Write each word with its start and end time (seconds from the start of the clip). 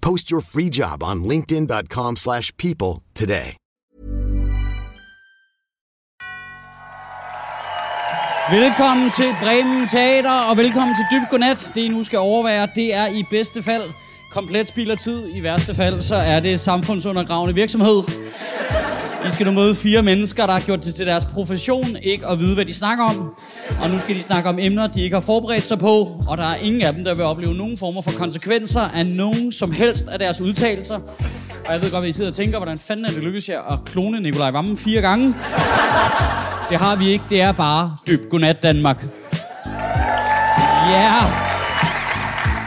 Post 0.00 0.30
your 0.30 0.42
free 0.52 0.70
job 0.80 1.02
on 1.02 1.22
linkedin.com/people 1.32 2.16
slash 2.16 2.52
people 2.58 2.92
today. 3.14 3.48
Velkommen 8.50 9.10
til 9.10 9.34
Bremen 9.42 9.88
Teater, 9.88 10.40
og 10.50 10.56
velkommen 10.56 10.96
til 10.96 11.04
Dyb 11.12 11.30
Godnat. 11.30 11.70
Det, 11.74 11.80
I 11.80 11.88
nu 11.88 12.02
skal 12.02 12.18
overvære, 12.18 12.68
det 12.74 12.94
er 12.94 13.06
i 13.06 13.24
bedste 13.30 13.62
fald 13.62 13.82
komplet 14.32 14.68
spild 14.68 14.90
af 14.90 14.98
tid. 14.98 15.36
I 15.36 15.42
værste 15.42 15.74
fald, 15.74 16.00
så 16.00 16.16
er 16.16 16.40
det 16.40 16.60
samfundsundergravende 16.60 17.54
virksomhed. 17.54 17.98
I 19.26 19.30
skal 19.30 19.46
nu 19.46 19.52
møde 19.52 19.74
fire 19.74 20.02
mennesker, 20.02 20.46
der 20.46 20.52
har 20.52 20.60
gjort 20.60 20.84
det 20.84 20.94
til 20.94 21.06
deres 21.06 21.24
profession, 21.24 21.96
ikke 22.02 22.26
at 22.26 22.38
vide, 22.38 22.54
hvad 22.54 22.64
de 22.64 22.74
snakker 22.74 23.04
om. 23.04 23.34
Og 23.82 23.90
nu 23.90 23.98
skal 23.98 24.16
de 24.16 24.22
snakke 24.22 24.48
om 24.48 24.58
emner, 24.58 24.86
de 24.86 25.02
ikke 25.02 25.16
har 25.16 25.20
forberedt 25.20 25.64
sig 25.64 25.78
på, 25.78 26.20
og 26.28 26.38
der 26.38 26.44
er 26.44 26.56
ingen 26.56 26.82
af 26.82 26.94
dem, 26.94 27.04
der 27.04 27.14
vil 27.14 27.24
opleve 27.24 27.54
nogen 27.54 27.78
former 27.78 28.02
for 28.02 28.10
konsekvenser 28.10 28.80
af 28.80 29.06
nogen 29.06 29.52
som 29.52 29.72
helst 29.72 30.08
af 30.08 30.18
deres 30.18 30.40
udtalelser. 30.40 30.98
Og 31.66 31.72
jeg 31.72 31.82
ved 31.82 31.90
godt, 31.90 32.00
hvad 32.00 32.08
I 32.08 32.12
sidder 32.12 32.30
og 32.30 32.36
tænker, 32.36 32.58
hvordan 32.58 32.78
fanden 32.78 33.06
er 33.06 33.10
det 33.10 33.22
lykkedes 33.22 33.48
jer 33.48 33.72
at 33.72 33.78
klone 33.84 34.20
Nikolaj 34.20 34.50
Vammen 34.50 34.76
fire 34.76 35.00
gange? 35.00 35.26
Det 36.70 36.78
har 36.78 36.96
vi 36.96 37.08
ikke, 37.08 37.24
det 37.30 37.40
er 37.40 37.52
bare 37.52 37.96
dyb 38.06 38.30
godnat 38.30 38.62
Danmark. 38.62 39.04
Ja. 40.90 40.90
Yeah. 40.90 41.47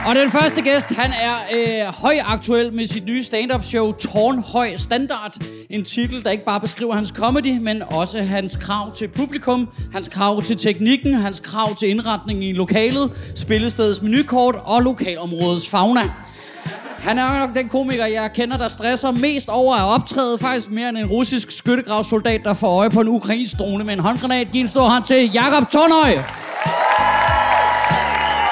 Og 0.06 0.16
den 0.16 0.32
første 0.32 0.62
gæst, 0.62 0.96
han 0.96 1.12
er 1.12 1.34
øh, 1.54 1.94
højaktuel 1.94 2.74
med 2.74 2.86
sit 2.86 3.06
nye 3.06 3.24
stand-up 3.24 3.64
show 3.64 3.92
Tårnhøj 3.92 4.76
Standard. 4.78 5.36
En 5.70 5.84
titel, 5.84 6.24
der 6.24 6.30
ikke 6.32 6.46
bare 6.46 6.60
beskriver 6.60 6.96
hans 6.96 7.10
comedy, 7.10 7.58
men 7.62 7.84
også 7.84 8.22
hans 8.22 8.56
krav 8.56 8.96
til 8.96 9.08
publikum, 9.08 9.70
hans 9.94 10.08
krav 10.08 10.42
til 10.42 10.58
teknikken, 10.58 11.14
hans 11.14 11.40
krav 11.40 11.76
til 11.76 11.90
indretningen 11.90 12.44
i 12.44 12.54
lokalet, 12.54 13.32
spillestedets 13.36 14.02
menukort 14.02 14.56
og 14.64 14.82
lokalområdets 14.82 15.70
fauna. 15.70 16.02
Han 16.98 17.18
er 17.18 17.40
nok 17.40 17.56
den 17.56 17.70
komiker, 17.70 18.06
jeg 18.06 18.32
kender, 18.34 18.58
der 18.58 18.68
stresser 18.68 19.12
mest 19.12 19.50
over 19.50 19.76
at 19.76 19.84
optræde. 19.84 20.38
Faktisk 20.40 20.72
mere 20.72 20.90
end 20.90 20.98
en 20.98 21.06
russisk 21.06 21.52
skyttegravssoldat, 21.52 22.42
der 22.44 22.54
får 22.54 22.80
øje 22.80 22.90
på 22.90 23.02
en 23.02 23.08
ukrainsk 23.08 23.60
drone 23.60 23.84
med 23.84 23.94
en 23.94 24.00
håndgranat. 24.00 24.52
Giv 24.52 24.62
en 24.62 24.68
stor 24.68 24.90
hånd 24.90 25.04
til 25.04 25.32
Jakob 25.34 25.70
Tornøj. 25.70 26.24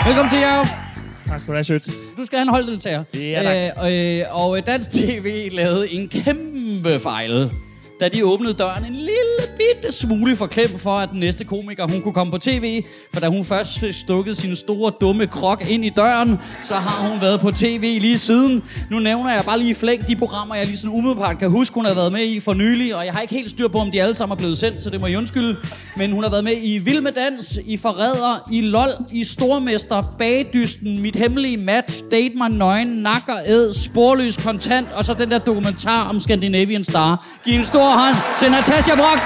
Velkommen 0.06 0.29
til, 0.29 0.40
Jacob. 0.40 0.88
Tak 1.29 1.40
skal 1.40 1.51
du 1.51 1.56
have, 1.56 1.63
sødt. 1.63 1.85
Du 2.17 2.25
skal 2.25 2.38
have 2.38 2.44
en 2.44 2.50
holddeltager. 2.50 3.03
Ja, 3.13 3.69
tak. 3.75 3.91
Øh, 3.91 4.19
øh, 4.19 4.25
og 4.29 4.66
Dansk 4.66 4.91
TV 4.91 5.50
lavede 5.51 5.94
en 5.94 6.07
kæmpe 6.09 7.00
fejl, 7.00 7.51
da 7.99 8.09
de 8.09 8.25
åbnede 8.25 8.53
døren 8.53 8.85
en 8.85 8.95
lille 8.95 9.39
bitte 9.57 9.91
smule 9.91 10.35
for 10.35 10.47
klem 10.47 10.79
for, 10.79 10.95
at 10.95 11.09
den 11.11 11.19
næste 11.19 11.43
komiker, 11.43 11.87
hun 11.87 12.01
kunne 12.01 12.13
komme 12.13 12.31
på 12.31 12.37
tv. 12.37 12.83
For 13.13 13.19
da 13.19 13.27
hun 13.27 13.45
først 13.45 13.79
fik 13.79 13.93
stukket 13.93 14.37
sin 14.37 14.55
store, 14.55 14.91
dumme 15.01 15.27
krok 15.27 15.69
ind 15.69 15.85
i 15.85 15.89
døren, 15.89 16.39
så 16.63 16.75
har 16.75 17.09
hun 17.09 17.21
været 17.21 17.39
på 17.39 17.51
tv 17.51 17.97
lige 18.01 18.17
siden. 18.17 18.63
Nu 18.91 18.99
nævner 18.99 19.33
jeg 19.33 19.43
bare 19.45 19.59
lige 19.59 19.75
flæng 19.75 20.07
de 20.07 20.15
programmer, 20.15 20.55
jeg 20.55 20.65
lige 20.65 20.77
sådan 20.77 20.97
umiddelbart 20.97 21.39
kan 21.39 21.49
huske, 21.49 21.73
hun 21.73 21.85
har 21.85 21.93
været 21.93 22.11
med 22.11 22.25
i 22.25 22.39
for 22.39 22.53
nylig. 22.53 22.95
Og 22.95 23.05
jeg 23.05 23.13
har 23.13 23.21
ikke 23.21 23.33
helt 23.33 23.49
styr 23.49 23.67
på, 23.67 23.77
om 23.77 23.91
de 23.91 24.01
alle 24.01 24.16
sammen 24.16 24.35
er 24.35 24.37
blevet 24.37 24.57
sendt, 24.57 24.83
så 24.83 24.89
det 24.89 25.01
må 25.01 25.07
jeg 25.07 25.17
undskylde. 25.17 25.57
Men 25.97 26.11
hun 26.11 26.23
har 26.23 26.29
været 26.29 26.43
med 26.43 26.55
i 26.61 26.77
Vild 26.77 27.01
med 27.01 27.11
Dans, 27.11 27.59
i 27.66 27.77
Forræder, 27.77 28.49
i 28.51 28.61
LOL, 28.61 28.89
i 29.11 29.23
Stormester, 29.23 30.16
Bagdysten, 30.17 31.01
Mit 31.01 31.16
Hemmelige 31.16 31.57
Match, 31.57 32.03
Date 32.11 32.35
mig 32.37 32.49
nøgen, 32.49 32.87
Nakker 32.87 33.37
Ed, 33.47 33.73
Sporløs 33.73 34.37
Kontant, 34.37 34.87
og 34.93 35.05
så 35.05 35.13
den 35.13 35.31
der 35.31 35.37
dokumentar 35.37 36.09
om 36.09 36.19
Scandinavian 36.19 36.83
Star. 36.83 37.25
Giv 37.45 37.57
en 37.57 37.63
stor 37.63 37.88
hånd 37.91 38.16
til 38.39 38.51
Natasha 38.51 38.95
Brock. 38.95 39.19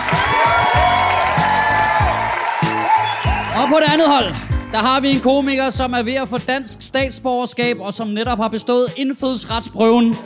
Og 3.62 3.70
på 3.70 3.76
det 3.76 3.94
andet 3.94 4.08
hold, 4.08 4.26
der 4.72 4.78
har 4.78 5.00
vi 5.00 5.10
en 5.10 5.20
komiker, 5.20 5.70
som 5.70 5.94
er 5.94 6.02
ved 6.02 6.14
at 6.14 6.30
få 6.30 6.38
dansk 6.38 6.82
statsborgerskab, 6.82 7.78
og 7.80 7.94
som 7.94 8.08
netop 8.08 8.38
har 8.38 8.48
bestået 8.48 8.86
indfødsretsprøven. 8.98 10.18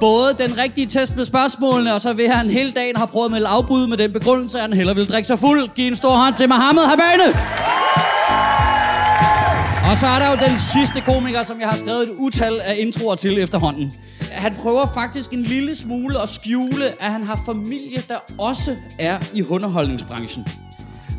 Både 0.00 0.34
den 0.38 0.58
rigtige 0.58 0.86
test 0.86 1.16
med 1.16 1.24
spørgsmålene, 1.24 1.94
og 1.94 2.00
så 2.00 2.12
vil 2.12 2.30
han 2.30 2.50
hele 2.50 2.72
dagen 2.72 2.96
har 2.96 3.06
prøvet 3.06 3.24
at 3.24 3.30
melde 3.30 3.48
afbud 3.48 3.86
med 3.86 3.96
den 3.96 4.12
begrundelse, 4.12 4.58
at 4.58 4.62
han 4.62 4.72
hellere 4.72 4.96
vil 4.96 5.08
drikke 5.08 5.26
sig 5.26 5.38
fuld. 5.38 5.68
Giv 5.74 5.86
en 5.86 5.94
stor 5.94 6.16
hånd 6.16 6.34
til 6.34 6.48
Mohammed 6.48 6.82
Habane. 6.82 7.28
Og 9.90 9.96
så 9.96 10.06
er 10.06 10.18
der 10.18 10.30
jo 10.30 10.36
den 10.48 10.58
sidste 10.58 11.00
komiker, 11.00 11.42
som 11.42 11.60
jeg 11.60 11.68
har 11.68 11.76
skrevet 11.76 12.02
et 12.02 12.10
utal 12.18 12.60
af 12.60 12.76
introer 12.78 13.14
til 13.14 13.38
efterhånden. 13.38 13.92
Han 14.32 14.54
prøver 14.54 14.86
faktisk 14.94 15.32
en 15.32 15.42
lille 15.42 15.76
smule 15.76 16.20
at 16.20 16.28
skjule, 16.28 17.02
at 17.02 17.12
han 17.12 17.22
har 17.22 17.40
familie, 17.46 18.02
der 18.08 18.16
også 18.38 18.76
er 18.98 19.18
i 19.34 19.42
underholdningsbranchen. 19.42 20.46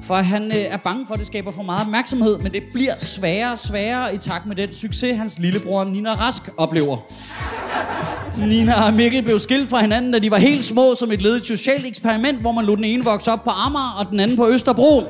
For 0.03 0.15
han 0.15 0.43
øh, 0.51 0.57
er 0.57 0.77
bange 0.77 1.07
for, 1.07 1.13
at 1.13 1.19
det 1.19 1.27
skaber 1.27 1.51
for 1.51 1.63
meget 1.63 1.81
opmærksomhed, 1.81 2.37
men 2.37 2.51
det 2.51 2.63
bliver 2.73 2.93
sværere 2.97 3.51
og 3.51 3.59
sværere 3.59 4.15
i 4.15 4.17
takt 4.17 4.45
med 4.45 4.55
den 4.55 4.73
succes, 4.73 5.17
hans 5.17 5.39
lillebror 5.39 5.83
Nina 5.83 6.13
Rask 6.13 6.43
oplever. 6.57 6.97
Nina 8.37 8.85
og 8.85 8.93
Mikkel 8.93 9.23
blev 9.23 9.39
skilt 9.39 9.69
fra 9.69 9.81
hinanden, 9.81 10.11
da 10.11 10.19
de 10.19 10.31
var 10.31 10.37
helt 10.37 10.63
små 10.63 10.95
som 10.95 11.11
et 11.11 11.21
led 11.21 11.39
socialt 11.39 11.85
eksperiment, 11.85 12.41
hvor 12.41 12.51
man 12.51 12.65
lod 12.65 12.77
den 12.77 12.85
ene 12.85 13.03
vokse 13.03 13.31
op 13.31 13.43
på 13.43 13.49
Amager 13.49 13.95
og 13.99 14.09
den 14.09 14.19
anden 14.19 14.37
på 14.37 14.47
Østerbro. 14.47 15.01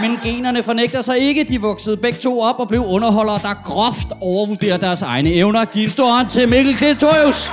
Men 0.00 0.18
generne 0.22 0.62
fornægter 0.62 1.02
sig 1.02 1.18
ikke. 1.18 1.44
De 1.44 1.60
voksede 1.60 1.96
begge 1.96 2.18
to 2.18 2.40
op 2.40 2.58
og 2.58 2.68
blev 2.68 2.84
underholdere, 2.86 3.38
der 3.42 3.54
groft 3.64 4.08
overvurderer 4.20 4.76
deres 4.76 5.02
egne 5.02 5.30
evner. 5.32 5.64
Giv 5.64 5.82
en 5.84 5.90
stor 5.90 6.12
hånd 6.12 6.28
til 6.28 6.48
Mikkel 6.48 6.76
Klitorius. 6.76 7.50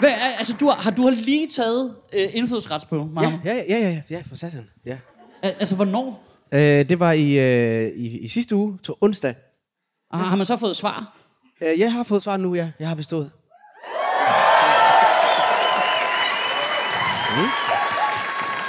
Hvad, 0.00 0.10
altså, 0.38 0.56
du 0.60 0.68
har, 0.68 0.82
har 0.82 0.90
du 0.90 1.02
har 1.02 1.10
lige 1.10 1.48
taget 1.48 1.94
øh, 2.14 2.28
indfødsretsprøve, 2.32 3.02
Ja, 3.02 3.08
Mohammed. 3.08 3.38
ja, 3.44 3.54
ja, 3.68 3.78
ja, 3.78 4.00
ja, 4.10 4.22
for 4.28 4.36
satan. 4.36 4.68
Ja. 4.86 4.98
Al- 5.42 5.54
Altså, 5.58 5.74
hvornår? 5.76 6.22
Øh, 6.54 6.60
det 6.60 7.00
var 7.00 7.12
i, 7.12 7.38
øh, 7.38 7.90
i, 7.96 8.18
i 8.18 8.28
sidste 8.28 8.56
uge, 8.56 8.78
til 8.82 8.94
onsdag. 9.00 9.34
Har, 10.12 10.22
har 10.24 10.36
man 10.36 10.46
så 10.46 10.56
fået 10.56 10.76
svar? 10.76 11.16
Øh, 11.62 11.78
jeg 11.80 11.92
har 11.92 12.02
fået 12.02 12.22
svar 12.22 12.36
nu, 12.36 12.54
ja. 12.54 12.70
Jeg 12.80 12.88
har 12.88 12.94
bestået. 12.94 13.30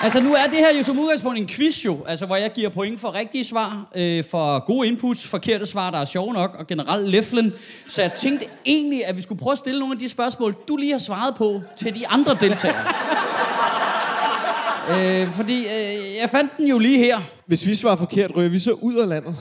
Altså, 0.03 0.19
nu 0.19 0.33
er 0.33 0.43
det 0.43 0.57
her 0.57 0.77
jo 0.77 0.83
som 0.83 0.99
udgangspunkt 0.99 1.39
en 1.39 1.47
quiz 1.47 1.85
jo, 1.85 1.97
altså, 2.07 2.25
hvor 2.25 2.35
jeg 2.35 2.51
giver 2.51 2.69
point 2.69 2.99
for 2.99 3.15
rigtige 3.15 3.43
svar, 3.43 3.85
øh, 3.95 4.23
for 4.31 4.65
gode 4.65 4.87
inputs, 4.87 5.27
forkerte 5.27 5.65
svar, 5.65 5.91
der 5.91 5.97
er 5.97 6.05
sjove 6.05 6.33
nok, 6.33 6.55
og 6.59 6.67
generelt 6.67 7.09
leflen. 7.09 7.53
Så 7.87 8.01
jeg 8.01 8.11
tænkte 8.11 8.45
egentlig, 8.65 9.05
at 9.05 9.17
vi 9.17 9.21
skulle 9.21 9.39
prøve 9.39 9.51
at 9.51 9.57
stille 9.57 9.79
nogle 9.79 9.93
af 9.93 9.99
de 9.99 10.09
spørgsmål, 10.09 10.55
du 10.67 10.77
lige 10.77 10.91
har 10.91 10.99
svaret 10.99 11.35
på, 11.35 11.61
til 11.75 11.95
de 11.95 12.07
andre 12.07 12.37
deltagere. 12.41 12.83
øh, 14.91 15.31
fordi 15.31 15.59
øh, 15.59 16.17
jeg 16.21 16.29
fandt 16.31 16.57
den 16.57 16.67
jo 16.67 16.77
lige 16.77 16.97
her. 16.97 17.19
Hvis 17.45 17.67
vi 17.67 17.75
svarer 17.75 17.95
forkert, 17.95 18.31
ryger 18.35 18.49
vi 18.49 18.59
så 18.59 18.71
ud 18.71 18.95
af 18.95 19.07
landet. 19.07 19.35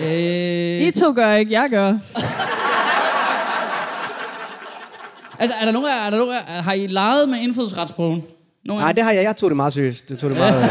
Øh, 0.00 0.88
I 0.88 0.90
to 0.90 1.12
gør 1.12 1.32
ikke, 1.32 1.52
jeg 1.52 1.68
gør. 1.70 1.98
altså, 5.38 5.54
er 5.60 5.64
der 5.64 5.72
nogen 5.72 5.88
af 5.88 6.06
er 6.06 6.10
der 6.10 6.18
nogen 6.18 6.34
af 6.48 6.64
har 6.64 6.72
I 6.72 6.86
leget 6.86 7.28
med 7.28 7.38
indfødsretsprøven? 7.38 8.22
Nogen 8.64 8.82
Nej, 8.82 8.92
det 8.92 9.04
har 9.04 9.10
jeg. 9.12 9.22
Jeg 9.22 9.36
tog 9.36 9.50
det 9.50 9.56
meget 9.56 9.72
seriøst. 9.72 10.08
Det 10.08 10.18
tog 10.18 10.30
det 10.30 10.38
meget... 10.38 10.62
Øh. 10.62 10.68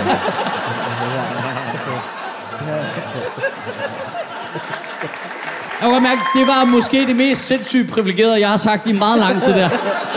Jeg 5.81 5.91
kan 5.93 6.03
mærke, 6.03 6.21
det 6.35 6.47
var 6.47 6.63
måske 6.65 7.05
det 7.07 7.15
mest 7.15 7.47
sindssygt 7.47 7.89
privilegerede, 7.91 8.39
jeg 8.39 8.49
har 8.49 8.57
sagt 8.57 8.87
i 8.87 8.91
meget 8.91 9.19
lang 9.19 9.43
tid 9.43 9.53
der. 9.53 9.67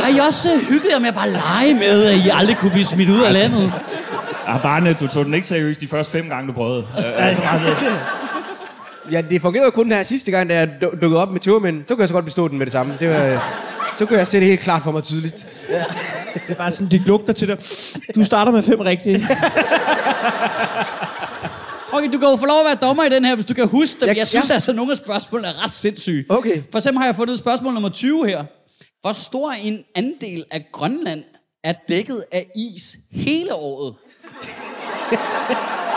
Har 0.03 0.09
I 0.09 0.19
også 0.19 0.53
øh, 0.55 0.61
hygget 0.69 0.91
jer 0.93 0.99
med 0.99 1.09
at 1.09 1.15
bare 1.15 1.31
lege 1.31 1.75
med, 1.75 2.05
at 2.05 2.15
I 2.27 2.29
aldrig 2.33 2.57
kunne 2.57 2.71
blive 2.71 2.85
smidt 2.85 3.11
ud 3.11 3.21
af 3.21 3.33
landet? 3.33 3.73
Ja, 4.49 4.59
Barne, 4.59 4.93
du 5.01 5.07
tog 5.07 5.25
den 5.25 5.35
ikke 5.35 5.47
seriøst 5.47 5.81
de 5.81 5.89
første 5.89 6.13
fem 6.13 6.29
gange, 6.29 6.49
du 6.49 6.53
prøvede. 6.53 6.87
Øh, 6.99 7.27
altså, 7.27 7.43
Ja, 9.13 9.23
det 9.31 9.43
fungerede 9.43 9.71
kun 9.71 9.93
her 9.93 10.03
sidste 10.03 10.31
gang, 10.31 10.49
da 10.49 10.55
jeg 10.55 10.69
du- 10.83 10.91
dukkede 11.03 11.23
op 11.23 11.31
med 11.33 11.41
turmænd. 11.41 11.83
Så 11.87 11.95
kunne 11.95 12.03
jeg 12.03 12.09
så 12.09 12.15
godt 12.15 12.25
bestå 12.25 12.49
den 12.49 12.59
med 12.59 12.67
det 12.67 12.73
samme. 12.73 12.95
Det 13.01 13.11
var, 13.11 13.43
så 13.97 14.07
kunne 14.07 14.19
jeg 14.19 14.27
se 14.29 14.39
det 14.39 14.47
helt 14.47 14.61
klart 14.61 14.83
for 14.83 14.93
mig 14.93 15.03
tydeligt. 15.03 15.47
Det 16.35 16.43
er 16.49 16.55
bare 16.55 16.73
sådan, 16.73 16.89
de 16.91 16.99
lugter 16.99 17.33
til 17.33 17.49
dig. 17.49 17.57
Du 18.15 18.25
starter 18.25 18.53
med 18.53 18.63
fem 18.63 18.81
rigtige. 18.81 19.27
Okay, 21.93 22.07
du 22.13 22.19
kan 22.19 22.29
jo 22.29 22.37
få 22.37 22.47
lov 22.47 22.59
at 22.61 22.67
være 22.67 22.89
dommer 22.89 23.05
i 23.05 23.09
den 23.09 23.25
her, 23.25 23.35
hvis 23.35 23.45
du 23.47 23.55
kan 23.55 23.69
huske 23.69 24.01
dem. 24.01 24.09
Jeg- 24.09 24.17
Jeg 24.17 24.27
synes 24.27 24.49
ja. 24.49 24.55
altså, 24.55 24.71
at 24.71 24.77
nogle 24.77 24.91
af 24.91 24.97
spørgsmålene 24.97 25.49
er 25.49 25.65
ret 25.65 25.71
sindssyge. 25.73 26.25
Okay. 26.29 26.63
For 26.73 26.79
eksempel 26.79 26.99
har 26.99 27.07
jeg 27.07 27.17
fundet 27.17 27.39
spørgsmål 27.39 27.73
nummer 27.75 27.89
20 27.89 28.27
her. 28.29 28.45
Hvor 29.01 29.13
stor 29.13 29.53
en 29.63 29.79
andel 29.95 30.45
af 30.51 30.67
Grønland 30.73 31.25
er 31.65 31.75
dækket 31.89 32.25
af 32.33 32.47
is 32.57 32.97
hele 33.13 33.55
året? 33.55 33.95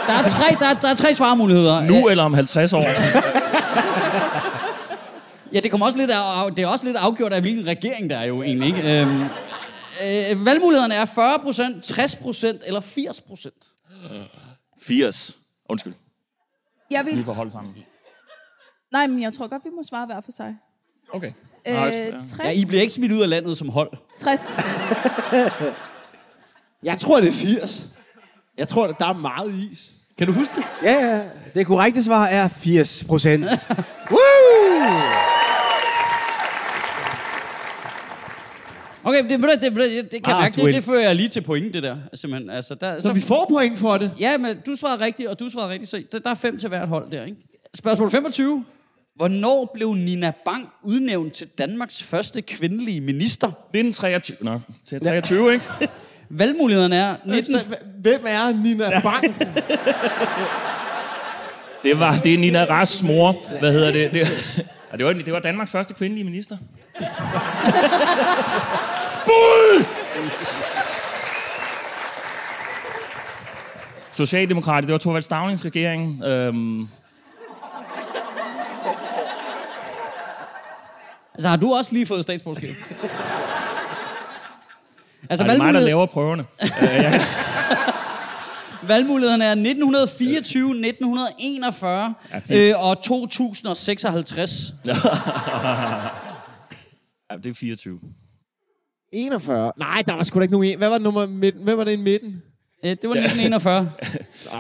Der 0.07 0.13
er 0.13 0.24
tre, 0.30 0.46
der 0.60 0.66
er, 0.66 0.74
der 0.74 0.88
er 0.88 0.96
tre 0.96 1.16
svarmuligheder. 1.16 1.81
Nu 1.81 2.07
eller 2.10 2.24
om 2.24 2.34
50 2.34 2.74
år? 2.74 2.84
Ja, 5.53 5.59
det, 5.59 5.71
kommer 5.71 5.85
også 5.85 5.97
lidt 5.97 6.11
af, 6.11 6.55
det 6.55 6.63
er 6.63 6.67
også 6.67 6.85
lidt 6.85 6.97
afgjort 6.97 7.33
af, 7.33 7.41
hvilken 7.41 7.67
regering 7.67 8.09
der 8.09 8.17
er 8.17 8.23
jo 8.23 8.44
egentlig. 8.44 8.67
Ikke? 8.67 9.01
Øhm, 9.01 9.21
øh, 10.03 10.45
valgmulighederne 10.45 10.94
er 10.94 11.05
40% 11.05 12.59
60% 12.61 12.67
eller 12.67 12.81
80% 12.81 13.69
80. 14.88 15.38
Undskyld. 15.69 15.94
Jeg 16.91 17.05
vil... 17.05 17.17
Vi 17.17 17.23
får 17.23 17.33
holde 17.33 17.51
sammen. 17.51 17.75
Nej, 18.91 19.07
men 19.07 19.21
jeg 19.21 19.33
tror 19.33 19.47
godt, 19.47 19.65
vi 19.65 19.69
må 19.75 19.83
svare 19.83 20.05
hver 20.05 20.21
for 20.21 20.31
sig. 20.31 20.55
Okay. 21.13 21.31
Øh, 21.67 21.73
Nej, 21.73 22.11
60. 22.11 22.39
Ja, 22.39 22.50
I 22.50 22.65
bliver 22.67 22.81
ikke 22.81 22.94
smidt 22.94 23.11
ud 23.11 23.21
af 23.21 23.29
landet 23.29 23.57
som 23.57 23.69
hold. 23.69 23.91
60. 24.17 24.50
Jeg 26.83 27.00
tror, 27.00 27.19
det 27.19 27.27
er 27.29 27.33
80. 27.33 27.88
Jeg 28.57 28.67
tror, 28.67 28.88
der 28.88 29.05
er 29.05 29.13
meget 29.13 29.53
is. 29.53 29.91
Kan 30.17 30.27
du 30.27 30.33
huske 30.33 30.53
det? 30.55 30.63
Ja, 30.83 31.05
ja. 31.05 31.23
Det 31.55 31.67
korrekte 31.67 32.03
svar 32.03 32.25
er 32.25 32.47
80 32.47 33.03
procent. 33.03 33.45
Okay, 39.03 39.23
det, 39.23 39.29
det, 39.61 39.75
ved 39.75 40.01
du, 40.01 40.07
det 40.11 40.23
kan 40.23 40.33
Ah, 40.33 40.38
ah, 40.38 40.44
mærke, 40.44 40.61
det, 40.61 40.73
det 40.73 40.83
fører 40.83 41.01
jeg 41.01 41.15
lige 41.15 41.29
til 41.29 41.41
pointe 41.41 41.81
der. 41.81 41.97
Simpelthen. 42.13 42.50
Altså, 42.50 42.75
der 42.75 43.00
Så 43.00 43.13
vi 43.13 43.21
får 43.21 43.45
point 43.50 43.79
for 43.79 43.97
det. 43.97 44.11
Ja, 44.19 44.38
men 44.38 44.57
du 44.65 44.75
svarede 44.75 45.05
rigtigt, 45.05 45.29
og 45.29 45.39
du 45.39 45.50
svarede 45.50 45.71
rigtigt, 45.71 45.89
så 45.89 46.03
der, 46.11 46.19
der 46.19 46.29
er 46.29 46.33
fem 46.35 46.57
til 46.57 46.69
hvert 46.69 46.88
hold 46.88 47.11
der, 47.11 47.25
ikke? 47.25 47.38
Spørgsmål 47.75 48.11
25. 48.11 48.65
Hvornår 49.15 49.71
blev 49.73 49.94
Nina 49.94 50.31
Bang 50.45 50.69
udnævnt 50.83 51.33
til 51.33 51.47
Danmarks 51.47 52.03
første 52.03 52.41
kvindelige 52.41 53.01
minister? 53.01 53.47
1923. 53.47 54.38
Nå, 54.41 54.59
til 54.85 55.00
23, 55.00 55.53
ikke? 55.53 55.65
Valgmulighederne 56.29 56.95
er 56.95 57.15
19... 57.25 57.55
Hvem 58.01 58.21
er 58.27 58.63
Nina 58.63 59.01
Bang? 59.01 59.35
Det 61.83 62.00
var, 62.00 62.15
det 62.23 62.33
er 62.33 62.38
Nina 62.38 62.63
Rasts 62.63 63.03
mor. 63.03 63.59
Hvad 63.59 63.73
hedder 63.73 63.91
det? 63.91 64.11
Det, 64.11 64.19
ja, 64.91 64.97
det, 64.97 65.05
var, 65.05 65.13
det 65.13 65.33
var 65.33 65.39
Danmarks 65.39 65.71
første 65.71 65.94
kvindelige 65.94 66.25
minister. 66.25 66.57
Socialdemokrater, 74.13 74.86
det 74.86 74.92
var 74.94 74.98
Thorvald 74.98 75.24
Stavnings 75.24 75.65
regering. 75.65 76.24
Øhm, 76.24 76.88
Altså, 81.36 81.50
har 81.50 81.56
du 81.56 81.74
også 81.74 81.94
lige 81.94 82.06
fået 82.06 82.24
statsborgerskab? 82.24 82.69
altså, 85.30 85.44
er 85.44 85.48
det 85.50 85.57
mig, 85.57 85.74
der 85.74 85.80
laver 85.80 86.06
prøverne? 86.06 86.45
valgmulighederne 88.88 89.45
er 89.45 89.50
1924, 89.50 90.69
1941 90.69 92.13
Ja, 92.50 92.69
øh, 92.69 92.86
og 92.86 93.01
2056. 93.01 94.74
Ja, 97.31 97.38
det 97.38 97.50
er 97.50 97.54
24. 97.54 98.00
41. 99.13 99.71
Nej, 99.77 100.04
der 100.07 100.13
var 100.13 100.24
sgu 100.24 100.39
da 100.39 100.42
ikke 100.42 100.51
nogen 100.51 100.68
en. 100.68 100.77
Hvad 100.77 100.89
var, 100.89 100.98
nummer 100.98 101.25
midten? 101.25 101.63
Hvem 101.63 101.77
var 101.77 101.83
det 101.83 101.92
i 101.92 101.95
midten? 101.95 102.42
Det 102.83 103.09
var 103.09 103.15
1941. 103.15 103.91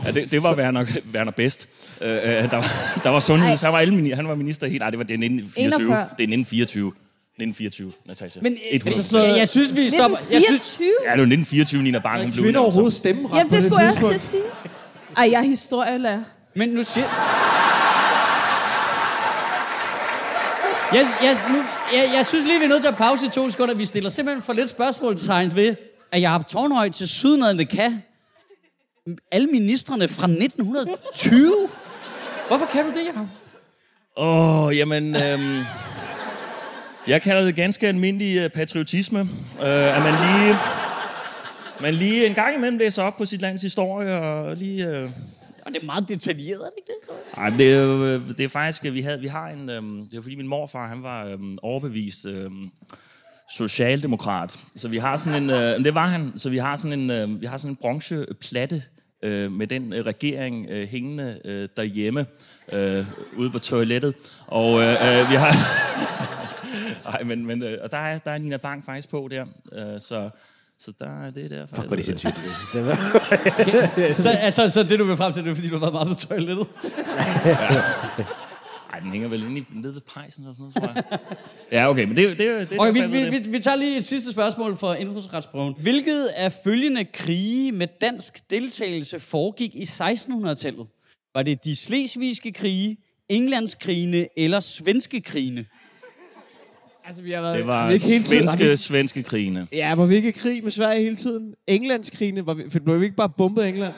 Ja, 0.05 0.11
det, 0.11 0.31
det 0.31 0.43
var 0.43 0.55
Werner, 0.55 0.85
Werner 1.13 1.31
Best. 1.31 1.69
Øh, 2.01 2.09
øh, 2.09 2.15
der, 2.23 2.49
var- 2.55 2.99
der 3.03 3.09
var 3.09 3.19
sundheds. 3.19 3.61
Han 3.61 3.71
var, 3.73 3.79
alle, 3.79 4.15
han 4.15 4.27
var 4.27 4.35
minister 4.35 4.67
helt. 4.67 4.79
Nej, 4.79 4.89
det 4.89 4.99
var 4.99 5.03
er 5.03 5.13
1924. 5.13 5.63
41. 5.63 5.97
Det 5.97 6.01
er 6.01 6.07
1924. 6.07 6.87
1924, 6.87 7.91
Natasha. 8.05 8.39
Men 8.41 8.57
100. 8.71 9.23
øh, 9.25 9.29
jeg, 9.29 9.37
jeg 9.37 9.49
synes, 9.49 9.75
vi 9.75 9.89
stopper... 9.89 10.17
Jeg 10.31 10.41
synes, 10.47 10.61
1924? 10.61 10.87
Ja, 11.05 11.11
det 11.11 11.19
var 11.19 11.35
1924, 11.35 11.83
Nina 11.83 11.99
Bang, 11.99 12.21
hun 12.23 12.31
blev 12.31 12.43
Kvinder 12.43 12.59
overhovedet 12.59 12.93
stemmeret 12.93 13.37
Jamen, 13.37 13.53
det 13.53 13.63
skulle 13.63 13.81
jeg 13.83 13.91
også 13.91 14.07
til 14.07 14.13
at 14.15 14.21
sige. 14.21 14.43
Ej, 15.17 15.29
jeg 15.31 15.39
er 15.39 15.43
historielærer. 15.43 16.23
men 16.55 16.69
nu 16.69 16.83
siger... 16.83 17.07
Jeg, 20.93 21.07
jeg, 21.23 21.35
nu, 21.51 21.57
jeg, 21.93 22.11
jeg 22.15 22.25
synes 22.25 22.45
lige, 22.45 22.59
vi 22.59 22.65
er 22.65 22.69
nødt 22.69 22.81
til 22.81 22.87
at 22.89 22.95
pause 22.97 23.25
i 23.25 23.29
to 23.29 23.49
sekunder. 23.49 23.73
Vi 23.75 23.85
stiller 23.85 24.09
simpelthen 24.09 24.41
for 24.43 24.53
lidt 24.53 24.69
spørgsmålstegn 24.69 25.55
ved, 25.55 25.75
at 26.11 26.21
jeg 26.21 26.29
har 26.31 26.41
Tornhøj 26.41 26.89
til 26.89 27.07
sydnadende 27.07 27.65
kan 27.65 28.01
alle 29.31 29.47
ministerne 29.47 30.07
fra 30.07 30.27
1920. 30.27 31.69
Hvorfor 32.47 32.65
kan 32.65 32.83
du 32.83 32.89
det, 32.89 33.05
Jacob? 33.07 33.27
Åh, 34.17 34.63
oh, 34.65 34.77
jamen... 34.77 35.15
Øhm, 35.15 35.63
jeg 37.07 37.21
kalder 37.21 37.45
det 37.45 37.55
ganske 37.55 37.87
almindelig 37.87 38.43
øh, 38.43 38.49
patriotisme. 38.49 39.19
Øh, 39.61 39.97
at 39.97 40.01
man 40.03 40.13
lige... 40.13 40.55
Man 41.81 41.93
lige 41.93 42.27
en 42.27 42.33
gang 42.33 42.55
imellem 42.55 42.77
læser 42.77 43.03
op 43.03 43.17
på 43.17 43.25
sit 43.25 43.41
lands 43.41 43.61
historie, 43.61 44.21
og 44.21 44.55
lige... 44.57 44.87
Øh, 44.87 45.09
Og 45.65 45.73
det 45.73 45.81
er 45.81 45.85
meget 45.85 46.09
detaljeret, 46.09 46.59
er 46.61 46.65
det 46.65 46.73
ikke 46.77 46.91
det? 47.09 47.15
Ej, 47.37 47.49
men 47.49 47.59
det 47.59 47.71
er, 47.73 47.81
jo, 47.81 48.05
øh, 48.05 48.27
det 48.27 48.39
er 48.39 48.49
faktisk, 48.49 48.83
vi, 48.83 49.01
havde, 49.01 49.19
vi 49.19 49.27
har 49.27 49.47
en, 49.47 49.69
øhm, 49.69 50.07
det 50.11 50.17
er 50.17 50.21
fordi 50.21 50.35
min 50.35 50.47
morfar, 50.47 50.87
han 50.87 51.03
var 51.03 51.25
øhm, 51.25 51.57
overbevist 51.61 52.25
øhm, 52.25 52.69
socialdemokrat. 53.49 54.59
Så 54.75 54.87
vi 54.87 54.97
har 54.97 55.17
sådan 55.17 55.43
en, 55.43 55.49
øh, 55.49 55.85
det 55.85 55.95
var 55.95 56.07
han, 56.07 56.31
så 56.35 56.49
vi 56.49 56.57
har 56.57 56.77
sådan 56.77 56.99
en, 56.99 57.09
øh, 57.09 57.41
vi 57.41 57.45
har 57.45 57.57
sådan 57.57 57.71
en 57.71 57.75
bronzeplatte 57.75 58.83
øh, 59.23 59.51
med 59.51 59.67
den 59.67 59.93
øh, 59.93 60.05
regering 60.05 60.67
øh, 60.69 60.87
hængende 60.87 61.39
øh, 61.45 61.69
derhjemme 61.77 62.25
øh, 62.73 63.05
ude 63.37 63.51
på 63.51 63.59
toilettet. 63.59 64.15
Og 64.47 64.81
øh, 64.81 64.89
øh, 64.89 65.29
vi 65.29 65.35
har... 65.35 65.55
Ej, 67.13 67.23
men, 67.23 67.45
men 67.45 67.63
øh, 67.63 67.77
og 67.83 67.91
der 67.91 67.97
er, 67.97 68.17
der 68.17 68.31
er 68.31 68.37
Nina 68.37 68.57
Bang 68.57 68.85
faktisk 68.85 69.09
på 69.09 69.27
der, 69.31 69.45
øh, 69.73 69.99
så, 69.99 70.29
så 70.79 70.91
der 70.99 71.25
er 71.25 71.31
det 71.31 71.51
der. 71.51 71.65
Fuck, 71.65 71.87
hvor 71.87 71.91
er 71.91 71.95
det 71.95 72.05
sindssygt. 72.05 72.41
Så, 74.23 74.29
altså, 74.29 74.69
så 74.69 74.83
det, 74.83 74.99
du 74.99 75.03
vil 75.03 75.17
frem 75.17 75.33
til, 75.33 75.43
det 75.43 75.51
er, 75.51 75.55
fordi 75.55 75.69
du 75.69 75.73
har 75.73 75.79
været 75.79 75.93
meget 75.93 76.07
på 76.07 76.13
toilettet. 76.13 76.67
Ej, 78.93 78.99
den 78.99 79.11
hænger 79.11 79.27
vel 79.27 79.43
inde 79.43 79.59
i, 79.59 79.63
nede 79.73 79.93
ved 79.93 80.01
pejsen 80.13 80.43
eller 80.43 80.53
sådan 80.53 80.71
noget, 80.81 80.95
tror 80.95 81.11
jeg. 81.11 81.19
Ja, 81.71 81.89
okay, 81.89 82.03
men 82.03 82.15
det, 82.15 82.29
det, 82.29 82.39
det, 82.39 82.69
det 82.69 82.79
Okay, 82.79 83.07
vi, 83.07 83.07
vi, 83.07 83.29
vi, 83.29 83.49
vi 83.49 83.59
tager 83.59 83.75
lige 83.77 83.97
et 83.97 84.03
sidste 84.03 84.31
spørgsmål 84.31 84.77
for 84.77 84.93
indfødsretsprøven. 84.93 85.75
Hvilket 85.81 86.25
af 86.25 86.51
følgende 86.63 87.05
krige 87.05 87.71
med 87.71 87.87
dansk 88.01 88.49
deltagelse 88.49 89.19
foregik 89.19 89.75
i 89.75 89.83
1600-tallet? 89.83 90.87
Var 91.35 91.43
det 91.43 91.65
de 91.65 91.75
slesvigske 91.75 92.51
krige, 92.51 92.97
Englandskrigene 93.29 94.27
eller 94.37 94.59
svenske 94.59 95.21
krigene? 95.21 95.65
Altså, 97.05 97.23
vi 97.23 97.31
har 97.31 97.41
været... 97.41 97.57
Det 97.57 97.67
var 97.67 97.89
ikke 97.89 98.05
hele 98.05 98.23
tiden, 98.23 98.49
svenske, 98.49 98.69
vi, 98.69 98.77
svenske 98.77 99.23
krigene. 99.23 99.67
ja, 99.71 99.95
var 99.95 100.05
vi 100.05 100.15
ikke 100.15 100.29
i 100.29 100.31
krig 100.31 100.63
med 100.63 100.71
Sverige 100.71 101.03
hele 101.03 101.15
tiden? 101.15 101.53
Englandskrigene, 101.67 102.45
var 102.45 102.53
vi, 102.53 102.63
for 102.69 102.79
blev 102.79 102.99
vi 102.99 103.05
ikke 103.05 103.17
bare 103.17 103.29
bombet 103.29 103.67
England? 103.67 103.93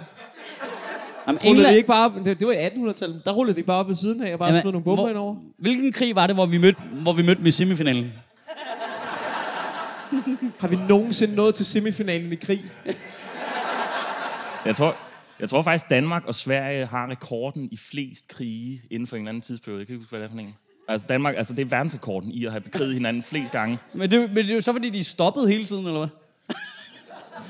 Jamen, 1.27 1.39
Rullede 1.39 1.50
England, 1.58 1.72
de 1.74 1.77
ikke 1.77 1.88
bare 1.88 2.05
op, 2.05 2.12
det, 2.25 2.48
var 2.48 2.53
i 2.53 2.67
1800-tallet, 2.67 3.22
der 3.25 3.32
rullede 3.32 3.58
de 3.58 3.63
bare 3.63 3.77
op 3.77 3.88
ved 3.88 3.96
siden 3.96 4.24
af 4.24 4.34
og 4.34 4.39
bare 4.39 4.48
Jamen, 4.50 4.62
smed 4.62 4.72
nogle 4.72 4.84
bomber 4.84 5.03
hvor- 5.03 5.10
indover. 5.10 5.36
Hvilken 5.58 5.91
krig 5.91 6.15
var 6.15 6.27
det, 6.27 6.36
hvor 6.36 6.46
vi 6.46 6.58
mødte, 6.58 6.82
hvor 7.01 7.13
vi 7.13 7.22
mødte 7.24 7.39
dem 7.39 7.46
i 7.46 7.51
semifinalen? 7.51 8.12
Har 10.60 10.67
vi 10.67 10.75
nogensinde 10.89 11.36
nået 11.36 11.55
til 11.55 11.65
semifinalen 11.65 12.32
i 12.32 12.36
krig? 12.36 12.62
Jeg 14.65 14.75
tror, 14.75 14.96
jeg 15.39 15.50
tror 15.50 15.62
faktisk, 15.62 15.89
Danmark 15.89 16.24
og 16.25 16.36
Sverige 16.36 16.86
har 16.86 17.10
rekorden 17.10 17.70
i 17.72 17.77
flest 17.77 18.27
krige 18.27 18.82
inden 18.91 19.08
for 19.08 19.15
en 19.15 19.22
eller 19.22 19.29
anden 19.29 19.41
tidsperiode. 19.41 19.79
Jeg 19.79 19.88
kan 19.88 19.94
ikke 19.94 20.01
huske, 20.03 20.10
hvad 20.10 20.20
det 20.20 20.25
er 20.25 20.32
for 20.32 20.39
en. 20.39 20.55
Altså, 20.88 21.08
Danmark, 21.08 21.36
altså 21.38 21.53
det 21.53 21.62
er 21.62 21.65
verdensrekorden 21.70 22.32
i 22.32 22.46
at 22.46 22.51
have 22.51 22.62
bekriget 22.62 22.94
hinanden 22.94 23.24
flest 23.24 23.51
gange. 23.51 23.77
Men 23.94 24.12
det, 24.12 24.20
men 24.20 24.38
det 24.38 24.50
er 24.50 24.55
jo 24.55 24.62
så, 24.62 24.72
fordi 24.72 24.89
de 24.89 25.03
stoppede 25.03 25.48
hele 25.48 25.65
tiden, 25.65 25.86
eller 25.86 26.00
hvad? 26.00 26.10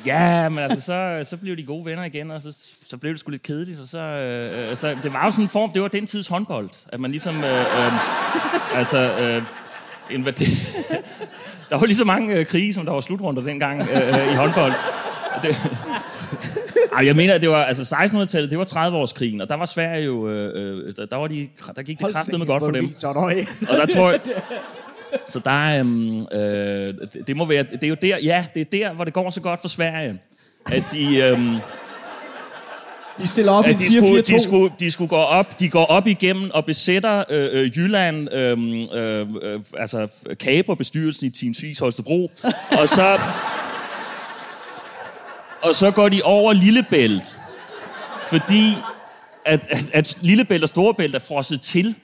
Ja, 0.06 0.50
men 0.50 0.60
altså, 0.60 0.82
så, 0.82 1.20
så 1.30 1.38
blev 1.38 1.58
de 1.58 1.64
gode 1.64 1.86
venner 1.86 2.04
igen, 2.04 2.32
og 2.32 2.42
så, 2.42 2.54
så 2.90 2.98
blev 2.98 3.12
det 3.12 3.20
sgu 3.20 3.32
lidt 3.32 3.44
kedeligt. 3.44 3.80
Og 3.82 3.88
så, 3.88 4.00
øh, 4.00 4.72
øh, 4.72 4.78
så, 4.78 4.96
det 5.04 5.14
var 5.14 5.26
jo 5.26 5.32
sådan 5.32 5.46
en 5.46 5.50
form, 5.50 5.72
det 5.72 5.82
var 5.82 5.88
den 5.88 6.08
tids 6.08 6.28
håndbold. 6.28 6.70
At 6.90 7.00
man 7.00 7.12
ligesom, 7.12 7.44
øh, 7.44 7.60
øh, 7.60 8.78
altså, 8.78 8.98
øh, 8.98 9.42
invader- 10.10 10.46
der 11.70 11.78
var 11.80 11.86
lige 11.86 11.96
så 11.96 12.06
mange 12.06 12.40
øh, 12.40 12.46
krige, 12.46 12.74
som 12.74 12.86
der 12.86 12.92
var 12.94 13.02
slutrunder 13.02 13.42
dengang 13.42 13.82
øh, 13.90 14.32
i 14.32 14.36
håndbold. 14.36 14.74
Det, 15.44 15.56
ej, 16.98 17.06
jeg 17.06 17.16
mener, 17.16 17.34
at 17.34 17.42
det 17.42 17.50
var, 17.50 17.64
altså 17.64 17.96
1600-tallet, 17.96 18.52
det 18.52 18.60
var 18.60 18.66
30-årskrigen, 18.66 19.42
og 19.42 19.50
der 19.50 19.56
var 19.56 19.66
Sverige 19.66 20.06
jo, 20.06 20.30
øh, 20.30 20.52
øh, 20.88 20.96
der, 20.96 21.06
der, 21.06 21.16
var 21.16 21.28
de, 21.28 21.48
der 21.76 21.82
gik 21.82 21.98
det 22.00 22.06
kraftedeme 22.14 22.46
godt 22.46 22.62
for 22.64 22.72
dem. 22.72 22.96
Og 23.70 23.78
der 23.78 23.86
tror 23.86 24.10
jeg... 24.12 24.20
Så 25.28 25.40
der 25.40 25.68
er, 25.68 25.80
øhm, 25.80 26.18
øh, 26.18 26.94
det, 27.28 27.38
må 27.38 27.46
være, 27.46 27.64
det 27.64 27.84
er 27.84 27.88
jo 27.88 27.96
der, 28.02 28.18
ja, 28.24 28.46
det 28.54 28.62
er 28.62 28.66
der, 28.66 28.94
hvor 28.94 29.04
det 29.04 29.14
går 29.14 29.30
så 29.30 29.42
godt 29.42 29.62
for 29.62 29.68
Sverige. 29.68 30.20
At 30.66 30.84
de, 30.94 31.24
øhm, 31.24 31.56
De 33.18 33.28
stiller 33.28 33.52
op 33.52 33.66
at 33.66 33.80
de, 33.80 33.94
skulle, 33.94 34.20
4-4-2. 34.20 34.22
de, 34.22 34.44
skulle, 34.44 34.74
de 34.80 34.92
skulle 34.92 35.10
gå 35.10 35.16
op, 35.16 35.60
de 35.60 35.70
går 35.70 35.86
op 35.86 36.08
igennem 36.08 36.52
og 36.54 36.66
besætter 36.66 37.24
øh, 37.30 37.48
øh, 37.52 37.78
Jylland, 37.78 38.34
øh, 38.34 38.58
øh, 38.94 39.28
øh, 39.42 39.60
altså 39.78 40.08
kaber 40.40 40.76
bestyrelsen 40.76 41.28
i 41.28 41.30
Team 41.30 41.54
Svis 41.54 41.80
Holstebro, 41.80 42.32
og 42.72 42.90
så, 42.90 43.20
og 45.62 45.76
så 45.76 45.92
går 45.92 46.10
de 46.10 46.22
over 46.24 46.54
Lillebælt, 46.54 47.38
fordi 48.24 48.74
at, 49.46 49.68
at, 49.70 49.90
at 49.94 50.18
Lillebælt 50.22 50.64
og 50.64 50.70
Storebælt 50.70 51.16
er 51.16 51.20
frosset 51.20 51.62
til 51.62 51.96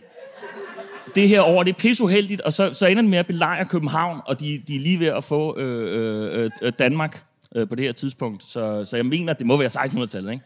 det 1.16 1.28
her 1.28 1.42
år, 1.42 1.64
det 1.64 1.74
er 1.74 1.78
pisseuheldigt, 1.78 2.42
og 2.42 2.54
så, 2.54 2.74
så 2.74 2.86
ender 2.86 3.02
det 3.02 3.10
med 3.10 3.18
at 3.18 3.28
belejre 3.28 3.66
København, 3.66 4.22
og 4.26 4.40
de, 4.40 4.64
de 4.68 4.76
er 4.76 4.80
lige 4.80 5.00
ved 5.00 5.08
at 5.08 5.24
få 5.24 5.58
øh, 5.58 6.44
øh, 6.44 6.52
øh, 6.62 6.72
Danmark 6.80 7.24
øh, 7.56 7.70
på 7.70 7.76
det 7.76 7.86
her 7.86 7.92
tidspunkt. 7.92 8.44
Så, 8.44 8.86
så 8.86 8.96
jeg 8.96 9.06
mener, 9.06 9.34
at 9.34 9.40
det 9.40 9.48
må 9.48 9.58
være 9.58 9.70
1600-tallet, 9.86 10.32
ikke? 10.32 10.46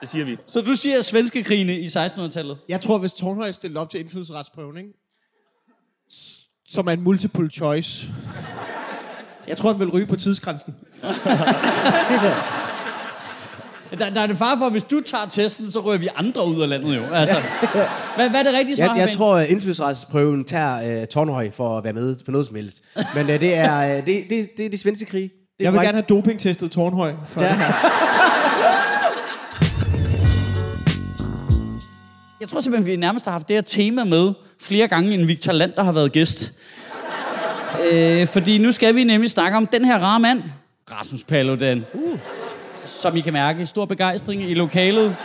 Det 0.00 0.08
siger 0.08 0.24
vi. 0.24 0.36
Så 0.46 0.60
du 0.60 0.74
siger 0.74 1.02
svenske 1.02 1.42
krigene 1.42 1.78
i 1.80 1.86
1600-tallet? 1.86 2.58
Jeg 2.68 2.80
tror, 2.80 2.98
hvis 2.98 3.12
Tornhøj 3.12 3.52
stillede 3.52 3.80
op 3.80 3.90
til 3.90 4.00
indfødsretsprøven, 4.00 4.76
ikke? 4.76 4.90
som 6.68 6.86
er 6.86 6.92
en 6.92 7.00
multiple 7.00 7.50
choice. 7.50 8.12
Jeg 9.48 9.56
tror, 9.56 9.70
han 9.70 9.80
vil 9.80 9.90
ryge 9.90 10.06
på 10.06 10.16
tidsgrænsen. 10.16 10.74
Der, 13.98 14.10
der 14.10 14.20
er 14.20 14.26
det 14.26 14.38
far 14.38 14.56
for, 14.58 14.66
at 14.66 14.72
hvis 14.72 14.82
du 14.82 15.00
tager 15.00 15.26
testen, 15.26 15.70
så 15.70 15.80
rører 15.80 15.98
vi 15.98 16.08
andre 16.16 16.46
ud 16.46 16.62
af 16.62 16.68
landet 16.68 16.96
jo. 16.96 17.02
Altså, 17.14 17.34
hvad, 18.16 18.30
hvad 18.30 18.40
er 18.40 18.44
det 18.44 18.54
rigtige 18.54 18.76
svar, 18.76 18.84
Jeg, 18.86 18.96
jeg 18.98 19.12
tror, 19.12 19.36
at 19.36 19.48
indfødsretsprøven 19.48 20.44
tager 20.44 21.00
uh, 21.00 21.06
Tornhøj 21.08 21.50
for 21.50 21.78
at 21.78 21.84
være 21.84 21.92
med 21.92 22.16
på 22.24 22.30
noget 22.30 22.46
som 22.46 22.56
helst. 22.56 22.82
Men 23.14 23.22
uh, 23.26 23.30
det, 23.40 23.54
er, 23.56 23.98
uh, 23.98 24.06
det, 24.06 24.14
det, 24.30 24.48
det 24.56 24.66
er 24.66 24.70
det 24.70 24.80
svenske 24.80 25.04
krig. 25.06 25.22
Det 25.22 25.64
Jeg 25.64 25.72
vil 25.72 25.80
gerne 25.80 25.92
have 25.92 26.04
dopingtestet 26.08 26.70
Tornhøj. 26.70 27.14
For 27.28 27.40
Ja. 27.42 27.48
det 27.48 27.56
her. 27.56 27.72
Jeg 32.40 32.48
tror 32.48 32.60
simpelthen, 32.60 32.86
vi 32.92 32.96
nærmest 32.96 33.24
har 33.24 33.32
haft 33.32 33.48
det 33.48 33.56
her 33.56 33.60
tema 33.62 34.04
med 34.04 34.32
flere 34.62 34.88
gange, 34.88 35.14
end 35.14 35.26
Victor 35.26 35.52
Land, 35.52 35.72
der 35.76 35.82
har 35.84 35.92
været 35.92 36.12
gæst. 36.12 36.52
øh, 37.92 38.26
fordi 38.26 38.58
nu 38.58 38.72
skal 38.72 38.94
vi 38.94 39.04
nemlig 39.04 39.30
snakke 39.30 39.56
om 39.56 39.66
den 39.66 39.84
her 39.84 39.98
rare 39.98 40.20
mand, 40.20 40.42
Rasmus 40.92 41.22
Paludan. 41.24 41.84
Uh. 41.94 42.18
Som 43.00 43.16
I 43.16 43.20
kan 43.20 43.32
mærke, 43.32 43.66
stor 43.66 43.84
begejstring 43.84 44.42
i 44.42 44.54
lokalet. 44.54 45.16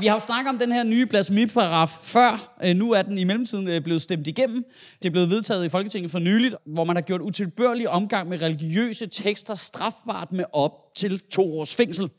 Vi 0.00 0.06
har 0.06 0.14
jo 0.14 0.20
snakket 0.20 0.48
om 0.50 0.58
den 0.58 0.72
her 0.72 0.82
nye 0.82 1.06
blasfemiparagraf 1.06 1.88
før. 2.02 2.54
Øh, 2.64 2.76
nu 2.76 2.92
er 2.92 3.02
den 3.02 3.18
i 3.18 3.24
mellemtiden 3.24 3.68
øh, 3.68 3.80
blevet 3.80 4.02
stemt 4.02 4.26
igennem. 4.26 4.64
Det 5.02 5.08
er 5.08 5.10
blevet 5.10 5.30
vedtaget 5.30 5.64
i 5.64 5.68
Folketinget 5.68 6.10
for 6.10 6.18
nyligt, 6.18 6.54
hvor 6.66 6.84
man 6.84 6.96
har 6.96 7.00
gjort 7.00 7.20
utilbørlig 7.20 7.88
omgang 7.88 8.28
med 8.28 8.42
religiøse 8.42 9.06
tekster 9.06 9.54
strafbart 9.54 10.32
med 10.32 10.44
op 10.52 10.72
til 10.96 11.20
to 11.30 11.58
års 11.58 11.74
fængsel. 11.74 12.10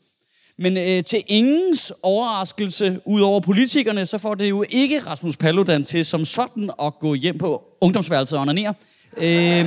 Men 0.58 0.76
øh, 0.76 1.04
til 1.04 1.22
ingens 1.26 1.92
overraskelse, 2.02 3.00
ud 3.04 3.20
over 3.20 3.40
politikerne, 3.40 4.06
så 4.06 4.18
får 4.18 4.34
det 4.34 4.48
jo 4.50 4.64
ikke 4.68 4.98
Rasmus 4.98 5.36
Paludan 5.36 5.84
til 5.84 6.04
som 6.04 6.24
sådan 6.24 6.70
at 6.82 6.98
gå 7.00 7.14
hjem 7.14 7.38
på 7.38 7.62
ungdomsværelset 7.80 8.38
og 8.38 8.42
onanere. 8.42 8.74
Øh, 9.16 9.66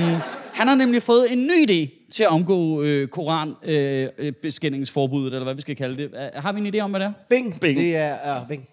han 0.54 0.68
har 0.68 0.74
nemlig 0.74 1.02
fået 1.02 1.32
en 1.32 1.46
ny 1.46 1.70
idé 1.70 2.10
til 2.12 2.22
at 2.22 2.28
omgå 2.28 2.82
øh, 2.82 3.08
koranbeskændingsforbuddet, 3.08 4.12
øh, 4.18 4.32
beskændingsforbuddet, 4.42 5.32
eller 5.34 5.44
hvad 5.44 5.54
vi 5.54 5.60
skal 5.60 5.76
kalde 5.76 5.96
det. 5.96 6.04
Øh, 6.14 6.42
Har 6.42 6.52
vi 6.52 6.60
en 6.60 6.74
idé 6.74 6.78
om, 6.78 6.90
hvad 6.90 7.00
det 7.00 7.06
er? 7.06 7.12
Bing. 7.28 7.60
Bing. 7.60 7.78
Det 7.78 7.96
er, 7.96 8.40
uh, 8.42 8.48
bing. 8.48 8.68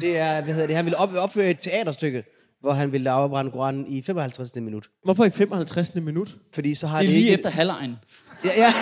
Det 0.00 0.18
er, 0.18 0.40
hvad 0.42 0.54
hedder 0.54 0.66
det, 0.66 0.76
han 0.76 0.84
ville 0.84 0.96
op, 0.98 1.10
opføre 1.18 1.50
et 1.50 1.58
teaterstykke, 1.58 2.24
hvor 2.60 2.72
han 2.72 2.92
ville 2.92 3.10
afbrænde 3.10 3.50
Koranen 3.50 3.86
i 3.88 4.02
55. 4.02 4.56
minut. 4.56 4.84
Hvorfor 5.04 5.24
i 5.24 5.30
55. 5.30 5.94
minut? 5.94 6.36
Fordi 6.54 6.74
så 6.74 6.86
har 6.86 6.98
Det 6.98 7.04
er 7.04 7.08
det, 7.08 7.14
lige 7.14 7.24
ikke... 7.24 7.34
efter 7.34 7.50
halvlejen. 7.50 7.96
Ja, 8.44 8.50
ja. 8.56 8.72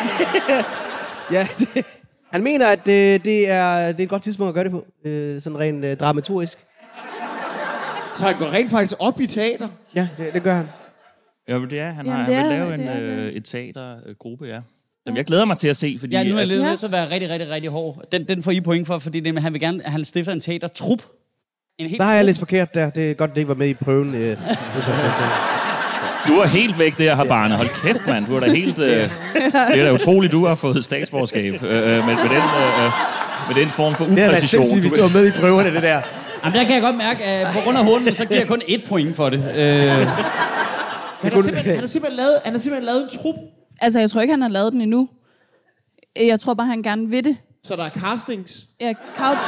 ja 1.39 1.49
det, 1.59 1.85
han 2.33 2.43
mener, 2.43 2.67
at 2.67 2.87
det, 2.87 3.25
det, 3.25 3.49
er, 3.51 3.87
det 3.93 4.01
er 4.01 4.03
et 4.05 4.09
godt 4.09 4.23
tidspunkt 4.23 4.49
at 4.49 4.55
gøre 4.55 4.65
det 4.65 4.73
på. 4.73 4.87
Øh, 5.05 5.41
sådan 5.41 5.59
rent 5.59 5.85
øh, 5.85 5.97
dramaturgisk. 5.97 6.59
Så 8.17 8.25
han 8.25 8.39
går 8.39 8.47
rent 8.53 8.71
faktisk 8.71 8.95
op 8.99 9.21
i 9.21 9.27
teater. 9.27 9.69
Ja, 9.95 10.09
det, 10.19 10.35
det 10.35 10.43
gør 10.43 10.55
han. 10.55 10.67
Ja, 11.49 11.59
men 11.59 11.71
det 11.71 11.81
er, 11.81 11.93
han 11.93 12.07
Jamen, 12.07 12.21
har 12.21 12.27
det 12.27 12.35
er- 12.37 12.49
lave 12.49 12.75
en, 12.75 12.81
det 12.81 12.89
er 12.89 12.99
det. 13.01 13.07
øh, 13.07 13.33
et 13.33 13.45
teatergruppe, 13.45 14.45
ja. 14.47 14.59
Jamen, 15.07 15.17
jeg 15.17 15.25
glæder 15.25 15.45
mig 15.45 15.59
til 15.59 15.69
at 15.69 15.77
se, 15.77 15.97
fordi... 16.01 16.17
Ja, 16.17 16.25
nu 16.25 16.35
er 16.37 16.39
jeg 16.39 16.47
nødt 16.49 16.79
til 16.79 16.87
at 16.87 16.93
være 16.93 17.11
rigtig, 17.11 17.31
rigtig, 17.31 17.51
rigtig 17.51 17.71
hård. 17.71 18.03
Den, 18.13 18.25
den 18.29 18.43
får 18.43 18.51
I 18.51 18.61
point 18.61 18.87
for, 18.87 18.99
fordi 18.99 19.21
det, 19.21 19.43
han 19.43 19.53
vil 19.53 19.61
gerne, 19.61 19.83
han 19.85 20.05
stifter 20.05 20.33
en 20.33 20.41
teatertrup. 20.41 21.03
En 21.79 21.89
helt 21.89 22.01
Der 22.01 22.07
har 22.07 22.15
jeg 22.15 22.25
lidt 22.25 22.39
forkert 22.39 22.75
der. 22.75 22.91
Det 22.91 23.11
er 23.11 23.15
godt, 23.15 23.31
det 23.31 23.37
ikke 23.39 23.49
var 23.49 23.55
med 23.55 23.69
i 23.69 23.75
prøven. 23.75 24.15
Øh, 24.15 24.37
så- 24.83 24.93
Du 26.29 26.33
er 26.33 26.47
helt 26.47 26.79
væk 26.79 26.99
der, 26.99 27.15
har 27.15 27.25
barnet. 27.25 27.57
Hold 27.57 27.69
kæft, 27.83 28.07
mand. 28.07 28.27
Du 28.27 28.37
er 28.37 28.41
da 28.41 28.47
helt... 28.55 28.79
Øh, 28.79 28.87
det 28.89 29.11
er 29.55 29.85
da 29.85 29.93
utroligt, 29.93 30.33
du 30.33 30.47
har 30.47 30.55
fået 30.55 30.85
statsborgerskab 30.85 31.55
øh, 31.55 31.63
øh, 31.63 31.83
med, 31.87 32.01
med, 32.03 32.15
den, 32.15 32.43
øh, 32.63 32.85
øh, 32.85 32.91
med 33.49 33.55
den 33.63 33.71
form 33.71 33.95
for 33.95 34.05
det 34.05 34.13
er 34.13 34.17
da 34.17 34.27
upræcision. 34.27 34.81
hvis 34.81 34.93
Du- 34.93 34.97
det 34.97 35.03
var 35.15 35.21
med 35.21 35.29
i 35.29 35.31
prøverne, 35.41 35.75
det 35.75 35.83
der. 35.83 36.01
Jamen, 36.45 36.59
der 36.59 36.65
kan 36.65 36.75
jeg 36.75 36.83
godt 36.83 36.97
mærke, 36.97 37.25
at 37.25 37.47
på 37.55 37.61
grund 37.65 37.79
af 37.79 37.85
hunden, 37.85 38.15
så 38.15 38.25
giver 38.25 38.41
jeg 38.41 38.49
kun 38.49 38.63
et 38.69 38.85
point 38.89 39.17
for 39.17 39.31
det. 39.31 39.39
Øh, 39.39 40.07
Han 41.27 41.35
har, 41.35 41.43
simpelthen, 41.43 41.75
han, 41.75 41.81
har 41.81 41.87
simpelthen 41.87 42.17
lavet, 42.17 42.41
han 42.45 42.53
har 42.53 42.59
simpelthen 42.61 42.85
lavet 42.85 43.03
en 43.03 43.19
trup, 43.19 43.35
Altså, 43.81 44.01
jeg 44.01 44.11
tror 44.11 44.21
ikke, 44.21 44.33
han 44.33 44.43
har 44.43 44.49
lavet 44.49 44.73
den 44.73 44.81
endnu. 44.81 45.09
Jeg 46.17 46.41
tror 46.41 46.55
bare, 46.55 46.67
han 46.67 46.83
gerne 46.83 47.09
vil 47.09 47.25
det. 47.25 47.37
så 47.65 47.77
der 47.77 47.85
er 47.85 47.91
castings. 47.91 48.67
Ja, 48.81 48.93
couch... 49.17 49.47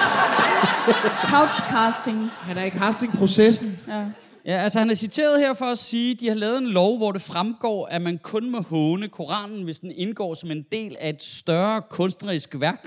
couch 1.31 1.59
castings. 1.71 2.35
Han 2.49 2.63
er 2.63 2.65
i 2.67 2.71
castingprocessen. 2.71 3.79
Ja. 3.89 4.05
ja, 4.45 4.63
altså 4.63 4.79
han 4.79 4.91
er 4.91 4.95
citeret 4.95 5.41
her 5.41 5.55
for 5.55 5.67
at 5.67 5.79
sige, 5.79 6.11
at 6.11 6.21
de 6.21 6.29
har 6.29 6.35
lavet 6.35 6.59
en 6.59 6.67
lov, 6.67 6.97
hvor 6.97 7.13
det 7.13 7.23
fremgår, 7.23 7.87
at 7.87 8.03
man 8.03 8.19
kun 8.23 8.51
må 8.51 8.61
håne 8.61 9.09
Koranen, 9.09 9.65
hvis 9.65 9.81
den 9.81 9.93
indgår 9.97 10.35
som 10.35 10.51
en 10.51 10.65
del 10.73 10.97
af 11.01 11.09
et 11.09 11.23
større 11.23 11.83
kunstnerisk 11.91 12.55
værk. 12.61 12.87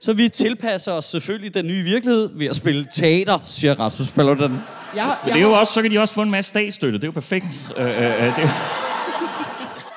Så 0.00 0.12
vi 0.12 0.28
tilpasser 0.28 0.92
os 0.92 1.04
selvfølgelig 1.04 1.54
den 1.54 1.66
nye 1.66 1.82
virkelighed 1.82 2.30
ved 2.34 2.46
at 2.46 2.56
spille 2.56 2.86
teater, 2.94 3.38
siger 3.44 3.80
Rasmus 3.80 4.10
Paludan. 4.10 4.50
Jeg, 4.50 4.58
Men 4.94 4.96
jeg, 4.96 5.16
det 5.24 5.36
er 5.36 5.40
jo 5.40 5.52
også, 5.52 5.72
så 5.72 5.82
kan 5.82 5.90
de 5.90 5.98
også 5.98 6.14
få 6.14 6.22
en 6.22 6.30
masse 6.30 6.48
statsstøtte. 6.48 6.98
Det 6.98 7.04
er 7.04 7.08
jo 7.08 7.12
perfekt. 7.12 7.46
Øh, 7.76 7.84
øh, 7.86 7.94
øh, 7.94 8.36
det, 8.36 8.36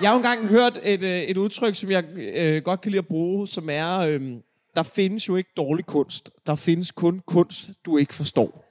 jeg 0.01 0.09
har 0.09 0.11
jo 0.11 0.15
engang 0.15 0.47
hørt 0.47 0.79
et, 0.83 1.03
øh, 1.03 1.19
et 1.19 1.37
udtryk, 1.37 1.75
som 1.75 1.91
jeg 1.91 2.03
øh, 2.35 2.61
godt 2.61 2.81
kan 2.81 2.91
lide 2.91 2.99
at 2.99 3.07
bruge, 3.07 3.47
som 3.47 3.69
er, 3.71 3.99
øh, 3.99 4.21
der 4.75 4.83
findes 4.83 5.27
jo 5.27 5.35
ikke 5.35 5.49
dårlig 5.57 5.85
kunst. 5.85 6.29
Der 6.47 6.55
findes 6.55 6.91
kun 6.91 7.21
kunst, 7.27 7.69
du 7.85 7.97
ikke 7.97 8.13
forstår. 8.13 8.69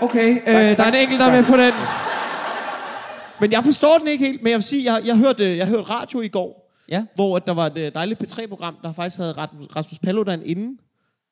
Okay, 0.00 0.30
øh, 0.30 0.76
der 0.76 0.84
er 0.84 0.88
en 0.88 0.94
enkelt, 0.94 1.20
der 1.20 1.26
er 1.26 1.32
med 1.32 1.44
på 1.44 1.56
den. 1.56 1.72
Men 3.40 3.52
jeg 3.52 3.64
forstår 3.64 3.98
den 3.98 4.08
ikke 4.08 4.26
helt, 4.26 4.42
men 4.42 4.50
jeg 4.50 4.56
vil 4.56 4.64
sige, 4.64 4.92
jeg, 4.92 5.06
jeg, 5.06 5.16
hørte, 5.16 5.56
jeg 5.56 5.66
hørte 5.66 5.82
radio 5.82 6.20
i 6.20 6.28
går, 6.28 6.57
Ja. 6.88 7.04
hvor 7.14 7.36
at 7.36 7.46
der 7.46 7.54
var 7.54 7.66
et 7.66 7.78
øh, 7.78 7.94
dejligt 7.94 8.22
P3-program, 8.22 8.76
der 8.82 8.92
faktisk 8.92 9.16
havde 9.16 9.32
Rasmus, 9.32 9.98
Paludan 9.98 10.42
inde 10.42 10.78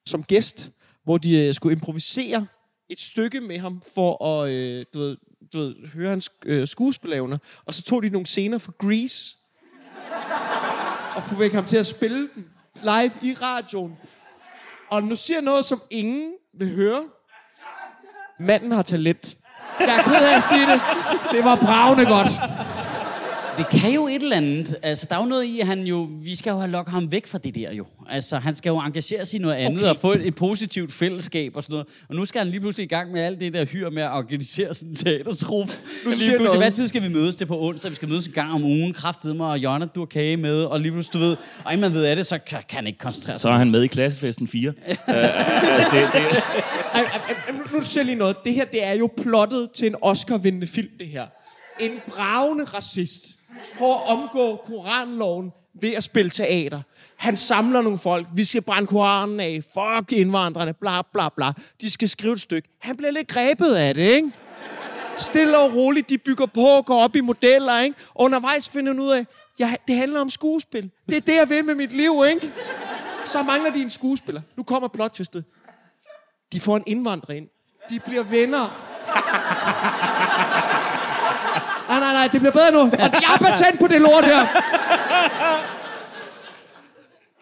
som 0.07 0.23
gæst, 0.23 0.71
hvor 1.05 1.19
de 1.19 1.47
øh, 1.47 1.55
skulle 1.55 1.73
improvisere 1.73 2.47
et 2.89 3.01
stykke 3.01 3.41
med 3.41 3.59
ham 3.59 3.83
for 3.95 4.25
at 4.25 4.51
øh, 4.51 4.85
du 4.95 4.99
ved, 4.99 5.17
du 5.53 5.59
ved, 5.59 5.75
høre 5.95 6.11
hans 6.11 6.31
øh, 6.45 6.69
skuespillavne. 6.69 7.39
Og 7.65 7.75
så 7.75 7.83
tog 7.83 8.03
de 8.03 8.09
nogle 8.09 8.27
scener 8.27 8.59
fra 8.59 8.73
Grease 8.79 9.37
og 11.17 11.23
fik 11.23 11.53
ham 11.53 11.65
til 11.65 11.77
at 11.77 11.87
spille 11.87 12.29
den 12.35 12.45
live 12.83 13.13
i 13.23 13.35
radioen. 13.35 13.97
Og 14.91 15.03
nu 15.03 15.17
siger 15.17 15.41
noget, 15.41 15.65
som 15.65 15.81
ingen 15.91 16.33
vil 16.59 16.75
høre. 16.75 17.03
Manden 18.41 18.73
har 18.73 18.83
talent. 18.83 19.37
Jeg 19.81 19.99
er 19.99 20.03
ked 20.03 20.15
af 20.15 20.37
at 20.37 20.43
sige 20.43 20.67
det. 20.67 20.81
Det 21.33 21.45
var 21.45 21.57
bravende 21.57 22.05
godt. 22.07 22.31
Det 23.57 23.69
kan 23.81 23.93
jo 23.93 24.07
et 24.07 24.23
eller 24.23 24.37
andet. 24.37 24.77
Altså, 24.83 25.07
der 25.11 25.17
er 25.17 25.21
jo 25.21 25.27
noget 25.27 25.45
i, 25.45 25.61
at 25.61 25.67
han 25.67 25.81
jo... 25.81 26.09
Vi 26.21 26.35
skal 26.35 26.51
jo 26.51 26.59
have 26.59 26.71
lukket 26.71 26.93
ham 26.93 27.13
væk 27.13 27.27
fra 27.27 27.39
det 27.39 27.55
der 27.55 27.73
jo. 27.73 27.87
Altså, 28.09 28.39
han 28.39 28.55
skal 28.55 28.71
jo 28.71 28.79
engagere 28.79 29.27
sig 29.27 29.41
i 29.41 29.43
noget 29.43 29.55
andet 29.55 29.79
okay. 29.79 29.91
og 29.91 29.97
få 29.97 30.13
et, 30.13 30.27
et 30.27 30.35
positivt 30.35 30.93
fællesskab 30.93 31.57
og 31.57 31.63
sådan 31.63 31.73
noget. 31.73 31.87
Og 32.09 32.15
nu 32.15 32.25
skal 32.25 32.39
han 32.39 32.49
lige 32.49 32.61
pludselig 32.61 32.85
i 32.85 32.89
gang 32.89 33.13
med 33.13 33.21
alt 33.21 33.41
det 33.41 33.53
der 33.53 33.65
hyr 33.65 33.91
med 33.91 34.03
at 34.03 34.11
organisere 34.11 34.75
sådan 34.75 34.89
en 34.89 34.97
teatertrup. 34.97 35.67
Lige 35.67 35.77
siger 35.77 36.13
pludselig, 36.13 36.39
noget. 36.39 36.59
hvad 36.59 36.71
tid 36.71 36.89
skal 36.89 37.03
vi 37.03 37.09
mødes? 37.09 37.37
Det 37.37 37.43
er 37.43 37.47
på 37.47 37.69
onsdag. 37.69 37.91
Vi 37.91 37.95
skal 37.95 38.09
mødes 38.09 38.27
en 38.27 38.33
gang 38.33 38.53
om 38.53 38.65
ugen. 38.65 38.93
Kraftede 38.93 39.35
mig, 39.35 39.51
og 39.51 39.59
Jonna, 39.59 39.87
du 39.87 40.01
har 40.01 40.07
kage 40.07 40.37
med. 40.37 40.65
Og 40.65 40.81
lige 40.81 40.93
pludselig, 40.93 41.15
du 41.15 41.19
ved... 41.19 41.37
Og 41.65 41.73
inden 41.73 41.81
man 41.81 41.93
ved 41.93 42.05
af 42.05 42.17
det, 42.17 42.27
så 42.27 42.39
kan, 42.49 42.63
han 42.71 42.87
ikke 42.87 42.99
koncentrere 42.99 43.35
sig. 43.35 43.41
så 43.41 43.49
er 43.49 43.59
han 43.59 43.71
med 43.71 43.83
i 43.83 43.87
klassefesten 43.87 44.49
4. 44.49 44.69
øh, 44.69 44.75
øh, 44.89 45.15
det, 45.15 46.09
det, 46.13 46.43
Ej, 46.95 47.03
ej, 47.03 47.21
ej, 47.29 47.53
nu, 47.53 47.79
nu 47.79 47.85
siger 47.85 48.01
jeg 48.01 48.07
lige 48.07 48.19
noget. 48.19 48.37
Det 48.45 48.55
her, 48.55 48.65
det 48.65 48.85
er 48.85 48.93
jo 48.93 49.11
plottet 49.23 49.69
til 49.75 49.87
en 49.87 49.95
Oscar-vindende 50.03 50.67
film, 50.67 50.89
det 50.99 51.09
her. 51.09 51.27
En 51.81 51.91
bravende 52.09 52.65
racist 52.65 53.37
prøver 53.79 53.95
at 53.95 54.19
omgå 54.19 54.57
koranloven 54.57 55.53
ved 55.81 55.93
at 55.95 56.05
spille 56.05 56.31
teater. 56.31 56.83
Han 57.17 57.37
samler 57.37 57.83
nogle 57.83 57.99
folk. 57.99 58.27
Vi 58.35 58.45
skal 58.45 58.63
brænde 58.63 58.87
koranen 58.87 59.41
af. 59.41 59.61
Fuck 59.63 60.13
indvandrerne. 60.13 60.75
Bla, 60.75 61.03
bla, 61.13 61.29
bla. 61.29 61.53
De 61.81 61.91
skal 61.91 62.09
skrive 62.09 62.33
et 62.33 62.41
stykke. 62.41 62.69
Han 62.81 62.97
bliver 62.97 63.11
lidt 63.11 63.29
grebet 63.29 63.75
af 63.75 63.95
det, 63.95 64.03
ikke? 64.03 64.33
Stille 65.17 65.59
og 65.59 65.75
roligt. 65.75 66.11
De 66.11 66.19
bygger 66.19 66.47
på 66.47 66.83
går 66.87 67.05
op 67.05 67.17
i 67.17 67.21
modeller, 67.21 67.81
ikke? 67.81 67.97
Undervejs 68.15 68.69
finder 68.69 68.93
han 68.93 69.01
ud 69.01 69.11
af, 69.11 69.27
ja, 69.59 69.75
det 69.89 69.97
handler 69.97 70.21
om 70.21 70.31
skuespil. 70.31 70.91
Det 71.09 71.17
er 71.17 71.21
det, 71.21 71.35
jeg 71.35 71.49
vil 71.49 71.65
med 71.65 71.75
mit 71.75 71.93
liv, 71.93 72.13
ikke? 72.29 72.53
Så 73.25 73.43
mangler 73.43 73.73
de 73.73 73.83
en 73.83 73.91
skuespiller. 73.91 74.41
Nu 74.57 74.63
kommer 74.63 74.89
plottestet. 74.89 75.45
De 76.53 76.61
får 76.61 76.77
en 76.77 76.83
indvandrer 76.87 77.35
ind. 77.35 77.49
De 77.91 78.01
bliver 78.01 78.23
venner. 78.23 78.83
Nej, 82.00 82.05
nej, 82.05 82.12
nej, 82.12 82.29
det 82.33 82.41
bliver 82.41 82.53
bedre 82.53 82.73
nu. 82.73 82.81
Og 83.05 83.12
jeg 83.12 83.29
har 83.29 83.38
patent 83.38 83.81
på 83.81 83.87
det 83.87 84.00
lort 84.00 84.25
her. 84.25 84.47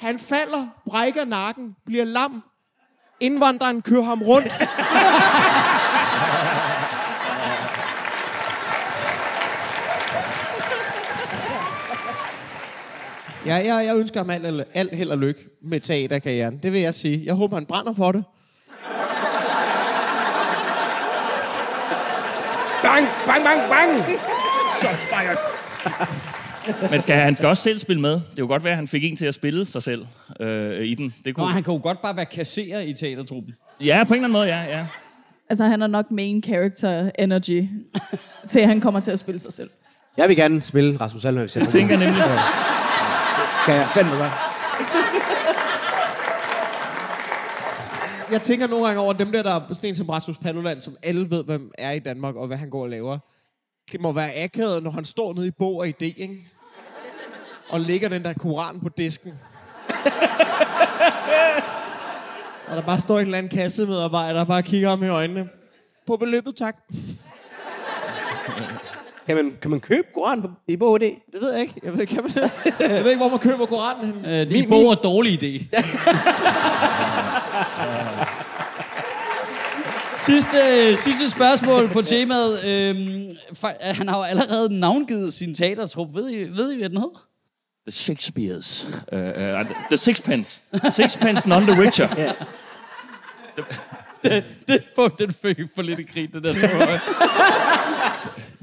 Han 0.01 0.19
falder, 0.19 0.67
brækker 0.87 1.25
nakken, 1.25 1.77
bliver 1.87 2.05
lam. 2.05 2.43
Indvandreren 3.21 3.83
kører 3.83 4.03
ham 4.03 4.23
rundt. 4.23 4.53
Ja, 13.47 13.55
jeg, 13.55 13.87
jeg 13.87 13.97
ønsker 13.97 14.21
ham 14.21 14.31
alt, 14.31 14.67
alt 14.75 14.97
held 14.97 15.11
og 15.11 15.19
lykke 15.19 15.41
med 15.63 15.81
teaterkarrieren. 15.81 16.59
Det 16.63 16.73
vil 16.73 16.81
jeg 16.81 16.95
sige. 16.95 17.23
Jeg 17.25 17.35
håber, 17.35 17.57
han 17.57 17.67
brænder 17.67 17.95
for 17.95 18.13
det. 18.13 18.25
Bang, 22.83 23.07
bang, 23.27 23.45
bang, 23.45 23.61
bang! 23.71 24.34
Men 26.91 27.03
skal, 27.03 27.15
han 27.15 27.37
skal 27.37 27.49
også 27.49 27.63
selv 27.63 27.79
spille 27.79 28.03
med. 28.03 28.13
Det 28.13 28.39
kunne 28.39 28.49
godt 28.49 28.65
være, 28.65 28.71
at 28.73 28.77
han 28.77 28.89
fik 28.89 29.05
en 29.05 29.17
til 29.17 29.27
at 29.27 29.35
spille 29.35 29.67
sig 29.67 29.83
selv 29.83 30.07
øh, 30.41 30.81
i 30.81 30.95
den. 30.95 31.15
Det 31.25 31.37
Nå, 31.37 31.43
kunne... 31.43 31.53
han 31.53 31.63
kan 31.63 31.75
jo 31.75 31.81
godt 31.83 32.03
bare 32.03 32.17
være 32.17 32.27
kasserer 32.27 32.81
i 32.81 32.95
teatertruppen. 32.95 33.55
Ja, 33.81 34.05
på 34.09 34.15
en 34.15 34.25
eller 34.25 34.25
anden 34.25 34.33
måde, 34.33 34.47
ja. 34.47 34.79
ja. 34.79 34.87
Altså, 35.51 35.65
han 35.65 35.81
har 35.81 35.89
nok 35.89 36.11
main 36.11 36.43
character 36.43 37.11
energy, 37.19 37.69
til 38.51 38.61
at 38.61 38.67
han 38.69 38.81
kommer 38.81 39.01
til 39.01 39.11
at 39.11 39.19
spille 39.19 39.39
sig 39.39 39.53
selv. 39.53 39.71
Jeg 40.17 40.29
vil 40.29 40.37
gerne 40.37 40.63
spille 40.63 41.01
Rasmus 41.01 41.23
Salman, 41.23 41.41
hvis 41.41 41.57
jeg 41.57 41.63
Jeg 41.63 41.71
tænker 41.71 41.97
nemlig... 41.97 42.23
Kan 43.67 43.75
jeg 43.75 43.87
fandme 43.95 44.13
godt. 44.13 44.33
Jeg 48.31 48.43
tænker 48.43 48.67
nogle 48.67 48.87
gange 48.87 49.01
over 49.01 49.13
dem 49.13 49.33
der, 49.33 49.43
der 49.43 49.55
er 49.55 49.61
sådan 49.73 49.89
en 49.89 49.97
som 49.97 50.09
Rasmus 50.09 50.39
Paludan, 50.39 50.81
som 50.81 50.97
alle 51.03 51.31
ved, 51.31 51.45
hvem 51.45 51.71
er 51.79 51.91
i 51.91 51.99
Danmark, 51.99 52.35
og 52.35 52.47
hvad 52.47 52.57
han 52.57 52.71
går 52.71 52.83
og 52.83 52.89
laver. 52.89 53.19
Det 53.93 54.01
må 54.01 54.13
være 54.13 54.35
akavet, 54.35 54.83
når 54.83 54.91
han 54.91 55.05
står 55.05 55.35
nede 55.35 55.47
i 55.47 55.51
bog 55.51 55.77
og 55.77 55.87
idé, 55.87 56.05
ikke? 56.05 56.49
Og 57.69 57.81
lægger 57.81 58.09
den 58.09 58.25
der 58.25 58.33
koran 58.33 58.81
på 58.81 58.89
disken. 58.89 59.31
og 62.69 62.77
der 62.77 62.83
bare 62.87 63.01
står 63.01 63.19
en 63.19 63.25
eller 63.25 63.39
anden 63.39 63.59
kassemedarbejder, 63.59 64.39
der 64.39 64.45
bare 64.45 64.63
kigger 64.63 64.89
ham 64.89 65.03
i 65.03 65.09
øjnene. 65.09 65.49
På 66.07 66.17
beløbet, 66.17 66.57
tak. 66.57 66.77
Kan 69.27 69.37
man, 69.37 69.57
kan 69.63 69.71
man 69.71 69.81
købe 69.81 70.07
Koran 70.15 70.43
på, 70.43 70.49
i 70.69 70.77
BOD? 70.77 71.01
Det 71.01 71.41
ved 71.41 71.53
jeg 71.53 71.61
ikke. 71.61 71.75
Jeg 71.85 71.93
ved 71.93 72.01
ikke, 72.01 72.15
kan 72.15 72.25
man, 72.25 72.33
jeg 72.81 73.05
ved 73.05 73.11
ikke 73.11 73.17
hvor 73.17 73.29
man 73.29 73.39
køber 73.39 73.67
koranen. 73.67 74.25
Øh, 74.25 74.51
det 74.51 74.59
er 74.59 74.69
bog 74.69 74.87
og 74.87 75.05
dårlig 75.05 75.43
idé. 75.43 75.67
sidste, 80.27 80.97
sidste 80.97 81.31
spørgsmål 81.31 81.89
på 81.89 82.03
temaet. 82.03 82.65
Øhm, 82.65 83.29
han 83.81 84.09
har 84.09 84.17
jo 84.17 84.23
allerede 84.23 84.81
navngivet 84.81 85.33
sin 85.33 85.55
teatertrup. 85.55 86.09
Ved 86.15 86.31
I, 86.31 86.37
ved 86.37 86.73
I 86.73 86.79
hvad 86.79 86.89
den 86.89 86.99
hedder? 86.99 87.27
The 87.89 87.91
Shakespeare's. 87.91 88.87
Uh, 89.13 89.19
uh, 89.19 89.67
the 89.91 89.97
Sixpence. 89.97 90.61
Sixpence, 90.91 91.49
none 91.49 91.67
the 91.67 91.83
richer. 91.83 92.09
Det 94.69 94.83
får 94.97 95.09
den 95.09 95.35
føg 95.43 95.69
for 95.75 95.83
lidt 95.83 96.01
i 96.01 96.03
krig, 96.03 96.33
det 96.33 96.45
der 96.45 96.53
tror 96.53 96.69
jeg. 96.69 97.01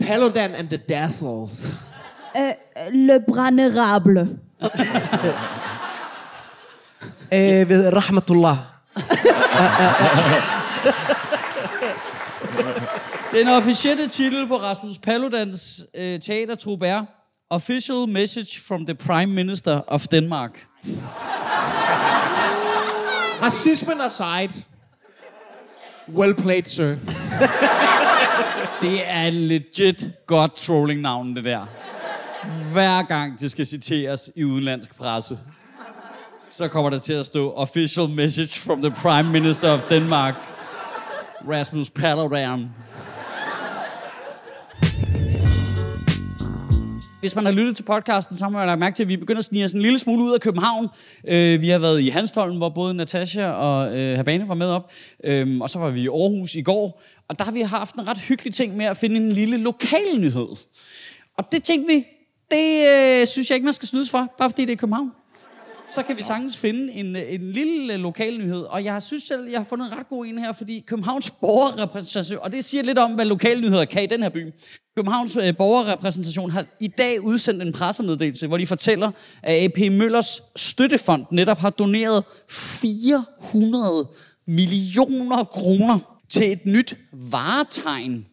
Paludan 0.08 0.56
and 0.56 0.68
the 0.70 0.78
Dazzles. 0.78 1.70
Le 2.92 3.20
Branderable. 3.28 4.38
Øh, 7.34 7.70
ved 7.70 7.94
Rahmatullah. 7.94 8.58
Den 13.34 13.48
officielle 13.48 14.08
titel 14.08 14.48
på 14.48 14.58
Rasmus 14.58 14.98
Paludans 14.98 15.86
øh, 15.96 16.20
teatertrup 16.20 16.82
er 16.82 17.06
Official 17.50 18.08
Message 18.08 18.62
from 18.68 18.86
the 18.86 18.96
Prime 18.96 19.34
Minister 19.34 19.82
of 19.88 20.08
Denmark. 20.08 20.68
Racismen 23.42 24.02
aside. 24.02 24.64
Well 26.14 26.36
played, 26.36 26.64
sir. 26.64 26.96
Det 28.82 29.02
er 29.06 29.30
legit 29.30 30.12
godt 30.28 30.56
trolling-navn, 30.56 31.36
det 31.36 31.44
der. 31.44 31.66
Hver 32.74 33.02
gang 33.02 33.40
det 33.40 33.52
skal 33.52 33.66
citeres 33.66 34.30
i 34.36 34.44
udenlandsk 34.44 34.98
presse, 34.98 35.40
så 36.50 36.68
kommer 36.68 36.90
der 36.90 37.00
til 37.00 37.14
at 37.14 37.26
stå 37.26 37.54
Official 37.54 38.10
Message 38.10 38.60
from 38.60 38.82
the 38.82 38.92
Prime 38.92 39.30
Minister 39.30 39.72
of 39.72 39.82
Denmark, 39.90 40.36
Rasmus 41.50 41.90
Paludan. 41.90 42.70
Hvis 47.20 47.36
man 47.36 47.46
har 47.46 47.52
lyttet 47.52 47.76
til 47.76 47.84
podcasten, 47.84 48.38
så 48.38 48.46
har 48.46 48.50
man 48.50 48.68
lagt 48.68 48.80
mærke 48.80 48.96
til, 48.96 49.04
at 49.04 49.10
vi 49.10 49.18
begynder 49.18 49.40
at 49.40 49.46
snige 49.46 49.66
os 49.66 49.72
en 49.72 49.82
lille 49.82 50.00
smule 50.00 50.24
ud 50.24 50.34
af 50.34 50.42
København. 50.42 50.88
Øh, 51.28 51.62
vi 51.62 51.70
har 51.70 51.80
været 51.80 52.02
i 52.02 52.10
Hanstholm, 52.10 52.58
hvor 52.58 52.70
både 52.70 52.94
Natasha 52.94 53.48
og 53.48 53.98
øh, 53.98 54.18
Habane 54.18 54.48
var 54.48 54.54
med 54.54 54.68
op. 54.68 54.92
Øhm, 55.24 55.62
og 55.62 55.70
så 55.70 55.80
var 55.80 55.90
vi 55.90 56.02
i 56.02 56.08
Aarhus 56.08 56.56
i 56.56 56.62
går. 56.62 57.02
Og 57.28 57.40
der 57.40 57.46
har 57.46 57.52
vi 57.52 57.62
haft 57.62 57.96
en 57.96 58.08
ret 58.08 58.18
hyggelig 58.18 58.54
ting 58.54 58.78
med 58.78 58.86
at 58.86 58.98
finde 58.98 59.16
en 59.16 59.32
lille 59.32 59.58
lokal 59.58 60.18
nyhed. 60.18 60.56
Og 61.38 61.52
det 61.52 61.64
tænkte 61.64 61.94
vi, 61.94 62.06
det 62.52 62.88
øh, 62.88 63.28
synes 63.28 63.50
jeg 63.50 63.56
ikke, 63.56 63.66
man 63.66 63.74
skal 63.74 63.88
snydes 63.88 64.10
for, 64.10 64.34
bare 64.38 64.50
fordi 64.50 64.66
det 64.66 64.72
er 64.72 64.78
København 64.78 65.12
så 65.92 66.04
kan 66.04 66.18
vi 66.18 66.24
sagtens 66.24 66.58
finde 66.58 66.94
en, 66.94 67.16
en 67.16 67.52
lille 67.52 67.98
lokal 67.98 68.38
nyhed. 68.38 68.62
Og 68.62 68.84
jeg 68.84 69.02
synes 69.02 69.24
selv, 69.24 69.50
jeg 69.50 69.60
har 69.60 69.66
fundet 69.66 69.92
en 69.92 69.98
ret 69.98 70.08
god 70.08 70.26
en 70.26 70.38
her, 70.38 70.54
fordi 70.54 70.80
Københavns 70.88 71.32
borgerrepræsentation, 71.42 72.40
og 72.42 72.52
det 72.52 72.64
siger 72.64 72.84
lidt 72.84 72.98
om, 72.98 73.12
hvad 73.12 73.26
lokale 73.26 73.62
nyheder 73.62 73.86
kan 73.86 74.04
i 74.04 74.06
den 74.06 74.24
her 74.24 74.30
by. 74.30 74.54
Københavns 74.96 75.36
øh, 75.36 75.58
borgerrepræsentation 75.58 76.52
har 76.52 76.66
i 76.82 76.88
dag 76.88 77.22
udsendt 77.22 77.62
en 77.62 77.74
pressemeddelelse, 77.74 78.48
hvor 78.48 78.58
de 78.58 78.68
fortæller, 78.68 79.12
at 79.44 79.64
AP 79.64 79.92
Møllers 79.92 80.42
støttefond 80.56 81.26
netop 81.32 81.58
har 81.58 81.70
doneret 81.70 82.24
400 82.50 84.08
millioner 84.48 85.44
kroner 85.44 86.00
til 86.30 86.52
et 86.52 86.66
nyt 86.66 86.98
varetegn. 87.14 88.26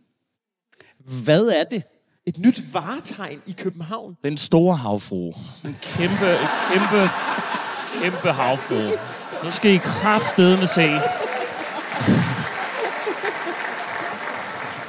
Hvad 1.25 1.47
er 1.47 1.65
det? 1.65 1.83
Et 2.29 2.39
nyt 2.39 2.75
varetegn 2.75 3.43
i 3.47 3.53
København. 3.53 4.17
Den 4.25 4.37
store 4.37 4.77
havfru. 4.77 5.33
En 5.65 5.77
kæmpe, 5.83 6.37
kæmpe, 6.73 7.11
kæmpe 8.03 8.29
havfru. 8.29 8.75
Nu 9.45 9.51
skal 9.51 9.71
I 9.71 9.77
kraftedeme 9.77 10.67
se. 10.67 10.89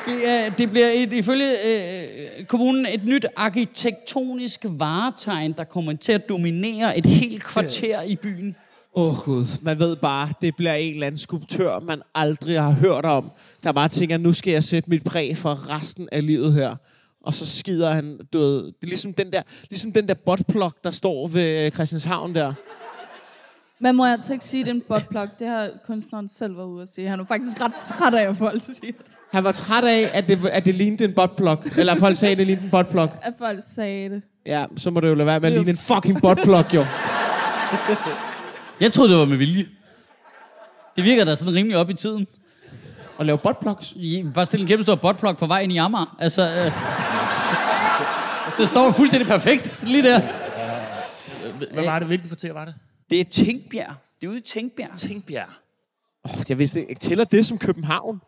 Det, 0.06 0.30
er, 0.30 0.50
det 0.50 0.70
bliver 0.70 0.90
et, 0.94 1.14
ifølge 1.14 1.52
øh, 1.66 2.46
kommunen 2.46 2.86
et 2.86 3.06
nyt 3.06 3.26
arkitektonisk 3.36 4.66
varetegn, 4.70 5.54
der 5.58 5.64
kommer 5.64 5.94
til 5.94 6.12
at 6.12 6.30
dominere 6.30 6.98
et 6.98 7.06
helt 7.06 7.44
kvarter 7.44 8.02
i 8.02 8.16
byen. 8.16 8.56
Åh 8.96 9.20
oh, 9.20 9.24
gud, 9.26 9.46
man 9.62 9.80
ved 9.80 9.96
bare, 9.96 10.30
det 10.42 10.56
bliver 10.56 10.74
en 10.74 10.94
eller 10.94 11.08
anden 11.08 11.20
skulptør, 11.20 11.80
man 11.80 12.02
aldrig 12.16 12.62
har 12.62 12.72
hørt 12.72 13.06
om, 13.06 13.32
der 13.64 13.72
bare 13.72 13.88
tænker, 13.88 14.18
nu 14.18 14.34
skal 14.34 14.54
jeg 14.54 14.64
sætte 14.64 14.90
mit 14.90 15.04
præg 15.04 15.38
for 15.38 15.70
resten 15.70 16.10
af 16.12 16.26
livet 16.26 16.54
her. 16.54 16.76
Og 17.24 17.34
så 17.34 17.46
skider 17.46 17.92
han, 17.92 18.20
du 18.34 18.40
ved, 18.40 18.66
det 18.66 18.84
er 18.84 18.88
ligesom 18.88 19.14
den 19.14 19.32
der, 19.32 19.42
ligesom 19.70 19.92
den 19.92 20.08
der 20.08 20.14
botplug, 20.14 20.72
der 20.84 20.92
står 20.92 21.28
ved 21.28 21.72
Christianshavn 21.72 22.36
der. 22.36 22.54
Men 23.82 23.96
må 23.96 24.06
jeg 24.06 24.14
altså 24.14 24.34
ikke 24.34 24.46
sige, 24.46 24.62
at 24.62 24.66
det 24.66 24.72
er 24.72 24.76
en 24.76 24.84
buttplug? 24.88 25.28
Det 25.40 25.48
har 25.48 25.70
kunstneren 25.86 26.28
selv 26.28 26.58
været 26.58 26.68
ude 26.68 26.82
at 26.82 26.88
sige. 26.88 27.08
Han 27.08 27.20
er 27.20 27.26
faktisk 27.26 27.62
ret 27.62 27.72
træt 27.84 28.14
af, 28.14 28.30
at 28.30 28.38
folk 28.38 28.62
siger 28.62 28.92
det. 28.92 29.18
Han 29.32 29.44
var 29.44 29.52
træt 29.52 29.84
af, 29.84 30.10
at 30.14 30.28
det, 30.28 30.46
at 30.46 30.66
det 30.66 30.76
lignede 30.76 31.06
en 31.06 31.14
botplug. 31.14 31.58
Eller 31.78 31.96
folk 31.96 32.16
sagde, 32.16 32.32
at 32.32 32.38
det 32.38 32.48
lignede 32.48 32.66
en 32.66 32.72
botplug. 32.72 33.10
At 33.22 33.34
folk 33.40 33.60
sagde 33.64 34.10
det. 34.10 34.22
Ja, 34.46 34.66
så 34.78 34.90
må 34.90 35.00
det 35.00 35.08
jo 35.08 35.14
lade 35.16 35.28
være 35.28 35.40
med 35.40 35.48
at 35.48 35.54
er 35.54 35.58
ligne 35.58 35.72
en 35.72 35.78
fucking 35.78 36.22
botplug, 36.22 36.74
jo. 36.74 36.86
Jeg 38.82 38.94
troede, 38.94 39.12
det 39.12 39.20
var 39.20 39.26
med 39.26 39.38
vilje. 39.38 39.66
Det 40.96 41.04
virker 41.06 41.26
da 41.26 41.36
sådan 41.36 41.54
rimelig 41.54 41.78
op 41.78 41.90
i 41.90 41.94
tiden. 41.94 42.28
Og 43.18 43.26
lave 43.26 43.38
botplugs. 43.38 43.94
I, 43.96 44.26
bare 44.34 44.46
stille 44.46 44.62
en 44.62 44.68
kæmpe 44.68 44.84
stor 44.84 44.96
botplug 44.96 45.38
på 45.38 45.46
vejen 45.46 45.72
i 45.72 45.78
Amager. 45.78 46.16
Altså, 46.20 46.42
øh, 46.42 46.72
det 48.58 48.70
står 48.70 48.92
fuldstændig 48.92 49.28
perfekt 49.28 49.84
lige 49.84 50.04
der. 50.04 50.22
Hvad 51.74 51.84
var 51.84 52.00
det? 52.00 52.08
Hvilket 52.08 52.28
kvarter 52.28 52.54
var 52.54 52.66
det? 52.66 52.74
Det 53.10 53.20
er 53.20 53.24
Tingbjerg. 53.24 53.94
Det 54.22 54.28
er 54.28 54.32
ude 54.32 54.38
i 54.38 54.42
Tingbjerg. 54.42 54.90
Tingbjerg. 54.98 55.50
Oh, 56.24 56.36
jeg 56.50 56.60
vidste 56.60 56.80
ikke, 56.90 57.00
tæller 57.00 57.24
det 57.24 57.46
som 57.46 57.58
København? 57.58 58.22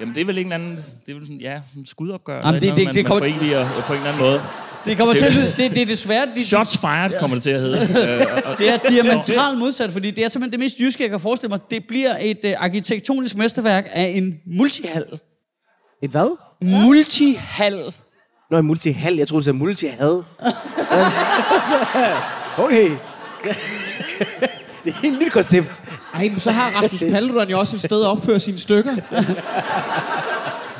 Jamen, 0.00 0.14
det 0.14 0.20
er 0.20 0.24
vel 0.24 0.38
en 0.38 0.44
eller 0.46 0.54
anden... 0.54 0.76
Det 0.76 1.12
er 1.12 1.14
vel 1.14 1.26
sådan, 1.26 1.40
ja, 1.40 1.60
en 1.76 1.86
skudopgør. 1.86 2.36
Jamen, 2.36 2.48
eller 2.54 2.60
det- 2.60 2.68
noget, 2.68 2.76
det- 2.78 2.84
man, 2.86 2.94
det 2.94 3.02
man 3.04 3.10
kommer- 3.10 3.30
foreviger 3.30 3.82
på 3.86 3.92
en 3.92 3.98
eller 3.98 4.12
anden 4.12 4.22
måde. 4.26 4.40
Det 4.84 4.96
kommer 4.96 5.14
Det- 5.14 5.18
til 5.20 5.26
at 5.26 5.34
lyde... 5.34 5.46
Det, 5.46 5.70
det 5.70 5.82
er 5.82 5.86
desværre... 5.86 6.26
De, 6.36 6.46
Shots 6.46 6.78
fired 6.78 7.20
kommer 7.20 7.36
det 7.36 7.42
til 7.42 7.50
at 7.50 7.60
hedde. 7.60 7.78
Øh, 8.02 8.58
Det 8.58 8.68
er 8.70 8.78
diametralt 8.88 9.58
modsat, 9.58 9.90
fordi 9.92 10.10
det 10.10 10.24
er 10.24 10.28
simpelthen 10.28 10.52
det 10.52 10.60
mest 10.64 10.80
jyske, 10.80 11.02
jeg 11.02 11.10
kan 11.10 11.20
forestille 11.20 11.48
mig. 11.48 11.60
Det 11.70 11.86
bliver 11.88 12.16
et 12.20 12.38
uh, 12.44 12.50
arkitektonisk 12.64 13.36
mesterværk 13.36 13.84
af 13.92 14.12
en 14.16 14.34
multihal. 14.46 15.20
Et 16.02 16.10
hvad? 16.10 16.36
Multihal. 16.62 17.94
Nå, 18.50 18.60
multihal. 18.62 19.16
Jeg 19.16 19.28
troede, 19.28 19.44
det 19.44 19.52
var 19.52 19.58
multihad. 19.58 20.22
okay. 22.64 22.88
det 24.84 24.86
er 24.86 24.88
et 24.88 24.94
helt 25.02 25.20
nyt 25.20 25.32
koncept. 25.32 25.82
Ej, 26.14 26.28
men 26.28 26.40
så 26.40 26.50
har 26.50 26.70
Rasmus 26.82 27.00
Paludan 27.12 27.48
jo 27.48 27.58
også 27.58 27.76
et 27.76 27.82
sted 27.82 28.02
at 28.02 28.06
opføre 28.08 28.40
sine 28.40 28.58
stykker. 28.58 28.96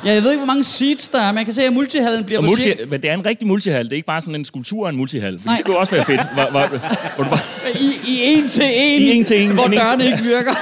Ja, 0.05 0.13
jeg 0.13 0.23
ved 0.23 0.31
ikke, 0.31 0.39
hvor 0.39 0.53
mange 0.53 0.63
seats 0.63 1.09
der 1.09 1.21
er, 1.21 1.31
men 1.31 1.37
jeg 1.37 1.45
kan 1.45 1.53
se, 1.53 1.63
at 1.63 1.73
multihallen 1.73 2.23
bliver 2.23 2.41
multi, 2.41 2.61
cirka- 2.71 2.85
men 2.85 3.01
det 3.01 3.09
er 3.09 3.13
en 3.13 3.25
rigtig 3.25 3.47
multihal. 3.47 3.83
Det 3.85 3.91
er 3.91 3.95
ikke 3.95 4.05
bare 4.05 4.21
sådan 4.21 4.35
en 4.35 4.45
skulptur 4.45 4.85
af 4.87 4.91
en 4.91 4.97
multihal. 4.97 5.33
Fordi 5.39 5.45
Nej. 5.45 5.57
det 5.57 5.65
kunne 5.65 5.77
også 5.77 5.95
være 5.95 6.05
fedt. 6.05 6.21
Hvor, 6.33 6.49
hvor, 6.51 6.67
hvor 7.15 7.23
du 7.23 7.29
bare, 7.29 7.39
I, 7.79 7.91
I 8.07 8.23
en 8.23 8.47
til 8.47 8.65
en, 8.65 9.01
I 9.01 9.05
en 9.17 9.23
til 9.23 9.41
en, 9.41 9.51
hvor 9.51 9.65
en 9.65 9.73
en 9.73 9.79
dørene 9.79 10.03
til- 10.03 10.11
ikke 10.11 10.23
virker. 10.23 10.53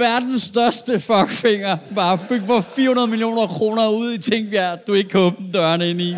Verdens 0.00 0.42
største 0.42 1.00
fuckfinger. 1.00 1.76
Bare 1.94 2.18
bygge 2.28 2.46
for 2.46 2.60
400 2.60 3.06
millioner 3.06 3.46
kroner 3.46 3.88
ud 3.88 4.12
i 4.12 4.18
Tingbjerg, 4.18 4.78
du 4.86 4.94
ikke 4.94 5.10
kan 5.10 5.20
åbne 5.20 5.52
dørene 5.52 5.90
ind 5.90 6.00
i. 6.00 6.16